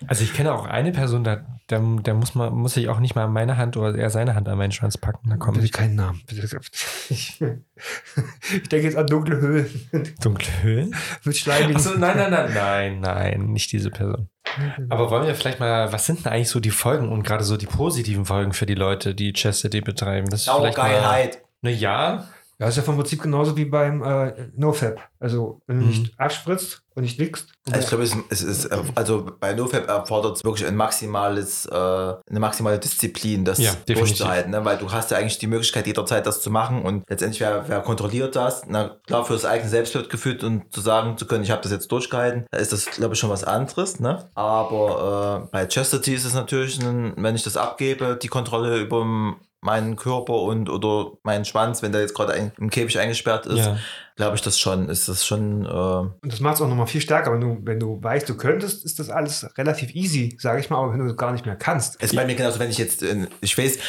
Also 0.07 0.23
ich 0.23 0.33
kenne 0.33 0.53
auch 0.53 0.65
eine 0.65 0.91
Person, 0.91 1.23
da, 1.23 1.45
der, 1.69 1.79
der 1.81 2.13
muss 2.13 2.35
man, 2.35 2.53
muss 2.53 2.75
ich 2.77 2.89
auch 2.89 2.99
nicht 2.99 3.15
mal 3.15 3.27
meine 3.27 3.57
Hand 3.57 3.77
oder 3.77 3.97
er 3.97 4.09
seine 4.09 4.35
Hand 4.35 4.47
an 4.49 4.57
meinen 4.57 4.71
Schwanz 4.71 4.97
packen. 4.97 5.29
Da 5.29 5.37
kommt 5.37 5.59
Bitte 5.59 5.71
keinen 5.71 5.95
Namen. 5.95 6.21
Ich, 7.09 7.39
ich 7.41 8.69
denke 8.69 8.85
jetzt 8.87 8.97
an 8.97 9.07
dunkle 9.07 9.39
Höhlen 9.39 9.69
dunkle 10.21 10.51
Höhlen. 10.63 10.95
mit 11.23 11.37
schleimigen. 11.37 11.75
Achso, 11.75 11.91
nein, 11.97 12.17
nein, 12.17 12.31
nein, 12.31 12.53
nein, 12.53 12.99
nein, 12.99 13.45
nicht 13.53 13.71
diese 13.71 13.89
Person. 13.91 14.29
Aber 14.89 15.09
wollen 15.11 15.27
wir 15.27 15.35
vielleicht 15.35 15.59
mal, 15.59 15.91
was 15.91 16.05
sind 16.05 16.25
denn 16.25 16.31
eigentlich 16.31 16.49
so 16.49 16.59
die 16.59 16.71
Folgen 16.71 17.09
und 17.09 17.23
gerade 17.23 17.43
so 17.43 17.57
die 17.57 17.65
positiven 17.65 18.25
Folgen 18.25 18.53
für 18.53 18.65
die 18.65 18.75
Leute, 18.75 19.13
die 19.13 19.33
Chastity 19.33 19.81
betreiben? 19.81 20.29
Das 20.29 20.41
ist 20.41 20.49
vielleicht 20.49 20.77
mal, 20.77 20.83
Saugeilheit. 20.89 21.41
na 21.61 21.69
ja, 21.69 22.27
Ja, 22.59 22.67
ist 22.67 22.77
ja 22.77 22.81
vom 22.83 22.95
Prinzip 22.95 23.21
genauso 23.21 23.55
wie 23.55 23.65
beim 23.65 24.01
äh, 24.03 24.47
NoFap. 24.55 24.99
Also, 25.19 25.61
wenn 25.67 25.77
du 25.79 25.83
Mhm. 25.83 25.89
nicht 25.89 26.19
abspritzt 26.19 26.81
und 26.95 27.03
nicht 27.03 27.19
wickst. 27.19 27.51
Also 27.67 27.79
ich 27.81 27.87
glaube, 27.87 28.03
es, 28.03 28.15
es 28.29 28.41
ist, 28.41 28.71
also 28.97 29.27
bei 29.39 29.53
NoFap 29.53 29.87
erfordert 29.87 30.37
es 30.37 30.43
wirklich 30.43 30.65
ein 30.67 30.75
maximales, 30.75 31.67
äh, 31.67 31.75
eine 31.75 32.39
maximale 32.39 32.79
Disziplin, 32.79 33.45
das 33.45 33.59
Ja, 33.59 33.73
durchzuhalten, 33.85 34.51
ne? 34.51 34.65
weil 34.65 34.77
du 34.79 34.91
hast 34.91 35.11
ja 35.11 35.17
eigentlich 35.17 35.37
die 35.37 35.45
Möglichkeit 35.47 35.85
jederzeit 35.85 36.25
das 36.25 36.41
zu 36.41 36.49
machen 36.49 36.81
und 36.83 37.03
letztendlich 37.07 37.41
wer, 37.41 37.67
wer 37.67 37.81
kontrolliert 37.81 38.35
das, 38.35 38.63
na 38.67 38.97
klar 39.05 39.23
für 39.25 39.33
das 39.33 39.45
eigene 39.45 39.69
Selbstwertgefühl 39.69 40.43
und 40.43 40.73
zu 40.73 40.81
sagen 40.81 41.17
zu 41.17 41.27
können, 41.27 41.43
ich 41.43 41.51
habe 41.51 41.61
das 41.61 41.71
jetzt 41.71 41.91
durchgehalten, 41.91 42.45
da 42.49 42.57
ist 42.57 42.73
das 42.73 42.85
glaube 42.87 43.13
ich 43.13 43.19
schon 43.19 43.29
was 43.29 43.43
anderes, 43.43 43.99
ne? 43.99 44.29
Aber 44.33 45.43
äh, 45.45 45.49
bei 45.51 45.67
Chastity 45.67 46.15
ist 46.15 46.25
es 46.25 46.33
natürlich, 46.33 46.81
ein, 46.81 47.13
wenn 47.17 47.35
ich 47.35 47.43
das 47.43 47.57
abgebe, 47.57 48.17
die 48.19 48.27
Kontrolle 48.29 48.79
über 48.79 49.05
meinen 49.61 49.95
Körper 49.95 50.41
und 50.41 50.69
oder 50.69 51.13
meinen 51.23 51.43
Schwanz, 51.45 51.81
wenn 51.81 51.91
der 51.91 52.01
jetzt 52.01 52.13
gerade 52.13 52.33
ein, 52.33 52.51
im 52.59 52.69
Käfig 52.69 52.99
eingesperrt 52.99 53.45
ist, 53.47 53.65
Ja. 53.65 53.77
glaube 54.15 54.35
ich 54.35 54.41
das 54.41 54.59
schon, 54.59 54.87
ist 54.87 55.07
das 55.09 55.25
schon 55.25 55.65
äh, 55.65 55.69
Und 55.69 56.31
das 56.31 56.39
macht 56.39 56.55
es 56.55 56.61
auch 56.61 56.67
nochmal 56.67 56.87
viel 56.87 57.01
stärker. 57.01 57.33
Wenn 57.33 57.41
du, 57.41 57.57
wenn 57.63 57.79
du 57.79 58.01
weißt, 58.01 58.29
du 58.29 58.37
könntest, 58.37 58.85
ist 58.85 58.99
das 58.99 59.09
alles 59.09 59.47
relativ 59.57 59.95
easy, 59.95 60.37
sage 60.39 60.59
ich 60.59 60.69
mal. 60.69 60.77
Aber 60.77 60.93
wenn 60.93 60.99
du 60.99 61.05
es 61.07 61.17
gar 61.17 61.31
nicht 61.31 61.45
mehr 61.45 61.55
kannst. 61.55 61.95
Es 61.99 62.11
ist 62.11 62.15
bei 62.15 62.25
mir 62.25 62.35
genauso, 62.35 62.59
wenn 62.59 62.69
ich 62.69 62.77
jetzt, 62.77 63.01
in, 63.01 63.27
ich 63.41 63.57
weiß, 63.57 63.79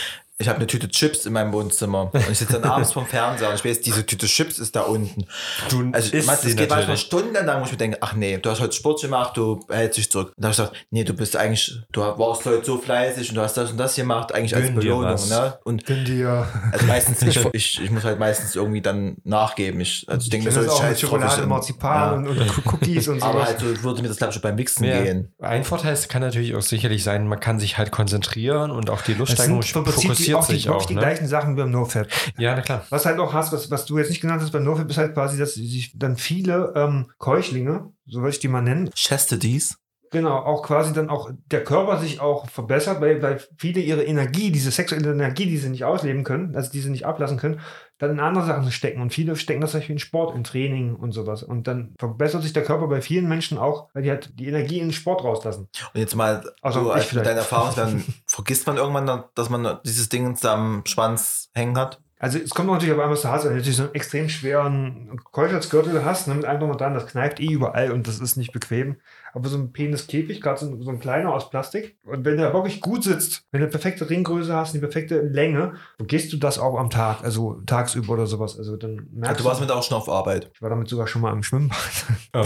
ich 0.40 0.48
habe 0.48 0.58
eine 0.58 0.66
Tüte 0.68 0.88
Chips 0.88 1.26
in 1.26 1.32
meinem 1.32 1.52
Wohnzimmer 1.52 2.10
und 2.14 2.30
ich 2.30 2.38
sitze 2.38 2.60
dann 2.60 2.70
abends 2.70 2.92
vom 2.92 3.04
Fernseher 3.06 3.48
und 3.48 3.56
ich 3.56 3.64
weiß, 3.64 3.80
diese 3.80 4.06
Tüte 4.06 4.26
Chips 4.26 4.60
ist 4.60 4.76
da 4.76 4.82
unten. 4.82 5.24
Du 5.68 5.90
Also 5.92 6.12
isst 6.12 6.12
sie 6.12 6.16
das 6.16 6.42
geht 6.44 6.56
manchmal 6.58 6.80
natürlich. 6.82 7.00
stundenlang, 7.00 7.60
wo 7.60 7.64
ich 7.64 7.72
mir 7.72 7.76
denke, 7.78 7.98
ach 8.02 8.12
nee, 8.14 8.38
du 8.38 8.48
hast 8.48 8.60
heute 8.60 8.72
Sport 8.72 9.00
gemacht, 9.02 9.36
du 9.36 9.66
hältst 9.68 9.98
dich 9.98 10.10
zurück. 10.12 10.28
Und 10.28 10.34
dann 10.44 10.52
habe 10.52 10.52
ich 10.52 10.56
gesagt, 10.70 10.86
nee, 10.90 11.02
du 11.02 11.12
bist 11.12 11.34
eigentlich, 11.34 11.76
du 11.90 12.02
warst 12.02 12.46
heute 12.46 12.64
so 12.64 12.78
fleißig 12.78 13.30
und 13.30 13.34
du 13.34 13.40
hast 13.40 13.54
das 13.56 13.72
und 13.72 13.78
das 13.78 13.96
gemacht, 13.96 14.32
eigentlich 14.32 14.54
als 14.54 14.66
Gönn 14.66 14.74
dir 14.76 14.80
Belohnung. 14.92 15.28
Ne? 15.28 15.58
Und 15.64 15.84
Gönn 15.86 16.04
dir. 16.04 16.46
also 16.70 16.86
meistens, 16.86 17.20
ich, 17.22 17.44
ich, 17.52 17.82
ich 17.82 17.90
muss 17.90 18.04
halt 18.04 18.20
meistens 18.20 18.54
irgendwie 18.54 18.80
dann 18.80 19.16
nachgeben. 19.24 19.80
Ich, 19.80 20.04
also 20.08 20.22
ich 20.22 20.30
denke 20.30 20.48
mir 20.50 20.54
Das 20.54 20.64
so, 20.66 20.70
mit 20.70 20.78
scheiß 20.78 21.00
Schokolade, 21.00 21.42
ich- 21.42 21.48
Marzipan 21.48 22.24
ja. 22.24 22.30
und, 22.30 22.38
und 22.38 22.66
Cookies 22.72 23.08
und 23.08 23.20
Aber 23.24 23.32
sowas. 23.40 23.48
halt 23.48 23.58
so 23.58 23.82
würde 23.82 24.02
mir 24.02 24.08
das, 24.08 24.18
glaube 24.18 24.30
ich, 24.30 24.34
schon 24.34 24.42
beim 24.42 24.56
Wichsen 24.56 24.84
Ja. 24.84 25.02
gehen. 25.02 25.32
Ein 25.40 25.64
Vorteil 25.64 25.98
kann 26.08 26.22
natürlich 26.22 26.54
auch 26.54 26.62
sicherlich 26.62 27.02
sein, 27.02 27.26
man 27.26 27.40
kann 27.40 27.58
sich 27.58 27.76
halt 27.76 27.90
konzentrieren 27.90 28.70
und 28.70 28.88
auch 28.88 29.02
die 29.02 29.14
Luststeigerung 29.14 29.62
sind 29.62 30.27
auch 30.34 30.46
die, 30.46 30.68
auch. 30.68 30.86
die 30.86 30.94
Ne? 30.94 31.00
gleichen 31.00 31.26
Sachen 31.26 31.54
wie 31.56 31.60
beim 31.60 31.70
NoFap. 31.70 32.08
Ja, 32.38 32.54
na 32.54 32.62
klar. 32.62 32.84
Was 32.90 33.06
halt 33.06 33.18
auch 33.18 33.32
hast, 33.32 33.52
was, 33.52 33.70
was 33.70 33.86
du 33.86 33.98
jetzt 33.98 34.10
nicht 34.10 34.20
genannt 34.20 34.42
hast 34.42 34.52
beim 34.52 34.64
NoFap, 34.64 34.88
ist 34.90 34.98
halt 34.98 35.14
quasi, 35.14 35.38
dass 35.38 35.54
sich 35.54 35.92
dann 35.96 36.16
viele 36.16 36.72
ähm, 36.76 37.10
Keuchlinge, 37.18 37.92
so 38.06 38.20
würde 38.20 38.30
ich 38.30 38.40
die 38.40 38.48
mal 38.48 38.62
nennen, 38.62 38.90
Chastities. 38.94 39.78
Genau, 40.10 40.38
auch 40.38 40.62
quasi 40.62 40.94
dann 40.94 41.10
auch 41.10 41.30
der 41.50 41.64
Körper 41.64 41.98
sich 41.98 42.20
auch 42.20 42.48
verbessert, 42.48 43.00
weil, 43.00 43.20
weil 43.20 43.40
viele 43.58 43.80
ihre 43.80 44.04
Energie, 44.04 44.50
diese 44.50 44.70
sexuelle 44.70 45.12
Energie, 45.12 45.44
die 45.44 45.58
sie 45.58 45.68
nicht 45.68 45.84
ausleben 45.84 46.24
können, 46.24 46.56
also 46.56 46.70
die 46.70 46.80
sie 46.80 46.88
nicht 46.90 47.04
ablassen 47.04 47.36
können, 47.36 47.60
dann 47.98 48.10
in 48.10 48.20
andere 48.20 48.46
Sachen 48.46 48.70
stecken. 48.70 49.02
Und 49.02 49.12
viele 49.12 49.36
stecken 49.36 49.60
das 49.60 49.72
zum 49.72 49.80
Beispiel 49.80 49.94
in 49.94 50.00
Sport, 50.00 50.34
in 50.34 50.44
Training 50.44 50.94
und 50.94 51.12
sowas. 51.12 51.42
Und 51.42 51.66
dann 51.66 51.94
verbessert 51.98 52.42
sich 52.42 52.52
der 52.52 52.64
Körper 52.64 52.86
bei 52.86 53.00
vielen 53.00 53.28
Menschen 53.28 53.58
auch, 53.58 53.88
weil 53.92 54.02
die 54.02 54.10
halt 54.10 54.38
die 54.38 54.46
Energie 54.46 54.78
in 54.78 54.88
den 54.88 54.92
Sport 54.92 55.24
rauslassen. 55.24 55.68
Und 55.94 56.00
jetzt 56.00 56.14
mal, 56.14 56.42
Also 56.62 56.84
so 56.84 56.90
als 56.90 57.12
mit 57.12 57.26
deiner 57.26 57.40
Erfahrung, 57.40 57.74
dann 57.74 58.04
vergisst 58.26 58.66
man 58.66 58.76
irgendwann, 58.76 59.24
dass 59.34 59.50
man 59.50 59.78
dieses 59.84 60.08
Ding 60.08 60.36
am 60.44 60.82
Schwanz 60.86 61.50
hängen 61.54 61.76
hat. 61.76 62.00
Also 62.20 62.38
es 62.38 62.50
kommt 62.50 62.68
natürlich 62.68 62.92
auf 62.92 62.98
einmal, 62.98 63.12
was 63.14 63.22
du 63.22 63.28
hast, 63.28 63.44
wenn 63.44 63.50
du 63.52 63.56
natürlich 63.58 63.76
so 63.76 63.84
einen 63.84 63.94
extrem 63.94 64.28
schweren 64.28 65.20
Keuschheitsgürtel 65.30 66.04
hast, 66.04 66.26
ne, 66.26 66.34
mit 66.34 66.44
einfach 66.44 66.66
mal 66.66 66.74
dran, 66.76 66.94
das 66.94 67.06
kneift 67.06 67.38
eh 67.38 67.46
überall 67.52 67.92
und 67.92 68.08
das 68.08 68.18
ist 68.18 68.36
nicht 68.36 68.52
bequem. 68.52 68.96
Aber 69.34 69.48
so 69.48 69.56
ein 69.58 69.72
Peniskäfig, 69.72 70.40
gerade 70.40 70.58
so, 70.58 70.66
ein- 70.66 70.82
so 70.82 70.90
ein 70.90 70.98
kleiner 70.98 71.32
aus 71.32 71.48
Plastik. 71.50 71.96
Und 72.04 72.24
wenn 72.24 72.38
der 72.38 72.52
wirklich 72.54 72.80
gut 72.80 73.04
sitzt, 73.04 73.44
wenn 73.52 73.60
du 73.60 73.68
perfekte 73.68 74.08
Ringgröße 74.10 74.52
hast, 74.52 74.74
die 74.74 74.78
perfekte 74.80 75.20
Länge, 75.20 75.74
vergisst 75.96 76.32
du 76.32 76.38
das 76.38 76.58
auch 76.58 76.76
am 76.78 76.90
Tag, 76.90 77.22
also 77.22 77.60
tagsüber 77.66 78.14
oder 78.14 78.26
sowas. 78.26 78.58
Also 78.58 78.76
dann 78.76 79.06
merkst 79.12 79.40
du 79.40 79.44
warst 79.44 79.60
mit 79.60 79.70
auch 79.70 79.82
schon 79.84 79.96
auf 79.98 80.08
Arbeit. 80.08 80.50
ich 80.54 80.60
war 80.62 80.70
damit 80.70 80.88
sogar 80.88 81.06
schon 81.06 81.22
mal 81.22 81.32
im 81.32 81.42
Schwimmbad. 81.44 81.78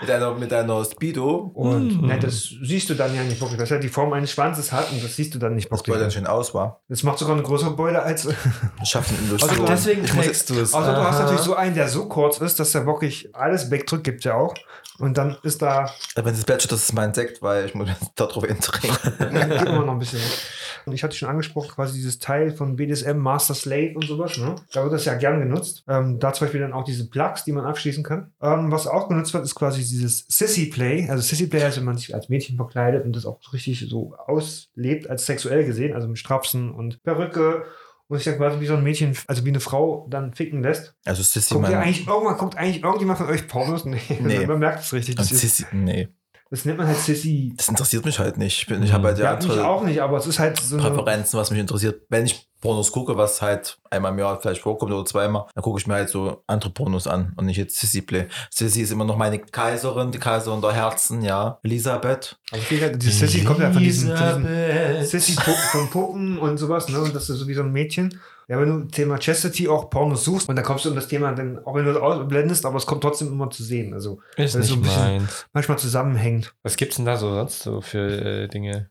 mit, 0.00 0.08
deiner, 0.08 0.34
mit 0.34 0.50
deiner 0.52 0.84
Speedo. 0.84 1.50
Und 1.54 2.00
Mm. 2.02 2.06
ne, 2.06 2.18
das 2.18 2.54
siehst 2.62 2.88
du 2.90 2.94
dann 2.94 3.14
ja 3.14 3.22
nicht 3.22 3.40
wirklich, 3.40 3.58
weil 3.58 3.64
es 3.64 3.70
ja 3.70 3.78
die 3.78 3.88
Form 3.88 4.12
eines 4.12 4.30
Schwanzes 4.32 4.72
hat 4.72 4.90
und 4.90 5.02
das 5.02 5.16
siehst 5.16 5.34
du 5.34 5.38
dann 5.38 5.54
nicht 5.54 5.70
Das 5.70 5.82
Beule 5.82 5.98
dann 5.98 6.06
wirklich. 6.06 6.14
schön 6.14 6.26
aus 6.26 6.54
war. 6.54 6.80
Das 6.88 7.02
macht 7.02 7.18
sogar 7.18 7.34
eine 7.34 7.42
größere 7.44 7.70
Beule 7.76 8.02
als. 8.02 8.28
Schaffen 8.84 9.16
in 9.18 9.32
Also 9.40 9.64
deswegen 9.64 10.04
trägst 10.04 10.50
du 10.50 10.60
es. 10.60 10.74
Also 10.74 10.92
du 10.92 11.02
hast 11.02 11.18
natürlich 11.18 11.40
so 11.42 11.54
einen, 11.54 11.74
der 11.74 11.88
so 11.88 12.06
kurz 12.06 12.38
ist, 12.38 12.58
dass 12.60 12.74
er 12.74 12.86
wirklich 12.86 13.34
alles 13.34 13.70
wegdrückt, 13.70 14.04
gibt 14.04 14.24
ja 14.24 14.34
auch. 14.34 14.54
Und 14.98 15.18
dann 15.18 15.36
ist 15.42 15.62
da, 15.62 15.90
wenn 16.14 16.34
es 16.34 16.44
plätschert, 16.44 16.70
das 16.70 16.84
ist 16.84 16.92
mein 16.92 17.14
Sekt, 17.14 17.42
weil 17.42 17.66
ich 17.66 17.74
muss 17.74 17.88
da 18.14 18.26
drauf 18.26 18.44
trinken. 18.44 18.96
geht 19.48 19.62
immer 19.62 19.84
noch 19.84 19.94
ein 19.94 19.98
bisschen. 19.98 20.20
Und 20.84 20.92
ich 20.92 21.02
hatte 21.02 21.16
schon 21.16 21.28
angesprochen, 21.28 21.70
quasi 21.70 21.94
dieses 21.94 22.18
Teil 22.18 22.50
von 22.50 22.76
BDSM, 22.76 23.16
Master 23.16 23.54
Slave 23.54 23.92
und 23.94 24.06
sowas. 24.06 24.36
Ne? 24.38 24.56
Da 24.72 24.82
wird 24.82 24.92
das 24.92 25.04
ja 25.04 25.14
gern 25.14 25.40
genutzt. 25.40 25.84
Ähm, 25.88 26.18
da 26.18 26.32
zum 26.32 26.46
Beispiel 26.46 26.60
dann 26.60 26.72
auch 26.72 26.84
diese 26.84 27.08
Plugs, 27.08 27.44
die 27.44 27.52
man 27.52 27.64
abschließen 27.64 28.02
kann. 28.02 28.32
Ähm, 28.40 28.70
was 28.70 28.86
auch 28.86 29.08
genutzt 29.08 29.32
wird, 29.32 29.44
ist 29.44 29.54
quasi 29.54 29.80
dieses 29.80 30.24
Sissy 30.28 30.66
Play. 30.66 31.08
Also 31.08 31.22
Sissy 31.22 31.46
Play 31.46 31.62
heißt, 31.62 31.78
wenn 31.78 31.84
man 31.84 31.96
sich 31.96 32.14
als 32.14 32.28
Mädchen 32.28 32.56
verkleidet 32.56 33.04
und 33.04 33.14
das 33.14 33.26
auch 33.26 33.38
richtig 33.52 33.86
so 33.88 34.14
auslebt, 34.26 35.08
als 35.08 35.26
sexuell 35.26 35.64
gesehen, 35.64 35.94
also 35.94 36.08
mit 36.08 36.18
Strapsen 36.18 36.72
und 36.72 37.02
Perücke. 37.02 37.64
Und 38.12 38.18
sich 38.18 38.26
dann 38.26 38.36
quasi 38.36 38.60
wie 38.60 38.66
so 38.66 38.74
ein 38.76 38.82
Mädchen, 38.84 39.16
also 39.26 39.42
wie 39.46 39.48
eine 39.48 39.60
Frau 39.60 40.06
dann 40.10 40.34
ficken 40.34 40.62
lässt. 40.62 40.94
Also 41.06 41.22
Sissy, 41.22 41.54
Guckt, 41.54 41.66
eigentlich, 41.68 42.06
irgendwann, 42.06 42.36
guckt 42.36 42.56
eigentlich 42.58 42.82
irgendjemand 42.82 43.18
von 43.18 43.26
euch 43.28 43.48
Pornos? 43.48 43.84
Nee, 43.86 43.98
Nee. 44.20 44.46
man 44.46 44.58
merkt 44.58 44.80
es 44.80 44.92
richtig. 44.92 45.14
Das, 45.14 45.32
ist, 45.32 45.40
Sissy, 45.40 45.64
nee, 45.72 46.08
das 46.50 46.66
nennt 46.66 46.76
man 46.76 46.86
halt 46.88 46.98
Sissy. 46.98 47.54
das 47.56 47.68
interessiert 47.70 48.04
mich 48.04 48.18
halt 48.18 48.36
nicht. 48.36 48.58
Ich, 48.60 48.66
bin- 48.66 48.82
ich 48.82 48.90
Mhm. 48.90 48.94
habe 48.94 49.08
halt 49.08 49.18
ja 49.18 49.24
Ja, 49.24 49.36
mich 49.36 49.44
andere 49.48 49.66
auch 49.66 49.82
nicht, 49.82 50.02
aber 50.02 50.18
es 50.18 50.26
ist 50.26 50.38
halt 50.38 50.58
so 50.58 50.76
Präferenzen, 50.76 51.38
was 51.40 51.50
mich 51.50 51.60
interessiert. 51.60 52.02
Wenn 52.10 52.26
ich 52.26 52.46
Pornos 52.62 52.92
gucke, 52.92 53.16
was 53.16 53.42
halt 53.42 53.76
einmal 53.90 54.12
im 54.12 54.18
Jahr 54.20 54.40
vielleicht 54.40 54.62
vorkommt 54.62 54.92
oder 54.92 55.04
zweimal, 55.04 55.46
dann 55.54 55.62
gucke 55.62 55.80
ich 55.80 55.86
mir 55.86 55.94
halt 55.94 56.08
so 56.08 56.42
andere 56.46 56.70
Pornos 56.70 57.06
an 57.06 57.34
und 57.36 57.46
nicht 57.46 57.58
jetzt 57.58 57.78
Sissy 57.78 58.00
Play. 58.00 58.28
Sissy 58.50 58.82
ist 58.82 58.92
immer 58.92 59.04
noch 59.04 59.16
meine 59.16 59.40
Kaiserin, 59.40 60.12
die 60.12 60.18
Kaiserin 60.18 60.62
der 60.62 60.72
Herzen, 60.72 61.22
ja. 61.22 61.58
Elisabeth. 61.64 62.38
Also 62.50 62.64
dieses 62.94 63.18
Sissy 63.18 63.44
kommt 63.44 63.58
ja 63.58 63.72
von 63.72 63.82
diesen, 63.82 64.16
von 64.16 64.46
diesen. 64.46 65.04
Sissy-Puppen 65.04 65.68
von 65.72 65.90
Puppen 65.90 66.38
und 66.38 66.56
sowas, 66.56 66.88
ne? 66.88 67.00
Und 67.00 67.14
das 67.14 67.28
ist 67.28 67.38
so 67.38 67.48
wie 67.48 67.54
so 67.54 67.62
ein 67.62 67.72
Mädchen. 67.72 68.18
Ja, 68.48 68.60
wenn 68.60 68.68
du 68.68 68.88
Thema 68.88 69.18
Chastity 69.18 69.68
auch 69.68 69.90
Pornos 69.90 70.24
suchst, 70.24 70.48
und 70.48 70.56
dann 70.56 70.64
kommst 70.64 70.84
du 70.84 70.90
um 70.90 70.94
das 70.94 71.08
Thema 71.08 71.32
dann, 71.32 71.58
auch 71.64 71.74
wenn 71.74 71.84
du 71.84 71.92
das 71.92 72.02
ausblendest, 72.02 72.66
aber 72.66 72.76
es 72.76 72.86
kommt 72.86 73.02
trotzdem 73.02 73.28
immer 73.28 73.50
zu 73.50 73.62
sehen. 73.62 73.94
Also 73.94 74.20
Ist 74.36 74.54
es 74.54 74.60
nicht 74.60 74.68
so 74.68 74.74
ein 74.74 74.82
bisschen 74.82 75.02
meins. 75.18 75.46
manchmal 75.52 75.78
zusammenhängt. 75.78 76.54
Was 76.62 76.76
gibt's 76.76 76.96
denn 76.96 77.04
da 77.04 77.16
so 77.16 77.32
sonst 77.32 77.62
so 77.62 77.80
für 77.80 78.42
äh, 78.44 78.48
Dinge? 78.48 78.90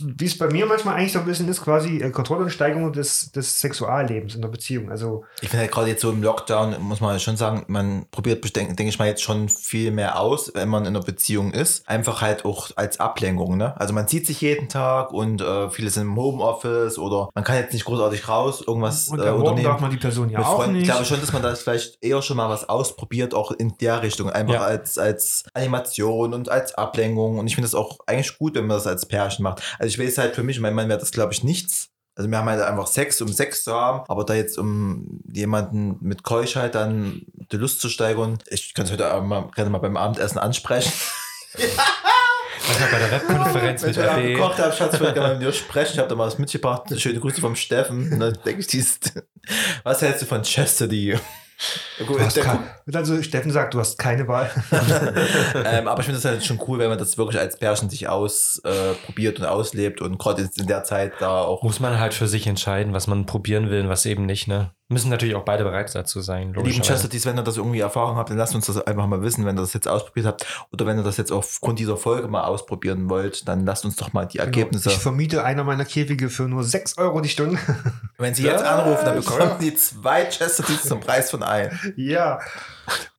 Wie 0.00 0.26
es 0.26 0.36
bei 0.36 0.48
mir 0.48 0.66
manchmal 0.66 0.96
eigentlich 0.96 1.12
so 1.12 1.18
ein 1.20 1.24
bisschen 1.24 1.48
ist, 1.48 1.62
quasi 1.62 1.98
äh, 1.98 2.10
Kontrolle 2.10 2.44
und 2.44 2.50
Steigerung 2.50 2.92
des, 2.92 3.32
des 3.32 3.60
Sexuallebens 3.60 4.34
in 4.34 4.42
der 4.42 4.48
Beziehung. 4.48 4.90
Also 4.90 5.24
Ich 5.40 5.48
finde 5.48 5.62
halt 5.62 5.72
gerade 5.72 5.88
jetzt 5.88 6.02
so 6.02 6.10
im 6.10 6.22
Lockdown, 6.22 6.80
muss 6.80 7.00
man 7.00 7.18
schon 7.20 7.36
sagen, 7.36 7.64
man 7.68 8.06
probiert, 8.10 8.44
denke 8.56 8.74
denk 8.74 8.88
ich 8.88 8.98
mal, 8.98 9.08
jetzt 9.08 9.22
schon 9.22 9.48
viel 9.48 9.90
mehr 9.90 10.18
aus, 10.20 10.52
wenn 10.54 10.68
man 10.68 10.82
in 10.84 10.88
einer 10.96 11.04
Beziehung 11.04 11.52
ist. 11.52 11.88
Einfach 11.88 12.20
halt 12.22 12.44
auch 12.44 12.70
als 12.76 13.00
Ablenkung, 13.00 13.56
ne? 13.56 13.78
Also 13.80 13.94
man 13.94 14.08
sieht 14.08 14.26
sich 14.26 14.40
jeden 14.40 14.68
Tag 14.68 15.12
und 15.12 15.40
äh, 15.40 15.70
viele 15.70 15.90
sind 15.90 16.02
im 16.04 16.16
Homeoffice 16.16 16.98
oder 16.98 17.28
man 17.34 17.44
kann 17.44 17.56
jetzt 17.56 17.72
nicht 17.72 17.84
großartig 17.84 18.28
raus, 18.28 18.62
irgendwas 18.66 18.89
und 19.08 19.18
äh, 19.20 19.30
unternehmen. 19.30 19.64
darf 19.64 19.80
man 19.80 19.90
die 19.90 19.96
Person 19.96 20.30
ja 20.30 20.44
auch 20.44 20.66
nicht. 20.66 20.82
Ich 20.82 20.88
glaube 20.88 21.04
schon, 21.04 21.20
dass 21.20 21.32
man 21.32 21.42
da 21.42 21.54
vielleicht 21.54 21.98
eher 22.02 22.20
schon 22.22 22.36
mal 22.36 22.48
was 22.48 22.68
ausprobiert, 22.68 23.34
auch 23.34 23.50
in 23.52 23.76
der 23.80 24.02
Richtung. 24.02 24.30
Einfach 24.30 24.54
Ja. 24.54 24.60
als, 24.60 24.98
als 24.98 25.44
Animation 25.54 26.34
und 26.34 26.48
als 26.48 26.74
Ablenkung. 26.74 27.38
Und 27.38 27.46
ich 27.46 27.54
finde 27.54 27.66
das 27.68 27.74
auch 27.74 27.98
eigentlich 28.06 28.38
gut, 28.38 28.54
wenn 28.54 28.66
man 28.66 28.76
das 28.76 28.86
als 28.86 29.06
Pärchen 29.06 29.42
macht. 29.42 29.62
Also 29.78 29.88
ich 29.88 29.98
weiß 30.04 30.18
halt 30.18 30.34
für 30.34 30.42
mich, 30.42 30.60
mein 30.60 30.74
Mann 30.74 30.88
wäre 30.88 30.98
das, 30.98 31.10
glaube 31.10 31.32
ich, 31.32 31.44
nichts. 31.44 31.88
Also 32.16 32.28
wir 32.30 32.36
haben 32.38 32.48
halt 32.48 32.60
einfach 32.60 32.86
Sex, 32.86 33.20
um 33.22 33.28
Sex 33.28 33.64
zu 33.64 33.72
haben, 33.72 34.04
aber 34.08 34.24
da 34.24 34.34
jetzt 34.34 34.58
um 34.58 35.20
jemanden 35.32 35.96
mit 36.00 36.22
Keuschheit 36.22 36.74
dann 36.74 37.22
die 37.50 37.56
Lust 37.56 37.80
zu 37.80 37.88
steigern, 37.88 38.38
ich 38.48 38.74
kann 38.74 38.84
es 38.84 38.92
heute 38.92 39.14
auch 39.14 39.22
mal, 39.22 39.48
gerne 39.54 39.70
mal 39.70 39.78
beim 39.78 39.96
Abendessen 39.96 40.38
ansprechen. 40.38 40.92
Manchmal 42.70 42.90
bei 42.90 42.98
der 42.98 43.10
Webkonferenz 43.10 43.82
mit 43.82 43.96
ich 43.96 44.02
RB. 44.02 44.22
gekocht 44.22 44.58
habe, 44.58 44.72
Schatz, 44.72 44.94
ich 44.94 45.00
gerne 45.00 45.34
mit 45.34 45.42
dir 45.42 45.52
sprechen. 45.52 45.92
Ich 45.94 45.98
habe 45.98 46.08
da 46.08 46.14
mal 46.14 46.26
was 46.26 46.38
mitgebracht. 46.38 46.84
Schöne 47.00 47.18
Grüße 47.18 47.40
vom 47.40 47.56
Steffen. 47.56 48.12
Und 48.12 48.20
dann 48.20 48.38
denke 48.44 48.60
ich, 48.60 48.68
dies, 48.68 49.00
was 49.82 50.02
hältst 50.02 50.22
du 50.22 50.26
von 50.26 50.42
Chastity? 50.42 51.18
Also 52.94 53.22
Steffen 53.22 53.50
sagt, 53.50 53.74
du 53.74 53.80
hast 53.80 53.98
keine 53.98 54.26
Wahl. 54.28 54.50
ähm, 55.64 55.88
aber 55.88 56.00
ich 56.00 56.06
finde 56.06 56.20
das 56.20 56.24
halt 56.24 56.44
schon 56.44 56.60
cool, 56.66 56.78
wenn 56.78 56.88
man 56.88 56.98
das 56.98 57.18
wirklich 57.18 57.38
als 57.38 57.58
Pärchen 57.58 57.90
sich 57.90 58.08
ausprobiert 58.08 59.38
äh, 59.38 59.42
und 59.42 59.48
auslebt 59.48 60.00
und 60.00 60.18
gerade 60.18 60.42
jetzt 60.42 60.58
in 60.58 60.66
der 60.66 60.84
Zeit 60.84 61.14
da 61.18 61.42
auch. 61.42 61.62
Muss 61.62 61.80
man 61.80 61.98
halt 61.98 62.14
für 62.14 62.28
sich 62.28 62.46
entscheiden, 62.46 62.92
was 62.92 63.08
man 63.08 63.26
probieren 63.26 63.68
will 63.68 63.82
und 63.82 63.88
was 63.88 64.06
eben 64.06 64.26
nicht, 64.26 64.48
ne? 64.48 64.70
Müssen 64.92 65.08
natürlich 65.08 65.36
auch 65.36 65.44
beide 65.44 65.62
bereit 65.62 65.94
dazu 65.94 66.20
sein, 66.20 66.52
Lieben. 66.52 66.82
Chastities, 66.82 67.24
wenn 67.24 67.38
ihr 67.38 67.44
das 67.44 67.56
irgendwie 67.56 67.78
Erfahrung 67.78 68.16
habt, 68.16 68.28
dann 68.30 68.36
lasst 68.36 68.56
uns 68.56 68.66
das 68.66 68.84
einfach 68.88 69.06
mal 69.06 69.22
wissen, 69.22 69.46
wenn 69.46 69.56
ihr 69.56 69.60
das 69.60 69.72
jetzt 69.72 69.86
ausprobiert 69.86 70.26
habt. 70.26 70.44
Oder 70.72 70.84
wenn 70.84 70.98
ihr 70.98 71.04
das 71.04 71.16
jetzt 71.16 71.30
aufgrund 71.30 71.78
dieser 71.78 71.96
Folge 71.96 72.26
mal 72.26 72.42
ausprobieren 72.42 73.08
wollt, 73.08 73.46
dann 73.46 73.64
lasst 73.64 73.84
uns 73.84 73.94
doch 73.94 74.12
mal 74.12 74.26
die 74.26 74.38
Ergebnisse. 74.38 74.88
Ich 74.88 74.98
vermiete 74.98 75.44
einer 75.44 75.62
meiner 75.62 75.84
Käfige 75.84 76.28
für 76.28 76.48
nur 76.48 76.64
6 76.64 76.98
Euro 76.98 77.20
die 77.20 77.28
Stunde. 77.28 77.56
Wenn 78.18 78.34
Sie 78.34 78.42
jetzt 78.42 78.64
anrufen, 78.64 79.04
dann 79.04 79.14
bekommen 79.14 79.52
Sie 79.60 79.76
zwei 79.76 80.24
Chastities 80.24 80.82
zum 80.82 80.98
Preis 80.98 81.30
von 81.30 81.44
ein. 81.44 81.70
ja. 81.94 82.40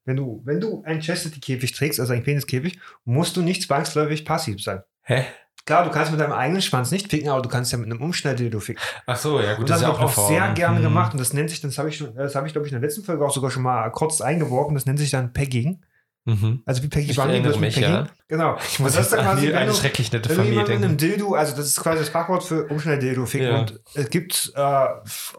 Wenn 0.04 0.18
du, 0.18 0.42
wenn 0.44 0.60
du 0.60 0.84
einen 0.84 1.00
Chastity-Käfig 1.00 1.72
trägst, 1.72 2.02
also 2.02 2.12
einen 2.12 2.24
Peniskäfig, 2.24 2.80
musst 3.06 3.38
du 3.38 3.42
nicht 3.42 3.64
zwangsläufig 3.64 4.26
passiv 4.26 4.62
sein. 4.62 4.82
Hä? 5.04 5.26
Klar, 5.66 5.84
du 5.86 5.92
kannst 5.92 6.12
mit 6.12 6.20
deinem 6.20 6.34
eigenen 6.34 6.62
Schwanz 6.62 6.92
nicht 6.92 7.10
ficken, 7.10 7.30
aber 7.30 7.42
du 7.42 7.50
kannst 7.50 7.72
ja 7.72 7.78
mit 7.78 7.90
einem 7.92 8.02
Umschnalldildo 8.02 8.60
ficken. 8.60 8.82
Ach 9.06 9.16
so, 9.18 9.40
ja 9.40 9.52
gut, 9.54 9.62
Und 9.62 9.70
das, 9.70 9.82
ist 9.82 9.88
auch 9.88 10.00
eine 10.00 10.08
Form. 10.10 10.28
sehr 10.28 10.48
gerne 10.54 10.78
Hm. 10.78 10.84
gemacht 10.84 11.14
und 11.14 11.20
das 11.20 11.34
nennt 11.34 11.50
sich, 11.50 11.62
das 11.62 11.78
habe 11.78 11.90
ich, 11.90 11.98
schon- 11.98 12.16
das 12.16 12.36
habe 12.36 12.48
ich 12.48 12.54
glaube 12.54 12.68
ich 12.68 12.74
in 12.74 12.80
der 12.80 12.88
letzten 12.88 13.04
Folge 13.04 13.26
auch 13.26 13.34
sogar 13.34 13.52
schon 13.52 13.64
mal 13.64 13.90
kurz 13.92 14.22
eingeworfen, 14.22 14.74
das 14.76 14.86
nennt 14.86 15.00
sich 15.00 15.12
dann 15.12 15.34
Pegging. 15.34 15.82
Mhm. 16.24 16.62
Also 16.68 16.84
wie 16.84 16.88
Bonding, 16.88 17.18
erinnere 17.18 17.42
bloß 17.42 17.56
mit 17.60 17.76
mich, 17.76 17.78
ja. 17.78 18.06
Genau. 18.28 18.56
Ich 18.70 18.78
muss 18.80 18.92
Und 18.92 19.00
das 19.00 19.10
dann 19.10 19.22
an 19.22 19.26
quasi, 19.38 19.54
eine 19.54 19.74
schrecklich 19.74 20.12
nette 20.12 20.30
Familie 20.30 20.60
mit 20.60 20.70
einem. 20.70 20.96
Dildo, 20.96 21.34
also 21.34 21.56
das 21.56 21.66
ist 21.66 21.82
quasi 21.82 21.98
das 21.98 22.10
Fachwort 22.10 22.44
für 22.44 22.68
Umschnalldildo 22.68 23.26
ficken. 23.26 23.48
Ja. 23.48 23.60
Und 23.62 23.80
es 23.96 24.08
gibt 24.12 24.52
äh, 24.56 24.60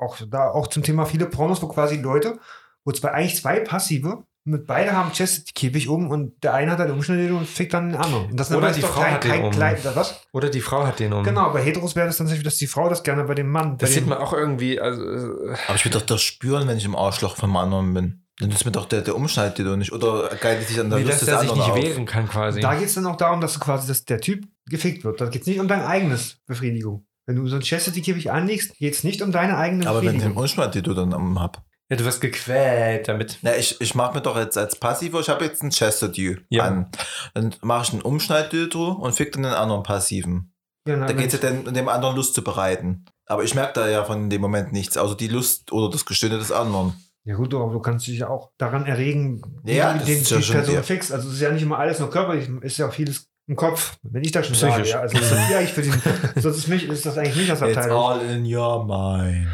auch 0.01 0.16
da 0.29 0.51
auch 0.51 0.66
zum 0.66 0.83
Thema 0.83 1.07
viele 1.07 1.27
Pornos, 1.27 1.62
wo 1.62 1.68
quasi 1.68 1.99
Leute, 1.99 2.37
wo 2.85 2.91
zwei, 2.91 3.12
eigentlich 3.12 3.41
zwei 3.41 3.61
Passive, 3.61 4.25
mit 4.45 4.66
beide 4.66 4.93
haben 4.93 5.12
Chastity-Käfig 5.12 5.88
um 5.88 6.11
und 6.11 6.43
der 6.43 6.55
eine 6.55 6.72
hat 6.72 6.78
halt 6.80 6.90
Umschnalldildo 6.90 7.36
und 7.36 7.47
fickt 7.47 7.74
dann 7.74 7.90
den 7.90 8.01
anderen. 8.01 8.30
Und 8.30 8.40
das 8.40 8.51
Oder 8.51 8.70
ist 8.70 8.76
die 8.76 8.82
Frau 8.82 9.01
kein, 9.01 9.14
hat 9.14 9.24
den 9.24 9.30
kein 9.30 9.45
um. 9.45 9.51
Kleid, 9.53 9.84
was? 9.95 10.20
Oder 10.32 10.51
die 10.51 10.61
Frau 10.61 10.84
hat 10.86 10.99
den 10.99 11.12
um. 11.12 11.22
Genau, 11.22 11.53
bei 11.53 11.62
Heteros 11.62 11.95
wäre 11.95 12.07
das 12.07 12.16
dann 12.16 12.26
tatsächlich, 12.26 12.45
dass 12.45 12.57
die 12.57 12.66
Frau 12.66 12.88
das 12.88 13.03
gerne 13.03 13.24
bei 13.24 13.34
dem 13.34 13.51
Mann. 13.51 13.78
Das 13.78 13.93
sieht 13.95 14.07
man 14.07 14.18
auch 14.18 14.32
irgendwie, 14.32 14.80
also, 14.80 15.01
äh, 15.03 15.57
Aber 15.68 15.76
ich 15.76 15.84
will 15.84 15.93
doch 15.93 16.03
das 16.03 16.22
spüren, 16.22 16.66
wenn 16.66 16.76
ich 16.76 16.84
im 16.84 16.97
Arschloch 16.97 17.36
vom 17.36 17.57
anderen 17.57 17.95
bin. 17.95 18.24
Dann 18.40 18.51
ist 18.51 18.64
mir 18.64 18.72
doch 18.72 18.86
der, 18.86 19.03
der 19.03 19.14
Umschnalldildo 19.14 19.76
nicht. 19.76 19.93
Oder 19.93 20.28
geilt 20.40 20.66
sich 20.66 20.80
an 20.80 20.90
der 20.90 20.99
wie 20.99 21.03
Lust 21.05 21.14
dass 21.14 21.20
des 21.20 21.28
er 21.28 21.40
sich 21.40 21.55
nicht 21.55 21.70
auf. 21.70 21.76
wehren 21.76 22.07
kann 22.07 22.28
quasi. 22.28 22.61
Da 22.61 22.74
geht 22.74 22.86
es 22.86 22.95
dann 22.95 23.07
auch 23.07 23.16
darum, 23.16 23.40
dass 23.40 23.55
du 23.55 23.61
quasi, 23.61 23.86
dass 23.86 24.05
der 24.05 24.20
Typ 24.20 24.45
gefickt 24.66 25.05
wird. 25.05 25.20
Da 25.20 25.26
geht 25.26 25.43
es 25.43 25.47
nicht 25.47 25.61
um 25.61 25.68
dein 25.68 25.82
eigenes 25.82 26.38
Befriedigung. 26.47 27.07
Wenn 27.26 27.36
du 27.36 27.47
so 27.47 27.55
ein 27.55 27.62
Chastity-Käfig 27.62 28.32
anlegst, 28.32 28.76
geht 28.78 28.95
es 28.95 29.05
nicht 29.05 29.22
um 29.22 29.30
deine 29.30 29.57
eigene 29.57 29.86
Aber 29.86 29.99
wenn 30.01 30.07
den 30.07 30.14
Befriedigung. 30.14 30.43
Umschnalldildo 30.43 30.95
dann 30.95 31.12
am 31.14 31.38
hab. 31.40 31.62
Ja, 31.93 31.97
du 31.99 32.05
wirst 32.05 32.20
gequält 32.20 33.07
damit. 33.09 33.38
Na, 33.43 33.55
ich, 33.57 33.80
ich 33.80 33.95
mache 33.95 34.14
mir 34.14 34.22
doch 34.22 34.36
jetzt 34.36 34.57
als 34.59 34.76
Passivo, 34.76 35.20
ich 35.20 35.28
habe 35.28 35.45
jetzt 35.45 35.62
einen 35.62 35.70
Chastity 35.70 36.38
Ja. 36.49 36.64
an. 36.64 36.90
Dann 37.34 37.55
mache 37.62 37.84
ich 37.84 37.93
einen 37.93 38.03
Umschnalldildo 38.03 38.93
und 38.93 39.12
fick 39.14 39.32
dann 39.32 39.43
den 39.43 39.53
anderen 39.53 39.82
Passiven. 39.82 40.53
Genau, 40.84 41.07
Da 41.07 41.12
geht 41.12 41.32
es 41.32 41.40
ja 41.40 41.51
dann, 41.51 41.72
dem 41.74 41.88
anderen 41.88 42.16
Lust 42.16 42.34
zu 42.34 42.43
bereiten. 42.43 43.05
Aber 43.26 43.45
ich 43.45 43.55
merke 43.55 43.74
da 43.74 43.88
ja 43.88 44.05
von 44.05 44.28
dem 44.30 44.40
Moment 44.40 44.72
nichts, 44.72 44.97
außer 44.97 45.14
die 45.16 45.28
Lust 45.28 45.70
oder 45.72 45.90
das 45.90 46.05
Gestöhne 46.05 46.38
des 46.38 46.51
anderen. 46.51 46.95
Ja 47.24 47.36
gut, 47.36 47.55
aber 47.55 47.70
du 47.72 47.78
kannst 47.78 48.07
dich 48.09 48.18
ja 48.18 48.28
auch 48.28 48.51
daran 48.59 48.84
erregen, 48.86 49.40
wie 49.62 49.74
Ja, 49.74 49.93
den, 49.93 50.18
ist 50.18 50.30
ja 50.30 50.38
die 50.38 50.45
Person 50.45 50.64
sehr- 50.66 50.82
fix. 50.82 51.12
Also 51.12 51.28
es 51.28 51.34
ist 51.34 51.40
ja 51.40 51.53
nicht 51.53 51.62
immer 51.62 51.78
alles 51.78 52.01
nur 52.01 52.11
körperlich, 52.11 52.49
es 52.62 52.72
ist 52.72 52.78
ja 52.78 52.88
auch 52.88 52.93
vieles 52.93 53.28
im 53.47 53.55
Kopf, 53.55 53.97
wenn 54.03 54.24
ich 54.24 54.32
das 54.32 54.47
schon 54.47 54.55
Psychisch. 54.57 54.74
sage. 54.74 54.88
Ja. 54.90 55.01
Also 55.01 55.18
das 55.18 55.30
ist 55.30 55.51
ja 55.51 55.59
eigentlich 55.59 55.72
für 55.72 55.82
den, 55.82 56.03
sonst 56.43 56.57
ist, 56.59 56.68
mich, 56.68 56.88
ist 56.88 57.07
das 57.07 57.16
eigentlich 57.16 57.36
nicht 57.36 57.51
das 57.51 57.61
It's 57.62 57.76
Abteilung. 57.76 57.99
all 58.05 58.20
in 58.22 58.45
your 58.57 58.84
mind. 58.84 59.49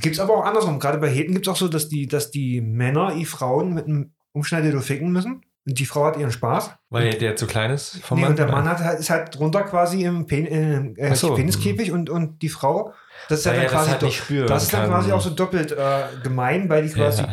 Gibt 0.00 0.14
es 0.16 0.20
aber 0.20 0.36
auch 0.36 0.44
andersrum. 0.44 0.78
Gerade 0.78 0.98
bei 0.98 1.08
Heten 1.08 1.32
gibt 1.32 1.46
es 1.46 1.52
auch 1.52 1.56
so, 1.56 1.68
dass 1.68 1.88
die, 1.88 2.06
dass 2.06 2.30
die 2.30 2.60
Männer 2.60 3.14
die 3.14 3.24
Frauen 3.24 3.72
mit 3.74 3.86
einem 3.86 4.12
Umschneidedo 4.32 4.80
ficken 4.80 5.10
müssen. 5.12 5.42
Und 5.66 5.78
die 5.80 5.86
Frau 5.86 6.04
hat 6.04 6.16
ihren 6.16 6.30
Spaß. 6.30 6.70
Weil 6.90 7.14
der 7.14 7.34
zu 7.34 7.46
klein 7.46 7.72
ist 7.72 7.96
vom 8.04 8.16
Nee, 8.18 8.22
Mann. 8.22 8.30
und 8.32 8.38
der 8.38 8.48
Mann 8.48 8.68
hat, 8.68 8.78
halt- 8.78 9.00
ist 9.00 9.10
halt 9.10 9.36
drunter 9.36 9.64
quasi 9.64 10.04
im 10.04 10.26
Pen, 10.26 10.46
äh, 10.46 11.08
äh, 11.08 11.14
so. 11.16 11.34
Peniskäfig 11.34 11.90
und, 11.90 12.08
und 12.08 12.40
die 12.42 12.48
Frau, 12.48 12.92
das 13.28 13.40
ist 13.40 13.46
ja 13.46 13.52
dann 13.52 13.60
er 13.62 13.64
das 13.64 13.72
quasi 13.72 13.90
halt 13.90 14.02
nicht 14.02 14.16
spüren 14.18 14.46
Das 14.46 14.62
ist 14.62 14.72
dann 14.72 14.88
quasi 14.88 15.10
auch 15.10 15.20
so 15.20 15.30
doppelt 15.30 15.72
äh, 15.72 16.04
gemein, 16.22 16.68
weil 16.68 16.84
die 16.86 16.92
quasi. 16.92 17.22
Ja. 17.22 17.28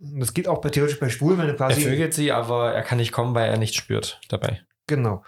Das 0.00 0.34
geht 0.34 0.48
auch 0.48 0.60
bei 0.60 0.68
theoretisch 0.68 0.98
bei 1.00 1.08
Schwulen, 1.08 1.38
wenn 1.38 1.46
du 1.46 1.52
Er 1.52 1.56
quasi. 1.56 1.80
vögelt 1.80 2.12
sie, 2.12 2.30
aber 2.32 2.72
er 2.72 2.82
kann 2.82 2.98
nicht 2.98 3.12
kommen, 3.12 3.34
weil 3.34 3.48
er 3.48 3.56
nicht 3.56 3.74
spürt 3.76 4.20
dabei. 4.28 4.60
Genau. 4.88 5.22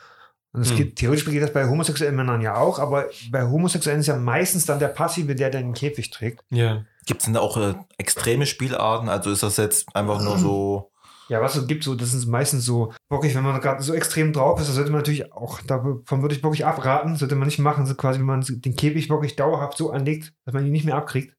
Und 0.55 0.63
es 0.63 0.71
Hm. 0.71 0.77
geht, 0.77 0.97
theoretisch 0.97 1.25
geht 1.25 1.43
das 1.43 1.53
bei 1.53 1.69
homosexuellen 1.69 2.15
Männern 2.15 2.41
ja 2.41 2.57
auch, 2.57 2.79
aber 2.79 3.07
bei 3.33 3.43
Homosexuellen 3.43 4.01
ist 4.01 4.07
ja 4.07 4.17
meistens 4.17 4.65
dann 4.65 4.79
der 4.79 4.89
Passive, 4.89 5.35
der 5.35 5.51
den 5.51 5.75
Käfig 5.75 6.11
trägt. 6.11 6.45
Ja. 6.51 6.85
Gibt 7.07 7.21
es 7.21 7.25
denn 7.25 7.35
da 7.35 7.41
auch 7.41 7.57
äh, 7.57 7.75
extreme 7.99 8.47
Spielarten? 8.47 9.09
Also 9.09 9.33
ist 9.33 9.43
das 9.43 9.57
jetzt 9.57 9.95
einfach 9.95 10.23
nur 10.23 10.39
so. 10.39 10.91
Ja, 11.31 11.41
was 11.41 11.57
es 11.57 11.67
gibt, 11.67 11.85
so, 11.85 11.95
das 11.95 12.13
ist 12.13 12.27
meistens 12.27 12.67
so, 12.67 12.93
wirklich, 13.09 13.35
wenn 13.35 13.43
man 13.43 13.59
gerade 13.59 13.83
so 13.83 13.95
extrem 13.95 14.35
drauf 14.35 14.61
ist, 14.61 14.69
da 14.69 14.75
sollte 14.75 14.91
man 14.91 14.99
natürlich 14.99 15.33
auch, 15.33 15.59
davon 15.63 16.05
würde 16.21 16.35
ich 16.35 16.43
wirklich 16.43 16.67
abraten, 16.67 17.17
sollte 17.17 17.35
man 17.35 17.47
nicht 17.47 17.59
machen, 17.59 17.87
so 17.87 17.95
quasi, 17.95 18.19
wenn 18.19 18.27
man 18.27 18.45
den 18.47 18.77
Käfig 18.77 19.09
wirklich 19.09 19.35
dauerhaft 19.35 19.79
so 19.79 19.91
anlegt, 19.91 20.35
dass 20.45 20.53
man 20.53 20.67
ihn 20.67 20.73
nicht 20.73 20.85
mehr 20.85 20.97
abkriegt. 20.97 21.35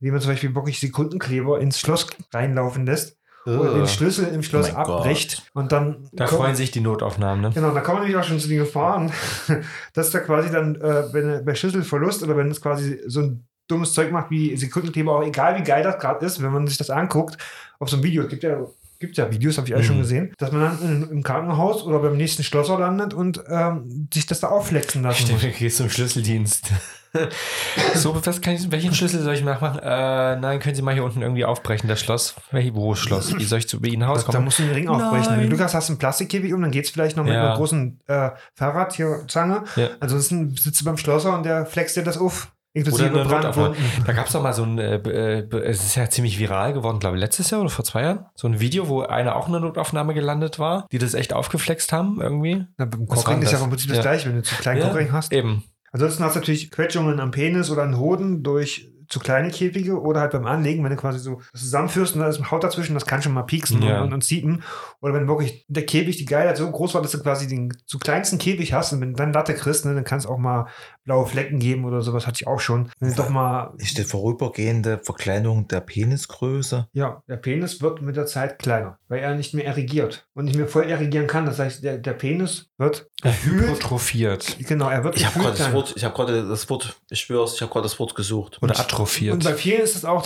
Wie 0.00 0.10
man 0.10 0.22
zum 0.22 0.30
Beispiel 0.30 0.54
wirklich 0.54 0.80
Sekundenkleber 0.80 1.60
ins 1.60 1.78
Schloss 1.78 2.06
reinlaufen 2.32 2.86
lässt 2.86 3.18
oder 3.46 3.74
den 3.74 3.86
Schlüssel 3.86 4.28
im 4.28 4.42
Schloss 4.42 4.70
Oh 4.70 4.74
mein 4.74 4.84
Gott. 4.84 4.96
abbricht 5.00 5.50
und 5.54 5.72
dann. 5.72 6.08
Da 6.12 6.26
kommt- 6.26 6.40
freuen 6.40 6.56
sich 6.56 6.70
die 6.70 6.80
Notaufnahmen, 6.80 7.40
ne? 7.42 7.50
Genau, 7.54 7.70
da 7.72 7.80
kommen 7.80 7.98
wir 7.98 8.06
nämlich 8.06 8.16
auch 8.16 8.24
schon 8.28 8.40
zu 8.40 8.48
den 8.48 8.58
Gefahren, 8.58 9.12
dass 9.94 10.10
da 10.10 10.18
quasi 10.20 10.50
dann 10.50 10.76
äh, 10.76 11.12
wenn, 11.12 11.44
bei 11.44 11.54
Schlüsselverlust 11.54 12.22
oder 12.22 12.36
wenn 12.36 12.50
es 12.50 12.60
quasi 12.60 13.00
so 13.06 13.20
ein 13.20 13.46
dummes 13.68 13.92
Zeug 13.94 14.12
macht 14.12 14.30
wie 14.30 14.56
Sekundenkleber, 14.56 15.16
auch 15.16 15.24
egal 15.24 15.58
wie 15.58 15.64
geil 15.64 15.82
das 15.82 15.98
gerade 15.98 16.24
ist, 16.24 16.42
wenn 16.42 16.52
man 16.52 16.66
sich 16.66 16.76
das 16.78 16.90
anguckt, 16.90 17.36
auf 17.78 17.88
so 17.90 17.96
einem 17.96 18.04
Video, 18.04 18.22
es 18.22 18.28
gibt 18.28 18.42
ja, 18.44 18.64
gibt 19.00 19.16
ja 19.16 19.30
Videos, 19.30 19.58
habe 19.58 19.68
ich 19.68 19.86
schon 19.86 19.96
Mhm. 19.96 20.00
gesehen, 20.02 20.34
dass 20.38 20.52
man 20.52 20.62
dann 20.62 21.08
im 21.10 21.22
Krankenhaus 21.22 21.82
oder 21.84 21.98
beim 21.98 22.16
nächsten 22.16 22.42
Schlosser 22.44 22.78
landet 22.78 23.12
und 23.12 23.42
ähm, 23.48 24.08
sich 24.14 24.24
das 24.26 24.40
da 24.40 24.48
aufflexen 24.48 25.02
lassen 25.02 25.24
Stimmt, 25.26 25.42
muss. 25.42 25.52
du 25.52 25.58
gehst 25.58 25.76
zum 25.78 25.90
Schlüsseldienst. 25.90 26.70
so, 27.94 28.14
was 28.24 28.40
kann 28.40 28.54
ich, 28.54 28.70
welchen 28.70 28.94
Schlüssel 28.94 29.22
soll 29.22 29.34
ich 29.34 29.44
nachmachen? 29.44 29.78
Äh, 29.80 30.36
nein, 30.36 30.58
können 30.60 30.74
Sie 30.74 30.82
mal 30.82 30.94
hier 30.94 31.04
unten 31.04 31.22
irgendwie 31.22 31.44
aufbrechen, 31.44 31.88
das 31.88 32.00
Schloss. 32.00 32.34
Welche, 32.50 32.74
wo 32.74 32.92
ist 32.92 33.00
Schloss? 33.00 33.36
Wie 33.36 33.44
soll 33.44 33.58
ich 33.60 33.68
zu 33.68 33.80
Ihnen 33.82 34.00
Da, 34.00 34.06
Haus 34.08 34.24
da 34.24 34.32
kommen? 34.32 34.44
musst 34.44 34.58
du 34.58 34.64
den 34.64 34.72
Ring 34.72 34.88
aufbrechen. 34.88 35.26
Wenn 35.32 35.36
Nein. 35.40 35.50
du 35.50 35.56
Lukas 35.56 35.74
hast 35.74 35.88
einen 35.90 35.98
Plastikkäfig 35.98 36.52
um, 36.52 36.62
dann 36.62 36.70
geht 36.70 36.84
es 36.84 36.90
vielleicht 36.90 37.16
noch 37.16 37.24
mit 37.24 37.34
Ja. 37.34 37.44
einer 37.46 37.56
großen 37.56 38.00
äh, 38.06 38.30
Fahrrad 38.54 38.92
hier 38.94 39.24
Zange. 39.28 39.64
Ja. 39.76 39.88
Ansonsten 40.00 40.56
sitzt 40.56 40.80
du 40.80 40.84
beim 40.84 40.96
Schlosser 40.96 41.34
und 41.34 41.44
der 41.44 41.66
flext 41.66 41.96
dir 41.96 42.02
das 42.04 42.18
auf. 42.18 42.52
Oder 42.74 42.84
Inklusive 42.84 43.06
eine 43.08 43.16
Notaufnahme. 43.24 43.42
Brandwunden. 43.54 43.84
Da 44.06 44.12
gab 44.12 44.26
es 44.26 44.32
doch 44.34 44.42
mal 44.42 44.52
so 44.52 44.62
ein, 44.62 44.78
äh, 44.78 44.96
äh, 44.96 45.60
es 45.64 45.82
ist 45.82 45.94
ja 45.94 46.10
ziemlich 46.10 46.38
viral 46.38 46.74
geworden, 46.74 46.98
glaube 46.98 47.16
ich, 47.16 47.20
letztes 47.22 47.48
Jahr 47.48 47.62
oder 47.62 47.70
vor 47.70 47.86
zwei 47.86 48.02
Jahren. 48.02 48.26
So 48.34 48.46
ein 48.48 48.60
Video, 48.60 48.88
wo 48.88 49.00
einer 49.00 49.34
auch 49.36 49.46
in 49.46 49.52
der 49.52 49.62
Notaufnahme 49.62 50.12
gelandet 50.12 50.58
war, 50.58 50.86
die 50.92 50.98
das 50.98 51.14
echt 51.14 51.32
aufgeflext 51.32 51.90
haben 51.94 52.20
irgendwie. 52.20 52.66
Na, 52.76 52.84
beim 52.84 53.08
war 53.08 53.42
ist 53.42 53.50
ja 53.52 53.56
vom 53.56 53.70
Prinzip 53.70 53.88
das 53.88 53.96
Ja. 53.96 54.02
gleiche, 54.02 54.28
wenn 54.28 54.36
du 54.36 54.42
zu 54.42 54.54
kleinen 54.56 54.80
Ja, 54.82 54.88
Cockring 54.88 55.10
hast. 55.10 55.32
Eben. 55.32 55.64
Ansonsten 55.96 56.24
hast 56.24 56.34
du 56.36 56.40
natürlich 56.40 56.70
Quetschungen 56.70 57.20
am 57.20 57.30
Penis 57.30 57.70
oder 57.70 57.82
an 57.82 57.98
Hoden 57.98 58.42
durch 58.42 58.92
zu 59.08 59.18
kleine 59.18 59.48
Käfige 59.50 59.98
oder 59.98 60.20
halt 60.20 60.32
beim 60.32 60.44
Anlegen, 60.44 60.84
wenn 60.84 60.90
du 60.90 60.96
quasi 60.96 61.18
so 61.20 61.40
zusammenführst 61.54 62.14
und 62.16 62.20
da 62.20 62.28
ist 62.28 62.38
ein 62.38 62.50
Haut 62.50 62.62
dazwischen, 62.64 62.92
das 62.92 63.06
kann 63.06 63.22
schon 63.22 63.32
mal 63.32 63.44
pieksen 63.44 63.80
Ja. 63.80 64.02
und, 64.02 64.12
und 64.12 64.22
ziepen. 64.22 64.62
Oder 65.00 65.14
wenn 65.14 65.26
wirklich 65.26 65.64
der 65.68 65.86
Käfig, 65.86 66.18
die 66.18 66.26
Geilheit 66.26 66.58
so 66.58 66.70
groß 66.70 66.92
war, 66.92 67.00
dass 67.00 67.12
du 67.12 67.22
quasi 67.22 67.46
den 67.46 67.72
zu 67.86 67.98
kleinsten 67.98 68.36
Käfig 68.36 68.74
hast 68.74 68.92
und 68.92 69.00
wenn 69.00 69.12
du 69.12 69.16
dann 69.16 69.32
Latte 69.32 69.54
kriegst, 69.54 69.86
ne, 69.86 69.94
dann 69.94 70.04
kann 70.04 70.18
es 70.18 70.26
auch 70.26 70.36
mal 70.36 70.66
blaue 71.06 71.26
Flecken 71.26 71.58
geben 71.58 71.86
oder 71.86 72.02
sowas, 72.02 72.26
hatte 72.26 72.36
ich 72.42 72.46
auch 72.46 72.60
schon. 72.60 72.90
Wenn 73.00 73.14
doch 73.14 73.30
mal, 73.30 73.72
Ist 73.78 73.96
die 73.96 74.04
vorübergehende 74.04 74.98
Verkleinerung 75.02 75.66
der 75.68 75.80
Penisgröße? 75.80 76.88
ja, 76.92 77.22
der 77.28 77.36
Penis 77.36 77.80
wird 77.80 78.02
mit 78.02 78.16
der 78.16 78.26
Zeit 78.26 78.58
kleiner, 78.58 78.98
weil 79.08 79.20
er 79.20 79.34
nicht 79.34 79.54
mehr 79.54 79.64
erregiert 79.64 80.26
und 80.34 80.44
nicht 80.44 80.56
mehr 80.56 80.68
voll 80.68 80.84
erregieren 80.90 81.26
kann. 81.26 81.46
Das 81.46 81.58
heißt, 81.58 81.82
der, 81.82 81.96
der 81.98 82.12
Penis 82.12 82.68
wird 82.76 83.08
Hypertrophiert. 83.22 84.56
genau, 84.66 84.88
er 84.88 85.04
wird 85.04 85.16
Ich 85.16 85.26
habe 85.26 85.38
gerade 85.40 85.56
das. 85.58 85.72
Wort, 85.72 85.94
ich 85.96 86.04
habe 86.04 86.14
gerade 86.14 86.46
das 86.48 86.68
Wort, 86.68 86.96
ich 87.10 87.20
schwör's, 87.20 87.54
ich 87.54 87.62
habe 87.62 87.72
gerade 87.72 87.84
das 87.84 87.98
Wort 87.98 88.14
gesucht. 88.14 88.58
Oder 88.62 88.74
Und 88.74 88.80
atrophiert. 88.80 89.42
bei 89.44 89.54
vielen 89.54 89.80
ist 89.82 89.96
es 89.96 90.04
auch 90.04 90.22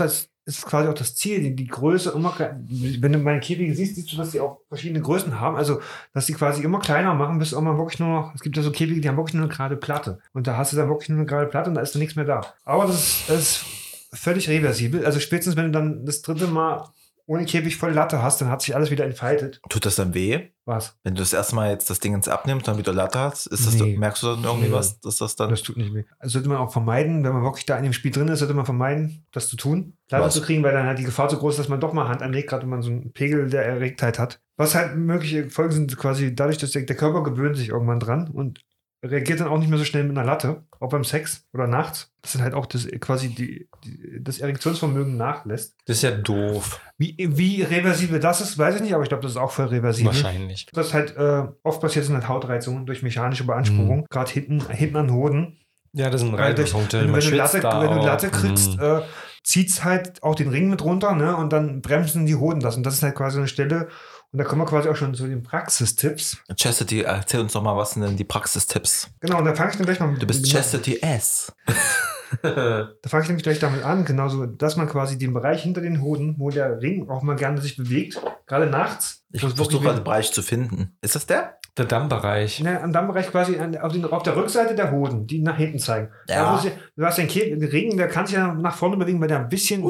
das, 0.50 0.58
ist 0.58 0.66
quasi 0.66 0.88
auch 0.88 0.94
das 0.94 1.14
Ziel, 1.14 1.40
die, 1.40 1.54
die 1.54 1.66
Größe 1.66 2.10
immer 2.10 2.34
Wenn 2.38 3.12
du 3.12 3.18
meine 3.18 3.40
Käfige 3.40 3.72
siehst, 3.72 3.94
siehst 3.94 4.12
du, 4.12 4.16
dass 4.16 4.30
die 4.30 4.40
auch 4.40 4.58
verschiedene 4.68 5.00
Größen 5.00 5.38
haben. 5.38 5.56
Also, 5.56 5.80
dass 6.12 6.26
die 6.26 6.32
quasi 6.32 6.62
immer 6.62 6.80
kleiner 6.80 7.14
machen, 7.14 7.38
bis 7.38 7.52
mal 7.52 7.78
wirklich 7.78 8.00
nur 8.00 8.08
noch, 8.08 8.34
es 8.34 8.40
gibt 8.40 8.56
ja 8.56 8.62
so 8.62 8.72
Käfige, 8.72 9.00
die 9.00 9.08
haben 9.08 9.16
wirklich 9.16 9.34
nur 9.34 9.44
eine 9.44 9.52
gerade 9.52 9.76
Platte. 9.76 10.18
Und 10.32 10.46
da 10.46 10.56
hast 10.56 10.72
du 10.72 10.76
dann 10.76 10.88
wirklich 10.88 11.08
nur 11.08 11.18
eine 11.18 11.26
gerade 11.26 11.46
Platte 11.46 11.70
und 11.70 11.76
da 11.76 11.82
ist 11.82 11.94
dann 11.94 12.00
nichts 12.00 12.16
mehr 12.16 12.24
da. 12.24 12.40
Aber 12.64 12.86
das 12.86 12.96
ist, 12.96 13.24
das 13.28 13.38
ist 13.38 13.64
völlig 14.12 14.48
reversibel. 14.48 15.06
Also 15.06 15.20
spätestens, 15.20 15.56
wenn 15.56 15.66
du 15.66 15.70
dann 15.70 16.04
das 16.04 16.22
dritte 16.22 16.48
Mal 16.48 16.88
ohne 17.30 17.44
Käfig 17.44 17.76
voll 17.76 17.92
Latte 17.92 18.22
hast, 18.24 18.40
dann 18.40 18.48
hat 18.50 18.60
sich 18.60 18.74
alles 18.74 18.90
wieder 18.90 19.04
entfaltet. 19.04 19.60
Tut 19.68 19.86
das 19.86 19.94
dann 19.94 20.14
weh? 20.14 20.48
Was? 20.64 20.98
Wenn 21.04 21.14
du 21.14 21.20
das 21.20 21.32
erste 21.32 21.54
Mal 21.54 21.70
jetzt 21.70 21.88
das 21.88 22.00
Ding 22.00 22.12
ins 22.12 22.26
abnimmst, 22.26 22.66
dann 22.66 22.76
wieder 22.76 22.92
Latte 22.92 23.20
hast, 23.20 23.46
ist 23.46 23.66
das, 23.66 23.74
Nee. 23.74 23.96
merkst 23.96 24.22
du 24.24 24.26
dann 24.34 24.42
irgendwie 24.42 24.66
Nee. 24.68 24.74
was, 24.74 24.98
dass 25.00 25.18
das 25.18 25.36
dann. 25.36 25.48
Das 25.50 25.62
tut 25.62 25.76
nicht 25.76 25.94
weh. 25.94 26.02
Also 26.18 26.32
sollte 26.34 26.48
man 26.48 26.58
auch 26.58 26.72
vermeiden, 26.72 27.22
wenn 27.22 27.32
man 27.32 27.44
wirklich 27.44 27.66
da 27.66 27.76
in 27.76 27.84
dem 27.84 27.92
Spiel 27.92 28.10
drin 28.10 28.26
ist, 28.26 28.40
sollte 28.40 28.54
man 28.54 28.64
vermeiden, 28.64 29.26
das 29.30 29.48
zu 29.48 29.56
tun. 29.56 29.96
Latte 30.10 30.24
Was? 30.24 30.34
zu 30.34 30.42
kriegen, 30.42 30.64
weil 30.64 30.72
dann 30.72 30.86
halt 30.86 30.98
die 30.98 31.04
Gefahr 31.04 31.30
so 31.30 31.36
groß 31.38 31.54
ist, 31.54 31.58
dass 31.60 31.68
man 31.68 31.78
doch 31.80 31.92
mal 31.92 32.08
Hand 32.08 32.20
anlegt, 32.20 32.48
gerade 32.50 32.62
wenn 32.62 32.70
man 32.70 32.82
so 32.82 32.90
einen 32.90 33.12
Pegel 33.12 33.48
der 33.48 33.64
Erregtheit 33.64 34.18
hat. 34.18 34.40
Was 34.56 34.74
halt 34.74 34.96
mögliche 34.96 35.48
Folgen 35.50 35.70
sind, 35.72 35.96
quasi 35.96 36.34
dadurch, 36.34 36.58
dass 36.58 36.72
der, 36.72 36.82
der 36.82 36.96
Körper 36.96 37.22
gewöhnt 37.22 37.56
sich 37.56 37.68
irgendwann 37.68 38.00
dran 38.00 38.28
und 38.28 38.60
reagiert 39.02 39.40
dann 39.40 39.48
auch 39.48 39.58
nicht 39.58 39.68
mehr 39.70 39.78
so 39.78 39.84
schnell 39.84 40.04
mit 40.04 40.16
einer 40.16 40.26
Latte, 40.26 40.62
auch 40.78 40.90
beim 40.90 41.04
Sex 41.04 41.46
oder 41.54 41.66
nachts. 41.66 42.12
Das 42.22 42.32
sind 42.32 42.42
halt 42.42 42.52
auch 42.54 42.66
das 42.66 42.86
quasi 43.00 43.28
die, 43.30 43.68
die, 43.84 44.22
das 44.22 44.38
Erektionsvermögen 44.40 45.16
nachlässt. 45.16 45.74
Das 45.86 45.96
ist 45.96 46.02
ja 46.02 46.10
doof. 46.10 46.80
Wie, 46.98 47.16
wie 47.18 47.62
reversibel 47.62 48.20
das 48.20 48.40
ist, 48.42 48.58
weiß 48.58 48.76
ich 48.76 48.82
nicht, 48.82 48.92
aber 48.94 49.02
ich 49.02 49.08
glaube, 49.08 49.22
das 49.22 49.32
ist 49.32 49.38
auch 49.38 49.50
voll 49.52 49.66
reversibel. 49.66 50.12
Wahrscheinlich. 50.12 50.66
Das 50.72 50.88
ist 50.88 50.94
halt 50.94 51.16
äh, 51.16 51.44
oft 51.62 51.80
passiert 51.80 52.04
sind 52.04 52.14
halt 52.14 52.28
Hautreizungen 52.28 52.84
durch 52.86 53.02
mechanische 53.02 53.44
Beanspruchung, 53.44 54.06
gerade 54.10 54.30
hinten, 54.30 54.68
hinten 54.68 54.96
an 54.96 55.12
Hoden. 55.12 55.56
Ja, 55.92 56.08
das 56.10 56.20
sind 56.20 56.34
Reibungspunkte. 56.34 57.00
wenn, 57.00 57.06
wenn, 57.08 57.14
du 57.14 57.22
schwitzt 57.22 57.36
Latte, 57.54 57.60
da 57.60 57.80
wenn 57.82 57.90
du 57.90 58.00
auch. 58.00 58.06
Latte 58.06 58.30
kriegst, 58.30 58.76
Mhm. 58.76 58.82
äh, 58.82 59.00
zieht's 59.42 59.82
halt 59.82 60.22
auch 60.22 60.34
den 60.34 60.48
Ring 60.48 60.68
mit 60.70 60.84
runter, 60.84 61.14
ne? 61.14 61.34
Und 61.36 61.52
dann 61.52 61.80
bremsen 61.80 62.26
die 62.26 62.36
Hoden 62.36 62.60
das. 62.60 62.76
Und 62.76 62.84
das 62.84 62.94
ist 62.94 63.02
halt 63.02 63.14
quasi 63.16 63.38
eine 63.38 63.48
Stelle. 63.48 63.88
Und 64.32 64.38
da 64.38 64.44
kommen 64.44 64.62
wir 64.62 64.66
quasi 64.66 64.88
auch 64.88 64.94
schon 64.94 65.12
zu 65.14 65.26
den 65.26 65.42
Praxistipps. 65.42 66.38
Chastity, 66.56 67.02
erzähl 67.02 67.40
uns 67.40 67.52
doch 67.52 67.62
mal, 67.62 67.76
was 67.76 67.92
sind 67.92 68.02
denn 68.02 68.16
die 68.16 68.24
Praxistipps? 68.24 69.10
Genau, 69.20 69.38
und 69.38 69.44
da 69.44 69.54
fange 69.54 69.70
ich 69.70 69.76
dann 69.76 69.86
gleich 69.86 69.98
mal 69.98 70.06
mit. 70.06 70.22
Du 70.22 70.26
bist 70.26 70.50
Chastity 70.50 71.00
S. 71.00 71.52
Da 72.42 72.86
fange 73.08 73.24
ich 73.24 73.28
nämlich 73.28 73.42
gleich 73.42 73.58
damit 73.58 73.82
an, 73.82 74.04
genauso, 74.04 74.46
dass 74.46 74.76
man 74.76 74.88
quasi 74.88 75.18
den 75.18 75.34
Bereich 75.34 75.64
hinter 75.64 75.80
den 75.80 76.00
Hoden, 76.00 76.36
wo 76.38 76.50
der 76.50 76.80
Ring 76.80 77.08
auch 77.08 77.22
mal 77.22 77.34
gerne 77.34 77.60
sich 77.60 77.76
bewegt, 77.76 78.20
gerade 78.46 78.66
nachts. 78.66 79.24
Ich 79.32 79.40
versuche 79.40 79.80
gerade 79.80 79.98
den 79.98 80.04
Bereich 80.04 80.30
zu 80.32 80.40
finden. 80.42 80.96
Ist 81.00 81.16
das 81.16 81.26
der? 81.26 81.58
Der 81.76 81.86
Dammbereich. 81.86 82.60
Ne, 82.60 82.80
am 82.80 82.92
Dammbereich 82.92 83.32
quasi 83.32 83.58
an, 83.58 83.76
auf, 83.78 83.92
den, 83.92 84.04
auf 84.04 84.22
der 84.22 84.36
Rückseite 84.36 84.76
der 84.76 84.92
Hoden, 84.92 85.26
die 85.26 85.40
nach 85.40 85.56
hinten 85.56 85.80
zeigen. 85.80 86.10
Ja. 86.28 86.60
Da, 86.62 86.70
du 86.96 87.04
hast 87.04 87.18
den, 87.18 87.64
Ring, 87.64 87.96
der 87.96 88.08
kann 88.08 88.26
sich 88.26 88.36
ja 88.36 88.54
nach 88.54 88.76
vorne 88.76 88.96
bewegen, 88.96 89.20
weil 89.20 89.28
der 89.28 89.40
ein 89.40 89.48
bisschen. 89.48 89.82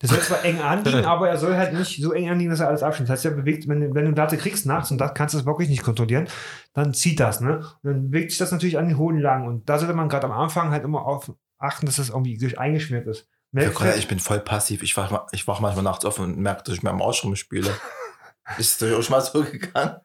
Der 0.00 0.08
soll 0.08 0.20
zwar 0.20 0.44
eng 0.44 0.60
anliegen, 0.60 1.04
aber 1.04 1.28
er 1.28 1.38
soll 1.38 1.56
halt 1.56 1.72
nicht 1.74 2.00
so 2.00 2.12
eng 2.12 2.30
anliegen, 2.30 2.50
dass 2.50 2.60
er 2.60 2.68
alles 2.68 2.82
abschneidet. 2.82 3.10
Das 3.10 3.18
heißt, 3.18 3.24
er 3.26 3.30
bewegt, 3.32 3.66
wenn, 3.68 3.94
wenn 3.94 4.04
du 4.04 4.12
Datte 4.12 4.36
kriegst 4.36 4.64
nachts 4.66 4.90
und 4.90 4.98
da 4.98 5.08
kannst 5.08 5.34
du 5.34 5.38
es 5.38 5.46
wirklich 5.46 5.68
nicht 5.68 5.82
kontrollieren, 5.82 6.28
dann 6.72 6.94
zieht 6.94 7.18
das, 7.20 7.40
ne? 7.40 7.56
Und 7.82 7.90
dann 7.90 8.10
bewegt 8.10 8.30
sich 8.30 8.38
das 8.38 8.52
natürlich 8.52 8.78
an 8.78 8.86
den 8.88 8.96
Hodenlagen. 8.98 9.46
Und 9.48 9.68
da 9.68 9.78
sollte 9.78 9.94
man 9.94 10.08
gerade 10.08 10.26
am 10.26 10.32
Anfang 10.32 10.70
halt 10.70 10.84
immer 10.84 11.04
auf 11.04 11.32
achten, 11.58 11.86
dass 11.86 11.96
das 11.96 12.10
irgendwie 12.10 12.36
gesch- 12.38 12.56
eingeschmiert 12.56 13.06
ist. 13.08 13.26
Ja, 13.88 13.94
ich 13.96 14.06
bin 14.08 14.18
voll 14.20 14.40
passiv. 14.40 14.82
Ich 14.82 14.96
wach, 14.96 15.26
ich 15.32 15.48
wach 15.48 15.58
manchmal 15.60 15.82
nachts 15.82 16.04
auf 16.04 16.18
und 16.18 16.38
merke, 16.38 16.62
dass 16.64 16.74
ich 16.74 16.82
mir 16.82 16.90
am 16.90 17.02
Arsch 17.02 17.24
rumspiele. 17.24 17.70
Ist 18.58 18.80
das 18.80 18.92
auch 18.92 19.02
schon 19.02 19.12
mal 19.12 19.20
so 19.20 19.42
gegangen? 19.42 19.96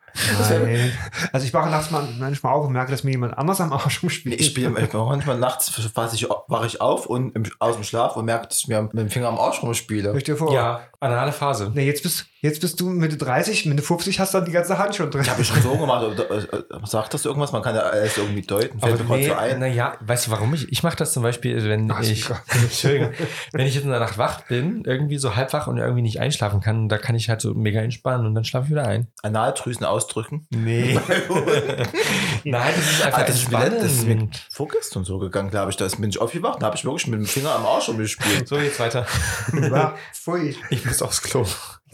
Nein. 0.50 0.92
Also 1.32 1.46
ich 1.46 1.54
wache 1.54 1.70
nachts 1.70 1.90
mal, 1.92 2.04
manchmal 2.20 2.54
auf 2.54 2.66
und 2.68 2.74
merke, 2.74 2.92
dass 2.92 3.04
mir 3.04 3.12
jemand 3.12 3.38
anders 3.38 3.60
am 3.62 3.74
Arsch 3.74 4.02
Nee, 4.04 4.08
rumspielt. 4.08 4.40
ich 4.40 4.48
spiele 4.48 4.70
manchmal 4.70 5.38
nachts 5.38 5.70
fass 5.70 6.14
ich, 6.14 6.28
wache 6.48 6.66
ich 6.68 6.82
auf 6.82 7.06
und 7.08 7.36
im, 7.36 7.44
aus 7.60 7.76
dem 7.76 7.84
Schlaf 7.84 8.16
und 8.16 8.26
merke, 8.26 8.48
dass 8.48 8.60
ich 8.60 8.68
mir 8.68 8.82
mit 8.84 8.94
dem 8.94 9.10
Finger 9.10 9.28
am 9.30 9.40
Arsch 9.40 9.62
rumspiele. 9.64 10.10
Stell 10.20 10.36
dir 10.36 10.38
vor. 10.38 10.54
Ja, 10.54 10.82
anale 11.00 11.32
Phase. 11.32 11.72
Nee, 11.74 11.86
jetzt 11.86 12.04
bist, 12.04 12.26
jetzt 12.42 12.62
bist 12.62 12.80
du 12.80 12.90
Mitte 12.90 13.18
30, 13.18 13.66
Mitte 13.66 13.82
50 13.82 14.20
hast 14.20 14.34
dann 14.34 14.46
die 14.46 14.52
ganze 14.52 14.78
Hand 14.78 14.96
schon 14.96 15.10
drin. 15.12 15.22
Ich 15.24 15.30
habe 15.30 15.42
ich 15.42 15.48
schon 15.48 15.62
so 15.62 15.76
gemacht. 15.78 16.04
Oder, 16.06 16.30
äh, 16.32 16.38
äh, 16.38 16.64
sagt 16.86 17.14
das 17.14 17.26
irgendwas? 17.26 17.52
Man 17.52 17.62
kann 17.62 17.76
ja 17.76 17.82
alles 17.82 18.18
irgendwie 18.18 18.42
deuten. 18.44 18.80
Fällt 18.80 19.00
mir 19.00 19.06
Aber 19.06 19.18
nee, 19.18 19.28
so 19.28 19.34
ein. 19.34 19.60
naja, 19.60 19.96
weißt 20.02 20.28
du 20.28 20.32
warum 20.32 20.54
ich? 20.54 20.72
Ich 20.72 20.84
mache 20.84 20.96
das 20.96 21.12
zum 21.14 21.24
Beispiel, 21.24 21.64
wenn 21.68 21.92
Ach, 21.92 22.02
ich, 22.02 22.30
wenn 22.84 23.68
ich 23.68 23.76
jetzt 23.76 23.84
in 23.84 23.90
der 23.90 24.00
Nacht 24.00 24.18
wach 24.18 24.42
bin, 24.42 24.84
irgendwie 24.86 25.18
so 25.18 25.36
halb 25.36 25.54
wach 25.54 25.68
und 25.68 25.78
irgendwie 25.78 26.02
nicht 26.02 26.20
einschlafen 26.20 26.62
kann, 26.62 26.88
da 26.90 26.98
kann 26.98 27.16
ich 27.16 27.30
halt 27.30 27.42
so 27.42 27.54
mega 27.54 27.82
entspannen 27.82 28.26
und 28.26 28.36
dann 28.36 28.46
schlafe 28.46 28.66
ich 28.66 28.72
wieder 28.72 28.88
ein. 28.88 29.08
Analdrüsen 29.24 29.86
ausdrücken. 30.04 30.48
Nee. 30.50 30.94
Nein, 32.44 32.74
das 32.76 32.92
ist 32.92 33.02
einfach 33.04 33.20
Ah, 33.20 33.24
das, 33.24 33.36
ist 33.36 33.52
mir, 33.52 33.70
das 33.70 33.92
ist 33.92 34.06
mir 34.06 34.30
vorgestern 34.52 35.04
so 35.04 35.20
gegangen, 35.20 35.50
glaube 35.50 35.72
ich. 35.72 35.78
Da 35.78 35.88
bin 35.88 36.10
ich 36.10 36.20
aufgewacht 36.20 36.58
und 36.58 36.64
habe 36.64 36.76
ich 36.76 36.86
wirklich 36.86 37.08
mit 37.08 37.20
dem 37.20 37.26
Finger 37.26 37.56
am 37.56 37.66
Arsch 37.66 37.90
rumgespielt. 37.90 38.48
So, 38.48 38.58
jetzt 38.58 38.80
weiter. 38.80 39.06
War 39.52 39.98
pfui. 40.14 40.56
Ich 40.70 40.86
muss 40.86 41.02
aufs 41.02 41.22
Klo. 41.22 41.46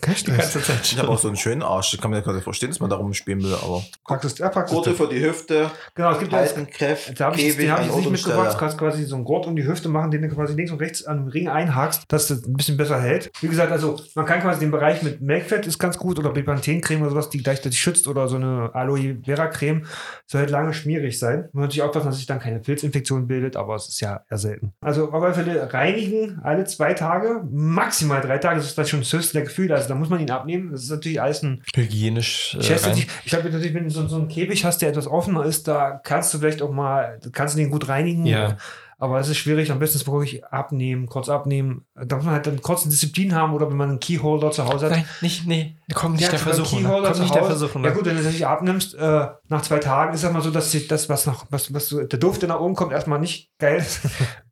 Kein 0.02 0.16
Die 0.16 0.32
ganze 0.32 0.62
Zeit 0.62 0.80
Ich 0.84 0.98
habe 0.98 1.10
auch 1.10 1.18
so 1.18 1.28
einen 1.28 1.38
schönen 1.38 1.62
Arsch. 1.62 1.94
Ich 1.94 2.02
kann 2.02 2.12
mir 2.12 2.22
gerade 2.22 2.42
verstehen, 2.42 2.70
dass 2.70 2.80
man 2.80 2.90
da 2.90 2.96
rumspielen 2.96 3.44
will, 3.44 3.54
aber. 3.54 3.84
Praxis, 4.06 4.38
ja, 4.38 4.50
Praxis. 4.50 4.76
Gurte 4.76 4.94
für 4.94 5.08
die 5.08 5.22
Hüfte, 5.22 5.72
Genau, 5.96 6.12
es 6.12 6.20
gibt 6.20 6.32
ja 6.32 6.40
halten, 6.40 6.68
kräftig, 6.68 7.18
Da 7.18 7.26
habe 7.26 7.40
ich, 7.40 7.56
den 7.58 7.72
hab 7.72 7.86
ich 7.86 7.96
nicht 7.96 8.10
mitgebracht. 8.10 8.54
Du 8.54 8.58
kannst 8.58 8.78
quasi 8.78 9.04
so 9.06 9.16
einen 9.16 9.26
Gurt 9.26 9.46
um 9.48 9.56
die 9.56 9.66
Hüfte 9.66 9.90
machen, 9.90 10.12
den 10.12 10.22
du 10.22 10.30
quasi 10.30 10.54
links 10.54 10.72
und 10.72 10.80
rechts 10.80 11.06
an 11.06 11.26
den 11.26 11.28
Ring 11.30 11.48
einhakst, 11.48 12.04
dass 12.08 12.28
das 12.28 12.46
ein 12.46 12.54
bisschen 12.54 12.78
besser 12.78 13.00
hält. 13.00 13.32
Wie 13.42 13.48
gesagt, 13.48 13.72
also 13.72 14.00
man 14.16 14.26
kann 14.26 14.42
quasi 14.42 14.60
den 14.60 14.72
Bereich 14.72 15.02
mit 15.04 15.22
Melkfett 15.22 15.68
ist 15.68 15.80
ganz 15.80 15.98
gut 15.98 16.20
oder 16.20 16.32
Bepanthen-Creme 16.32 17.02
oder 17.02 17.12
sowas, 17.12 17.30
die 17.30 17.44
gleichzeitig 17.44 17.80
schützt 17.80 18.08
oder 18.08 18.28
so 18.28 18.36
eine 18.36 18.72
Aloe 18.74 19.20
Vera-Creme. 19.24 19.86
Soll 20.26 20.42
halt 20.42 20.50
lange 20.50 20.74
schmierig 20.74 21.20
sein. 21.20 21.40
Man 21.40 21.50
muss 21.54 21.64
natürlich 21.64 21.84
aufpassen, 21.84 22.08
dass 22.08 22.18
sich 22.18 22.26
dann 22.26 22.40
keine 22.40 22.60
Pilzinfektion 22.60 23.28
bildet, 23.28 23.56
aber 23.56 23.76
es 23.76 23.88
ist 23.88 24.00
ja 24.02 24.22
eher 24.30 24.38
selten. 24.38 24.74
Also 24.82 25.12
auf 25.12 25.24
alle 25.24 25.34
Fälle 25.34 25.74
reinigen 25.74 26.40
alle 26.44 26.66
zwei 26.66 26.94
Tage, 26.94 27.44
maximal 27.52 28.22
drei 28.22 28.38
Tage. 28.38 28.58
Das 28.58 28.66
ist 28.66 28.78
dann 28.78 28.86
schon 28.86 29.00
das 29.00 29.14
höchste 29.14 29.34
der 29.34 29.44
Gefühle. 29.44 29.76
Also 29.90 29.94
da 29.96 30.00
muss 30.00 30.10
man 30.10 30.20
ihn 30.20 30.30
abnehmen. 30.32 30.72
Das 30.72 30.84
ist 30.84 30.90
natürlich 30.92 31.22
alles 31.22 31.42
ein 31.44 31.64
Hygienisch. 31.76 32.56
Äh, 32.60 32.76
ich 32.76 32.86
nicht, 32.96 33.10
ich 33.26 33.30
glaube 33.32 33.50
natürlich, 33.50 33.74
wenn 33.74 33.86
du 33.86 33.90
so, 33.90 34.08
so 34.08 34.18
einen 34.18 34.28
Käfig 34.28 34.64
hast, 34.66 34.82
der 34.82 34.90
etwas 34.90 35.08
offener 35.08 35.44
ist, 35.46 35.68
da 35.68 36.00
kannst 36.04 36.34
du 36.34 36.38
vielleicht 36.40 36.62
auch 36.62 36.72
mal, 36.72 37.20
kannst 37.32 37.56
du 37.56 37.60
den 37.60 37.72
gut 37.72 37.88
reinigen. 37.90 38.26
Ja. 38.26 38.58
Aber 39.02 39.18
es 39.20 39.30
ist 39.30 39.38
schwierig, 39.38 39.72
am 39.72 39.80
besten 39.80 39.98
ist 39.98 40.08
wirklich 40.08 40.44
abnehmen, 40.46 41.08
kurz 41.08 41.30
abnehmen. 41.30 41.86
Da 41.96 42.18
muss 42.18 42.26
man 42.26 42.34
halt 42.34 42.46
dann 42.48 42.62
kurz 42.62 42.82
eine 42.82 42.92
Disziplin 42.92 43.34
haben 43.34 43.54
oder 43.54 43.70
wenn 43.70 43.78
man 43.78 43.90
einen 43.92 44.00
Keyholder 44.02 44.52
zu 44.52 44.66
Hause 44.66 44.88
hat. 44.88 44.92
Nein, 44.92 45.06
nicht, 45.22 45.48
nee. 45.48 45.78
Komm 45.94 46.12
nicht 46.14 46.24
Ja, 46.24 46.30
der 46.32 46.40
Versuchung. 46.40 46.80
Keyholder 46.80 47.12
Komm 47.14 47.22
nicht 47.22 47.34
der 47.34 47.42
Hause- 47.42 47.52
Versuchung. 47.58 47.84
Ja 47.86 47.92
gut, 47.92 48.06
wenn 48.06 48.18
du 48.18 48.24
nicht 48.24 48.46
abnimmst, 48.46 48.96
äh, 48.96 49.28
nach 49.48 49.62
zwei 49.62 49.78
Tagen 49.80 50.14
ist 50.14 50.24
es 50.24 50.32
mal 50.32 50.42
so, 50.42 50.52
dass 50.52 50.72
sich 50.72 50.88
das, 50.90 51.08
was 51.08 51.26
noch, 51.26 51.46
was, 51.50 51.74
was 51.74 51.88
so, 51.88 52.04
der 52.04 52.20
Duft, 52.20 52.42
der 52.42 52.50
nach 52.50 52.60
oben 52.60 52.76
kommt, 52.76 52.92
erstmal 52.92 53.20
nicht 53.20 53.50
geil 53.58 53.78
ist. 53.78 54.02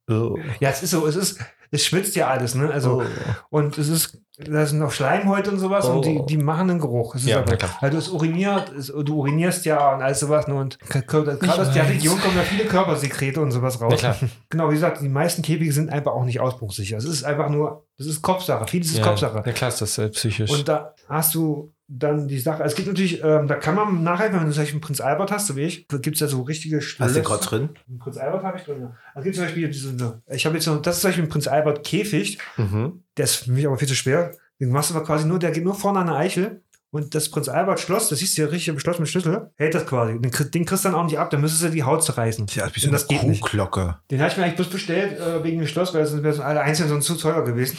Oh. 0.10 0.38
ja, 0.60 0.70
es 0.70 0.84
ist 0.84 0.92
so, 0.92 1.06
es 1.08 1.16
ist, 1.16 1.40
es 1.72 1.86
schwitzt 1.86 2.16
ja 2.16 2.28
alles, 2.28 2.56
ne? 2.56 2.70
Also, 2.72 3.02
Oh. 3.02 3.06
und 3.50 3.78
es 3.78 3.90
ist, 3.90 4.20
da 4.38 4.66
sind 4.66 4.80
noch 4.80 4.92
Schleimhäute 4.92 5.50
und 5.52 5.60
sowas 5.60 5.86
und 5.86 6.06
die, 6.06 6.18
Oh. 6.20 6.26
die 6.26 6.38
machen 6.38 6.70
einen 6.70 6.80
Geruch. 6.80 7.16
Es 7.16 7.24
ist 7.24 7.28
Ja, 7.28 7.40
aber, 7.40 7.90
du 7.90 7.98
es 7.98 8.08
uriniert, 8.08 8.72
es, 8.72 8.88
du 8.88 9.16
urinierst 9.20 9.66
ja 9.66 9.94
und 9.96 10.02
alles 10.02 10.20
sowas. 10.22 10.48
Ne? 10.48 10.56
Und 10.56 10.80
gerade 10.80 11.38
aus 11.62 11.74
der. 11.74 11.90
Region 11.90 12.20
kommen 12.22 12.38
ja 12.38 12.44
viele 12.44 12.66
Körpersekrete 12.66 13.42
und 13.42 13.52
sowas 13.52 13.82
raus. 13.82 14.02
Ja. 14.02 14.16
Genau, 14.50 14.70
wie 14.70 14.76
gesagt, 14.76 15.02
die 15.02 15.10
meisten 15.10 15.42
Käfige 15.42 15.74
sind 15.74 15.90
einfach 15.90 16.14
auch 16.14 16.24
nicht 16.24 16.40
ausbruchssicher. 16.40 16.98
Es 16.98 17.04
ist 17.06 17.24
einfach 17.24 17.50
nur, 17.50 17.86
das 17.98 18.08
ist 18.08 18.22
Kopfsache. 18.22 18.66
Vieles 18.68 18.90
ist 18.92 19.00
Ja, 19.00 19.04
Kopfsache. 19.06 19.44
ja, 19.46 19.52
klar 19.52 19.70
ist 19.70 19.82
das 19.82 19.98
äh, 19.98 20.08
psychisch. 20.10 20.52
Und 20.52 20.68
da 20.68 20.94
hast 21.10 21.34
du 21.36 21.74
dann 21.90 22.28
die 22.28 22.40
Sache, 22.40 22.64
es 22.64 22.76
gibt 22.76 22.88
natürlich, 22.90 23.24
ähm, 23.24 23.48
da 23.48 23.56
kann 23.56 23.76
man 23.76 24.04
nachher, 24.04 24.32
wenn 24.34 24.46
du 24.46 24.52
zum 24.52 24.64
Beispiel 24.64 24.80
Prinz 24.82 25.00
Albert 25.00 25.32
hast, 25.32 25.48
so 25.48 25.56
wie 25.56 25.62
ich, 25.62 25.88
gibt 25.88 26.16
es 26.16 26.20
ja 26.20 26.28
so 26.28 26.42
richtige 26.42 26.80
Hast 26.80 27.16
du 27.16 27.22
gerade 27.22 27.46
drin? 27.46 27.70
Prinz 27.98 28.18
Albert 28.18 28.44
habe 28.44 28.58
ich 28.58 28.66
drin, 28.66 28.82
ja. 28.82 28.94
Es 29.16 29.24
gibt 29.24 29.36
zum 29.36 29.46
Beispiel 29.46 29.70
diese, 29.70 30.22
ich 30.30 30.46
habe 30.46 30.56
jetzt 30.56 30.66
so, 30.66 30.76
das 30.76 30.96
ist 30.96 31.02
zum 31.02 31.10
Beispiel 31.10 31.24
ein 31.24 31.30
Prinz 31.30 31.48
Albert 31.48 31.86
Käfig, 31.86 32.40
mhm. 32.58 33.04
der 33.16 33.24
ist 33.24 33.36
für 33.36 33.52
mich 33.52 33.66
aber 33.66 33.78
viel 33.78 33.88
zu 33.88 33.96
schwer. 33.96 34.32
Den 34.60 34.70
machst 34.70 34.90
du 34.90 34.96
aber 34.96 35.06
quasi 35.06 35.28
nur, 35.28 35.40
der 35.40 35.52
geht 35.52 35.64
nur 35.64 35.76
vorne 35.76 36.00
an 36.00 36.08
der 36.08 36.16
Eichel. 36.16 36.64
Und 36.90 37.14
das 37.16 37.30
Prinz 37.30 37.50
Albert 37.50 37.82
Schloss, 37.82 38.08
das 38.10 38.20
siehst 38.20 38.38
du 38.38 38.44
ja 38.44 38.48
richtig 38.48 38.70
im 38.70 38.80
Schloss 38.80 38.98
mit 38.98 39.10
Schlüssel, 39.10 39.52
hält 39.58 39.76
das 39.76 39.86
quasi. 39.86 40.14
Den, 40.22 40.32
den 40.32 40.66
kriegst 40.66 40.86
du 40.86 40.90
dann 40.90 40.98
auch 40.98 41.04
nicht 41.04 41.20
ab, 41.20 41.30
dann 41.30 41.42
müsstest 41.42 41.64
du 41.66 41.70
die 41.70 41.84
Haut 41.84 42.02
zerreißen. 42.04 42.48
Ja, 42.56 42.68
wie 42.74 42.86
Und 42.86 42.94
das 42.94 43.08
geht 43.08 43.24
nicht. 43.24 43.42
Kuhglocke. 43.42 43.98
Den 44.10 44.20
habe 44.22 44.32
ich 44.32 44.38
mir 44.38 44.44
eigentlich 44.44 44.56
bloß 44.56 44.70
bestellt 44.70 45.20
äh, 45.20 45.44
wegen 45.44 45.60
dem 45.60 45.68
Schloss, 45.68 45.94
weil 45.94 46.02
das 46.02 46.24
wäre 46.24 46.34
so 46.34 46.42
alle 46.44 46.62
einzeln 46.62 46.88
sonst 46.88 47.06
zu 47.06 47.16
teuer 47.16 47.44
gewesen. 47.44 47.78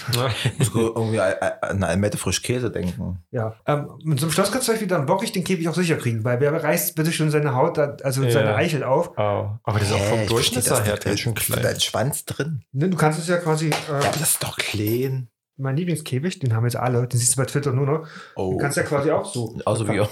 Ich 0.59 0.59
muss 0.59 0.71
irgendwie 0.75 1.21
an 1.21 1.37
eine 1.63 1.87
Almette 1.87 2.19
frisch 2.19 2.43
Käse 2.43 2.71
denken. 2.71 3.19
Ja. 3.31 3.55
Ähm, 3.67 3.89
mit 4.05 4.21
so 4.21 4.27
einem 4.27 4.33
Schloss 4.33 4.53
kannst 4.53 4.69
du 4.69 4.73
zum 4.73 4.75
Beispiel 4.75 4.89
dann 4.89 5.09
wirklich 5.09 5.33
den 5.33 5.43
Käfig 5.45 5.67
auch 5.69 5.75
sicher 5.75 5.97
kriegen, 5.97 6.23
weil 6.25 6.39
wer 6.41 6.53
reißt 6.53 6.95
bitte 6.95 7.11
schon 7.13 7.31
seine 7.31 7.55
Haut, 7.55 7.79
da, 7.79 7.97
also 8.03 8.23
Ja. 8.25 8.31
seine 8.31 8.55
Eichel 8.57 8.85
auf. 8.85 9.13
Oh. 9.17 9.49
Aber 9.63 9.79
das 9.79 9.89
ist 9.89 9.95
auch 9.95 10.05
vom 10.05 10.21
ich 10.21 10.27
Durchschnitt 10.29 10.67
her 10.71 10.99
ganz 11.03 11.21
schön 11.21 11.33
nicht. 11.33 11.47
klein. 11.47 11.63
Da 11.63 11.69
ist 11.71 11.85
Schwanz 11.85 12.25
drin. 12.27 12.63
Ne, 12.73 12.89
Du 12.91 12.97
kannst 12.97 13.19
es 13.19 13.27
ja 13.29 13.39
quasi, 13.39 13.69
äh, 13.69 13.71
Ja, 13.89 13.95
aber 13.97 14.19
das 14.19 14.31
ist 14.33 14.43
doch 14.43 14.57
klein. 14.57 15.29
Mein 15.59 15.77
Lieblingskäfig, 15.77 16.39
den 16.39 16.55
haben 16.55 16.65
jetzt 16.65 16.77
alle, 16.77 17.07
den 17.07 17.19
siehst 17.19 17.35
du 17.35 17.37
bei 17.41 17.45
Twitter 17.47 17.73
nur 17.73 17.87
noch. 17.87 18.07
Oh. 18.37 18.53
Du 18.53 18.59
kannst 18.59 18.77
ja 18.77 18.83
quasi 18.85 19.11
auch 19.11 19.25
so. 19.25 19.59
Außer 19.65 19.87
wir. 19.89 20.09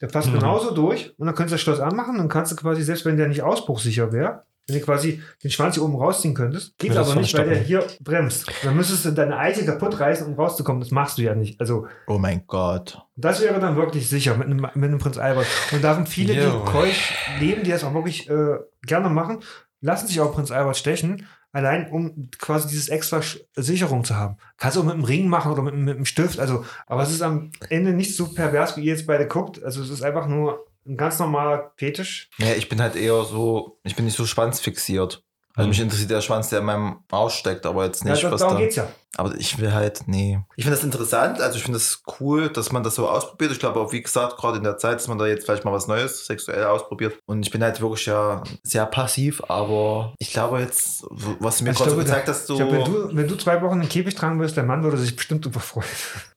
Der 0.00 0.08
passt 0.08 0.28
Mhm. 0.28 0.34
genauso 0.34 0.74
durch 0.74 1.14
und 1.18 1.26
dann 1.26 1.34
kannst 1.34 1.52
du 1.52 1.54
das 1.54 1.60
Schloss 1.62 1.80
anmachen 1.80 2.18
und 2.20 2.28
kannst 2.28 2.52
du 2.52 2.56
quasi, 2.56 2.82
selbst 2.82 3.04
wenn 3.06 3.16
der 3.16 3.28
nicht 3.28 3.42
ausbruchsicher 3.42 4.12
wäre, 4.12 4.42
wenn 4.68 4.78
du 4.78 4.84
quasi 4.84 5.22
den 5.44 5.50
Schwanz 5.50 5.74
hier 5.76 5.84
oben 5.84 5.94
rausziehen 5.96 6.34
könntest, 6.34 6.76
geht 6.76 6.92
Ja, 6.92 7.00
aber 7.02 7.14
nicht, 7.14 7.36
weil 7.38 7.48
der 7.48 7.58
hier 7.58 7.84
bremst. 8.00 8.50
Dann 8.64 8.76
müsstest 8.76 9.04
du 9.04 9.12
deine 9.12 9.38
Eiche 9.38 9.64
kaputt 9.64 9.98
reißen, 10.00 10.26
um 10.26 10.34
rauszukommen. 10.34 10.80
Das 10.80 10.90
machst 10.90 11.18
du 11.18 11.22
ja 11.22 11.34
nicht. 11.36 11.60
Also, 11.60 11.86
Oh 12.08 12.18
mein 12.18 12.42
Gott. 12.48 13.00
das 13.14 13.40
wäre 13.40 13.60
dann 13.60 13.76
wirklich 13.76 14.08
sicher 14.08 14.36
mit 14.36 14.48
einem, 14.48 14.60
mit 14.74 14.84
einem 14.90 14.98
Prinz 14.98 15.18
Albert. 15.18 15.46
Und 15.72 15.84
darum 15.84 16.04
viele, 16.06 16.34
Jo. 16.34 16.50
die 16.64 16.70
keusch 16.70 17.14
leben, 17.38 17.62
die 17.62 17.70
das 17.70 17.84
auch 17.84 17.94
wirklich 17.94 18.28
äh, 18.28 18.56
gerne 18.82 19.08
machen, 19.08 19.38
lassen 19.80 20.08
sich 20.08 20.20
auch 20.20 20.32
Prinz 20.34 20.50
Albert 20.50 20.76
stechen, 20.76 21.26
allein 21.56 21.90
um 21.90 22.28
quasi 22.38 22.68
dieses 22.68 22.88
extra 22.88 23.22
Sicherung 23.54 24.04
zu 24.04 24.14
haben. 24.14 24.36
Kannst 24.58 24.76
du 24.76 24.80
auch 24.80 24.84
mit 24.84 24.92
einem 24.92 25.04
Ring 25.04 25.26
machen 25.26 25.50
oder 25.50 25.62
mit, 25.62 25.74
mit 25.74 25.96
einem 25.96 26.04
Stift. 26.04 26.38
Also, 26.38 26.66
aber 26.86 27.02
es 27.02 27.10
ist 27.10 27.22
am 27.22 27.50
Ende 27.70 27.94
nicht 27.94 28.14
so 28.14 28.34
pervers, 28.34 28.76
wie 28.76 28.82
ihr 28.82 28.92
jetzt 28.92 29.06
beide 29.06 29.26
guckt. 29.26 29.62
Also 29.64 29.82
es 29.82 29.88
ist 29.88 30.02
einfach 30.02 30.26
nur 30.28 30.66
ein 30.86 30.98
ganz 30.98 31.18
normaler 31.18 31.72
Fetisch. 31.78 32.28
Ja, 32.36 32.52
ich 32.52 32.68
bin 32.68 32.80
halt 32.82 32.94
eher 32.94 33.24
so, 33.24 33.80
ich 33.84 33.96
bin 33.96 34.04
nicht 34.04 34.18
so 34.18 34.26
schwanzfixiert. 34.26 35.24
Also 35.56 35.68
mich 35.68 35.80
interessiert 35.80 36.10
der 36.10 36.20
Schwanz, 36.20 36.50
der 36.50 36.60
in 36.60 36.66
meinem 36.66 36.96
Arsch 37.10 37.34
steckt, 37.36 37.64
aber 37.66 37.84
jetzt 37.86 38.04
nicht, 38.04 38.22
ja, 38.22 38.30
was 38.30 38.40
darum 38.40 38.56
da. 38.56 38.60
geht's 38.62 38.76
ja. 38.76 38.86
Aber 39.18 39.34
ich 39.36 39.58
will 39.58 39.72
halt, 39.72 40.02
nee. 40.06 40.38
Ich 40.56 40.64
finde 40.64 40.76
das 40.76 40.84
interessant, 40.84 41.40
also 41.40 41.56
ich 41.56 41.62
finde 41.62 41.78
das 41.78 42.02
cool, 42.20 42.50
dass 42.50 42.70
man 42.70 42.82
das 42.82 42.96
so 42.96 43.08
ausprobiert. 43.08 43.50
Ich 43.50 43.58
glaube 43.58 43.80
auch, 43.80 43.90
wie 43.90 44.02
gesagt, 44.02 44.36
gerade 44.36 44.58
in 44.58 44.64
der 44.64 44.76
Zeit, 44.76 44.96
dass 44.96 45.08
man 45.08 45.16
da 45.16 45.26
jetzt 45.26 45.46
vielleicht 45.46 45.64
mal 45.64 45.72
was 45.72 45.86
Neues 45.86 46.26
sexuell 46.26 46.64
ausprobiert. 46.66 47.18
Und 47.24 47.46
ich 47.46 47.50
bin 47.50 47.62
halt 47.62 47.80
wirklich 47.80 48.04
ja 48.04 48.42
sehr 48.62 48.84
passiv, 48.84 49.42
aber 49.48 50.12
ich 50.18 50.34
glaube 50.34 50.60
jetzt, 50.60 51.06
was 51.40 51.56
du 51.58 51.64
mir 51.64 51.70
Also 51.70 51.84
gerade 51.84 51.90
so 51.92 51.96
gezeigt 51.96 52.28
hast, 52.28 52.46
so, 52.46 52.54
Ich 52.54 52.58
glaub, 52.58 52.72
wenn, 52.72 52.84
du, 52.92 53.16
wenn 53.16 53.26
du 53.28 53.36
zwei 53.36 53.62
Wochen 53.62 53.80
einen 53.80 53.88
Käfig 53.88 54.14
tragen 54.14 54.38
würdest, 54.38 54.58
der 54.58 54.64
Mann 54.64 54.82
würde 54.82 54.98
sich 54.98 55.16
bestimmt 55.16 55.46
darüber 55.46 55.60
freuen. 55.60 55.86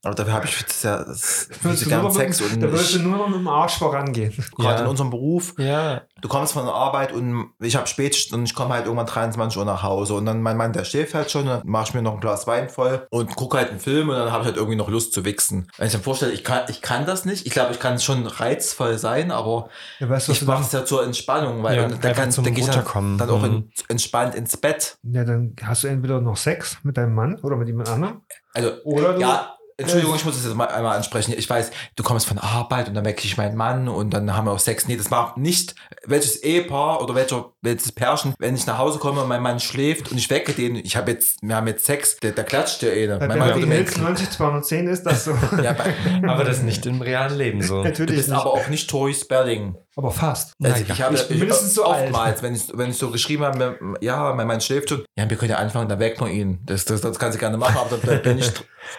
aber 0.04 0.16
dafür 0.16 0.34
habe 0.34 0.46
ich 0.46 0.64
das 0.64 0.82
ja, 0.84 1.06
nur 1.64 1.74
gern 1.76 2.12
Sex 2.12 2.40
mit, 2.40 2.54
und 2.54 2.62
da 2.62 2.72
würdest 2.72 2.96
du 2.96 3.00
nur 3.00 3.18
noch 3.18 3.28
mit 3.28 3.40
dem 3.40 3.48
Arsch 3.50 3.78
vorangehen. 3.78 4.32
gerade 4.58 4.76
Ja. 4.78 4.82
in 4.84 4.88
unserem 4.88 5.10
Beruf, 5.10 5.54
Ja. 5.58 6.04
du 6.22 6.30
kommst 6.30 6.54
von 6.54 6.64
der 6.64 6.74
Arbeit 6.76 7.12
und 7.12 7.50
ich 7.60 7.76
habe 7.76 7.88
spät 7.88 8.30
und 8.32 8.46
ich 8.46 8.56
komme 8.56 8.74
halt 8.76 8.86
irgendwann 8.86 9.06
23 9.10 9.58
Uhr 9.60 9.66
nach 9.66 9.84
Hause 9.84 10.14
und 10.14 10.26
dann 10.26 10.42
mein 10.42 10.58
Mann, 10.58 10.74
der 10.74 10.84
schläft 10.86 11.14
halt 11.14 11.30
schon, 11.32 11.46
dann 11.46 11.62
mache 11.66 11.90
ich 11.90 11.94
mir 11.94 12.02
noch 12.02 12.14
ein 12.14 12.20
Glas 12.20 12.48
Wein 12.48 12.70
voll 12.70 13.06
und 13.10 13.36
gucke 13.36 13.58
halt 13.58 13.70
einen 13.72 13.80
Film 13.80 14.10
und 14.10 14.16
dann 14.16 14.32
habe 14.32 14.42
ich 14.44 14.48
halt 14.48 14.58
irgendwie 14.58 14.76
noch 14.78 14.90
Lust 14.90 15.14
zu 15.14 15.26
wichsen. 15.26 15.68
Wenn 15.78 15.88
ich 15.88 15.94
mir 15.94 16.00
vorstelle, 16.00 16.32
ich 16.32 16.44
kann, 16.44 16.64
ich 16.70 16.82
kann 16.82 17.06
das 17.06 17.26
nicht, 17.26 17.46
ich 17.46 17.52
glaube, 17.54 17.72
ich 17.74 17.80
kann 17.80 18.00
schon 18.00 18.26
reizvoll 18.28 18.98
sein, 18.98 19.32
aber 19.32 19.70
Ja, 20.00 20.10
weißt 20.10 20.30
ich 20.30 20.42
mache 20.44 20.58
dann, 20.58 20.66
es 20.66 20.72
ja 20.72 20.86
zur 20.86 21.04
Entspannung, 21.04 21.64
weil 21.64 21.76
Ja, 21.78 21.82
dann, 21.88 21.94
einfach 21.94 22.14
kann, 22.24 22.32
dann 22.32 22.44
gehe 22.46 22.54
ich 22.54 22.66
dann, 22.66 22.76
Runterkommen. 22.76 23.18
dann 23.18 23.30
auch 23.30 23.40
Mhm. 23.40 23.46
in, 23.46 23.72
entspannt 23.90 24.36
ins 24.36 24.56
Bett. 24.58 24.98
ja, 25.04 25.24
dann 25.24 25.56
hast 25.64 25.84
du 25.84 25.88
entweder 25.88 26.22
noch 26.22 26.38
Sex 26.38 26.78
mit 26.84 26.98
deinem 26.98 27.16
Mann 27.16 27.36
oder 27.42 27.56
mit 27.58 27.68
jemand 27.68 27.90
anderem. 27.90 28.22
Also 28.54 28.72
Oder 28.84 29.14
du, 29.14 29.22
ja, 29.22 29.56
Entschuldigung, 29.80 30.16
ich 30.16 30.26
muss 30.26 30.36
es 30.36 30.46
jetzt 30.46 30.56
mal 30.56 30.68
einmal 30.68 30.98
ansprechen. 30.98 31.34
Ich 31.38 31.50
weiß, 31.50 31.72
du 31.96 32.04
kommst 32.04 32.28
von 32.28 32.38
Arbeit 32.38 32.88
und 32.90 32.94
dann 32.96 33.06
wecke 33.06 33.24
ich 33.26 33.38
meinen 33.38 33.56
Mann 33.56 33.88
und 33.88 34.12
dann 34.12 34.36
haben 34.36 34.46
wir 34.46 34.52
auch 34.52 34.60
Sex. 34.60 34.88
Nee, 34.88 34.98
das 34.98 35.10
macht 35.10 35.38
nicht 35.38 35.76
welches 36.06 36.44
Ehepaar 36.44 37.02
oder 37.02 37.16
welcher, 37.16 37.54
welches 37.62 37.92
Pärchen, 37.92 38.34
wenn 38.40 38.56
ich 38.56 38.66
nach 38.68 38.78
Hause 38.78 39.00
komme 39.00 39.22
und 39.22 39.28
mein 39.28 39.42
Mann 39.42 39.60
schläft 39.60 40.12
und 40.12 40.18
ich 40.18 40.30
wecke 40.30 40.54
den, 40.54 40.76
ich 40.76 40.96
habe 40.98 41.12
jetzt, 41.12 41.40
wir 41.42 41.56
haben 41.56 41.68
jetzt 41.68 41.86
Sex, 41.86 42.18
der, 42.18 42.32
der 42.32 42.44
klatscht 42.44 42.82
der 42.82 42.94
eine. 42.94 43.18
Bei 43.18 43.28
Mein 43.28 43.40
Mann 43.40 43.68
mir 43.68 43.76
Hills 43.76 43.98
90 43.98 44.30
210 44.32 44.88
ist 44.88 45.04
das 45.04 45.26
so. 45.26 45.32
ja, 45.64 45.74
bei, 45.74 45.94
Aber 46.28 46.44
das 46.44 46.58
ist 46.58 46.64
nicht 46.64 46.86
im 46.86 47.02
realen 47.02 47.38
Leben 47.38 47.62
so. 47.62 47.82
du 47.82 47.90
Natürlich 47.90 48.16
bist 48.18 48.30
nicht. 48.30 48.38
aber 48.38 48.54
auch 48.54 48.68
nicht 48.68 48.90
Tori 48.90 49.14
Spelling. 49.14 49.76
Aber 50.00 50.12
fast. 50.12 50.54
Also 50.64 50.82
Naja, 50.82 50.94
ich 50.94 51.02
habe 51.02 51.16
ich 51.16 51.28
bin 51.28 51.40
mindestens 51.40 51.76
so 51.76 51.86
alt. 51.86 52.06
oftmals, 52.06 52.42
wenn 52.42 52.56
ich, 52.56 52.64
wenn 52.74 52.90
ich 52.90 52.98
so 52.98 53.12
geschrieben 53.12 53.44
habe, 53.44 53.78
ja, 54.02 54.34
mein 54.34 54.48
Mann 54.48 54.60
schläft 54.62 54.90
schon, 54.90 55.04
ja, 55.18 55.30
wir 55.30 55.38
können 55.38 55.52
ja 55.52 55.58
anfangen, 55.58 55.88
dann 55.90 56.00
weckt 56.00 56.20
man 56.20 56.32
ihn. 56.32 56.60
Das, 56.66 56.86
das, 56.86 57.02
das 57.02 57.20
kannst 57.20 57.36
du 57.36 57.40
gerne 57.40 57.58
machen, 57.58 57.78
aber 57.78 57.98
da, 57.98 58.16
da, 58.16 58.18
bin 58.20 58.40
ich, 58.40 58.52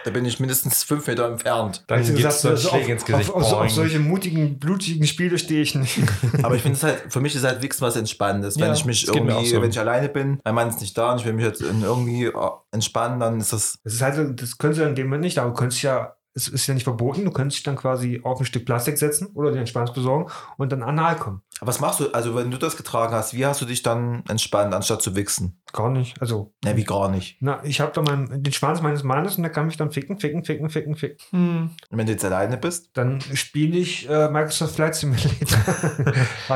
da 0.05 0.11
bin 0.11 0.25
ich 0.25 0.39
mindestens 0.39 0.83
fünf 0.83 1.07
Meter 1.07 1.27
entfernt. 1.27 1.83
Dann 1.87 1.99
Also 1.99 2.13
gibt 2.13 2.25
es 2.27 2.41
so 2.41 2.47
einen 2.47 2.57
also 2.57 2.69
Schläge 2.69 2.85
auf, 2.85 2.89
ins 2.91 3.05
Gesicht. 3.05 3.29
Auf, 3.29 3.51
auf, 3.51 3.53
auf 3.53 3.69
solche 3.71 3.99
mutigen, 3.99 4.59
blutigen 4.59 5.05
Spiele 5.07 5.37
stehe 5.37 5.61
ich 5.61 5.75
nicht. 5.75 5.99
Aber 6.43 6.55
ich 6.55 6.61
finde 6.61 6.77
es 6.77 6.83
halt, 6.83 7.03
für 7.09 7.19
mich 7.19 7.35
ist 7.35 7.43
halt 7.43 7.61
Wichsen 7.61 7.81
was 7.81 7.95
Entspannendes. 7.95 8.55
Ja, 8.55 8.67
wenn 8.67 8.73
ich 8.73 8.85
mich 8.85 9.07
irgendwie, 9.07 9.47
so. 9.47 9.61
wenn 9.61 9.69
ich 9.69 9.79
alleine 9.79 10.09
bin, 10.09 10.39
mein 10.43 10.55
Mann 10.55 10.69
ist 10.69 10.81
nicht 10.81 10.97
da 10.97 11.11
und 11.11 11.19
ich 11.19 11.25
will 11.25 11.33
mich 11.33 11.45
jetzt 11.45 11.61
irgendwie 11.61 12.25
äh, 12.25 12.31
entspannen, 12.71 13.19
dann 13.19 13.39
ist 13.39 13.53
das, 13.53 13.79
Das 13.83 13.93
ist 13.93 14.01
halt, 14.01 14.15
so, 14.15 14.23
das 14.25 14.57
können 14.57 14.73
sie 14.73 14.83
in 14.83 14.95
dem 14.95 15.07
Moment 15.07 15.23
nicht, 15.23 15.37
aber 15.39 15.49
du 15.49 15.55
könntest 15.55 15.81
ja, 15.81 16.15
es 16.33 16.47
ist 16.47 16.67
ja 16.67 16.73
nicht 16.73 16.83
verboten, 16.83 17.25
du 17.25 17.31
könntest 17.31 17.59
dich 17.59 17.63
dann 17.63 17.75
quasi 17.75 18.21
auf 18.23 18.39
ein 18.39 18.45
Stück 18.45 18.65
Plastik 18.65 18.97
setzen 18.97 19.27
oder 19.33 19.51
den 19.51 19.59
Entspannungs 19.59 19.93
besorgen 19.93 20.31
und 20.57 20.71
dann 20.71 20.83
anal 20.83 21.17
kommen. 21.17 21.41
Aber 21.61 21.69
was 21.69 21.79
machst 21.79 21.99
du, 21.99 22.11
also 22.11 22.35
wenn 22.35 22.49
du 22.51 22.57
das 22.57 22.75
getragen 22.75 23.13
hast, 23.13 23.33
wie 23.35 23.45
hast 23.45 23.61
du 23.61 23.65
dich 23.65 23.83
dann 23.83 24.23
entspannt, 24.27 24.73
anstatt 24.73 25.01
zu 25.03 25.15
wichsen? 25.15 25.61
Gar 25.73 25.91
nicht. 25.91 26.19
Also, 26.19 26.51
Ne, 26.65 26.75
wie 26.75 26.83
gar 26.83 27.07
nicht. 27.09 27.37
na, 27.39 27.63
ich 27.63 27.79
habe 27.79 27.91
da 27.93 28.01
meinen, 28.01 28.43
den 28.43 28.51
Schwanz 28.51 28.81
meines 28.81 29.03
Mannes 29.03 29.37
und 29.37 29.43
der 29.43 29.51
kann 29.51 29.67
mich 29.67 29.77
dann 29.77 29.91
ficken, 29.91 30.19
ficken, 30.19 30.43
ficken, 30.43 30.69
ficken, 30.69 30.95
ficken. 30.95 31.17
Hm. 31.29 31.69
Und 31.89 31.97
wenn 31.97 32.05
du 32.07 32.11
jetzt 32.11 32.25
alleine 32.25 32.57
bist, 32.57 32.89
Dann 32.95 33.21
spiele 33.21 33.77
ich 33.77 34.09
äh, 34.09 34.27
Microsoft 34.29 34.75
Flight 34.75 34.95
Simulator. 34.95 35.59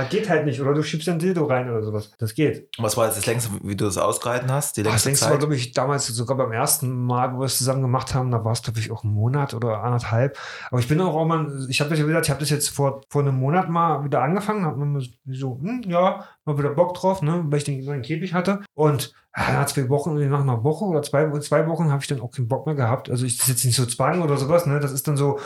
Geht 0.10 0.30
halt 0.30 0.46
nicht. 0.46 0.60
Oder 0.60 0.74
du 0.74 0.84
schiebst 0.84 1.08
ein 1.08 1.20
Dildo 1.20 1.46
rein 1.46 1.70
oder 1.70 1.84
sowas. 1.84 2.12
Das 2.18 2.34
geht. 2.34 2.68
was 2.78 2.98
war 2.98 3.06
jetzt 3.06 3.18
das 3.18 3.26
längste, 3.26 3.52
wie 3.64 3.76
du 3.76 3.86
das 3.86 3.98
ausgehalten 3.98 4.52
hast? 4.52 4.76
Die 4.78 4.82
Ach, 4.82 4.86
das 4.92 5.06
längste 5.06 5.10
längste 5.10 5.26
war, 5.26 5.32
Zeit? 5.34 5.40
glaube 5.40 5.56
ich, 5.56 5.72
damals 5.74 6.08
sogar 6.08 6.36
beim 6.38 6.52
ersten 6.52 7.06
Mal, 7.06 7.34
wo 7.34 7.40
wir 7.40 7.46
es 7.46 7.58
zusammen 7.58 7.82
gemacht 7.82 8.14
haben, 8.14 8.32
da 8.32 8.44
war 8.44 8.52
es, 8.54 8.62
glaube 8.64 8.80
ich, 8.80 8.92
auch 8.92 9.04
ein 9.04 9.12
Monat 9.12 9.54
oder 9.54 9.84
anderthalb. 9.84 10.38
Aber 10.72 10.80
ich 10.80 10.88
bin 10.88 11.00
auch, 11.02 11.16
auch 11.16 11.26
mal, 11.26 11.66
ich 11.70 11.80
habe 11.80 11.90
das 11.90 12.00
ja 12.00 12.06
gesagt, 12.06 12.26
ich 12.26 12.30
habe 12.32 12.40
das 12.40 12.50
jetzt 12.50 12.70
vor, 12.70 13.02
vor 13.10 13.22
einem 13.22 13.36
Monat 13.36 13.70
mal 13.70 14.04
wieder 14.04 14.22
angefangen, 14.22 14.66
habe 14.66 14.95
mir 14.96 15.36
so, 15.36 15.60
hm, 15.62 15.84
ja, 15.88 16.26
mal 16.46 16.58
wieder 16.58 16.70
Bock 16.70 16.94
drauf, 16.94 17.22
ne, 17.22 17.44
weil 17.48 17.58
ich 17.58 17.64
den 17.64 17.84
neuen 17.84 18.02
Käfig 18.02 18.34
hatte. 18.34 18.62
Und 18.74 19.14
ja, 19.36 19.54
nach 19.54 19.66
zwei 19.66 19.90
Wochen, 19.90 20.16
nach 20.30 20.42
einer 20.42 20.64
Woche 20.64 20.86
oder 20.86 21.02
zwei, 21.02 21.30
zwei 21.40 21.68
Wochen 21.68 21.92
habe 21.92 22.02
ich 22.02 22.08
dann 22.08 22.22
auch 22.22 22.32
keinen 22.32 22.48
Bock 22.48 22.66
mehr 22.66 22.76
gehabt. 22.76 23.10
Also 23.10 23.26
ich 23.26 23.38
das 23.38 23.48
jetzt 23.48 23.66
nicht 23.66 23.76
so 23.76 23.86
Zwang 23.86 24.22
oder 24.22 24.38
sowas, 24.38 24.66
ne? 24.66 24.80
Das 24.80 24.92
ist 24.92 25.08
dann 25.08 25.18
so, 25.18 25.40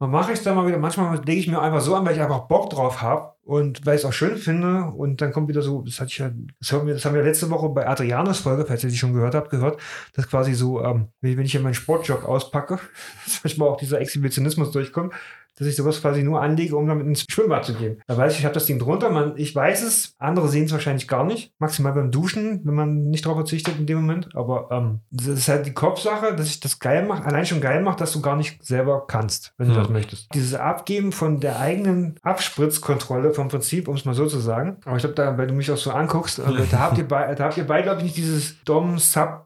man 0.00 0.10
mache 0.10 0.32
ich 0.32 0.38
es 0.38 0.44
dann 0.44 0.56
mal 0.56 0.66
wieder. 0.66 0.78
Manchmal 0.78 1.14
lege 1.26 1.40
ich 1.40 1.46
mir 1.46 1.60
einfach 1.60 1.82
so 1.82 1.94
an, 1.94 2.06
weil 2.06 2.14
ich 2.14 2.22
einfach 2.22 2.48
Bock 2.48 2.70
drauf 2.70 3.02
habe 3.02 3.34
und 3.44 3.84
weil 3.84 3.96
ich 3.96 4.00
es 4.00 4.06
auch 4.06 4.14
schön 4.14 4.38
finde. 4.38 4.84
Und 4.84 5.20
dann 5.20 5.30
kommt 5.30 5.48
wieder 5.48 5.60
so, 5.60 5.82
das 5.82 6.00
hatte 6.00 6.08
ich 6.08 6.18
ja, 6.18 6.30
das 6.58 6.72
haben 6.72 6.86
wir, 6.86 6.94
das 6.94 7.04
haben 7.04 7.14
wir 7.14 7.22
letzte 7.22 7.50
Woche 7.50 7.68
bei 7.68 7.86
Adrianos 7.86 8.40
Folge, 8.40 8.64
falls 8.64 8.82
ihr 8.82 8.88
die 8.88 8.96
schon 8.96 9.12
gehört 9.12 9.34
habt, 9.34 9.50
gehört, 9.50 9.78
dass 10.14 10.26
quasi 10.26 10.54
so, 10.54 10.82
ähm, 10.82 11.08
wenn 11.20 11.38
ich 11.40 11.52
hier 11.52 11.60
meinen 11.60 11.74
Sportjob 11.74 12.24
auspacke, 12.24 12.78
dass 13.26 13.44
manchmal 13.44 13.68
auch 13.68 13.76
dieser 13.76 14.00
Exhibitionismus 14.00 14.70
durchkommt, 14.70 15.12
dass 15.60 15.68
ich 15.68 15.76
sowas 15.76 16.00
quasi 16.00 16.22
nur 16.24 16.40
anlege, 16.42 16.74
um 16.76 16.88
damit 16.88 17.06
ins 17.06 17.24
Schwimmbad 17.30 17.64
zu 17.64 17.74
gehen. 17.74 18.00
Da 18.08 18.16
weiß 18.16 18.32
ich, 18.32 18.38
ich 18.40 18.44
habe 18.44 18.54
das 18.54 18.66
Ding 18.66 18.78
drunter, 18.80 19.10
man, 19.10 19.34
ich 19.36 19.54
weiß 19.54 19.82
es, 19.82 20.14
andere 20.18 20.48
sehen 20.48 20.64
es 20.64 20.72
wahrscheinlich 20.72 21.06
gar 21.06 21.22
nicht. 21.24 21.52
Maximal 21.60 21.92
beim 21.92 22.10
Duschen, 22.10 22.60
wenn 22.64 22.74
man 22.74 23.10
nicht 23.10 23.24
drauf 23.26 23.36
verzichtet 23.36 23.78
in 23.78 23.86
dem 23.86 23.98
Moment. 24.00 24.28
Aber 24.34 24.68
ähm, 24.72 25.00
das 25.10 25.26
ist 25.28 25.48
halt 25.48 25.66
die 25.66 25.74
Kopfsache, 25.74 26.34
dass 26.34 26.46
ich 26.48 26.58
das 26.60 26.78
geil 26.80 27.06
mache, 27.06 27.24
allein 27.24 27.46
schon 27.46 27.60
geil 27.60 27.82
macht, 27.82 28.00
dass 28.00 28.12
du 28.12 28.20
gar 28.20 28.36
nicht 28.36 28.64
selber 28.64 29.06
kannst, 29.06 29.52
wenn 29.58 29.68
du 29.68 29.74
Hm. 29.74 29.80
das 29.82 29.90
möchtest. 29.90 30.28
Dieses 30.34 30.54
Abgeben 30.54 31.12
von 31.12 31.38
der 31.40 31.60
eigenen 31.60 32.16
Abspritzkontrolle 32.22 33.32
vom 33.34 33.48
Prinzip, 33.48 33.86
um 33.86 33.94
es 33.96 34.04
mal 34.04 34.14
so 34.14 34.26
zu 34.26 34.40
sagen. 34.40 34.78
Aber 34.86 34.96
ich 34.96 35.02
glaube, 35.02 35.14
da, 35.14 35.36
weil 35.36 35.46
du 35.46 35.54
mich 35.54 35.70
auch 35.70 35.76
so 35.76 35.90
anguckst, 35.90 36.38
äh, 36.38 36.42
da 36.70 36.78
habt 36.78 36.98
ihr 36.98 37.06
bei, 37.06 37.34
da 37.34 37.44
habt 37.44 37.56
ihr 37.58 37.66
beide, 37.66 37.82
glaube 37.84 37.98
ich, 37.98 38.04
nicht 38.04 38.16
dieses 38.16 38.62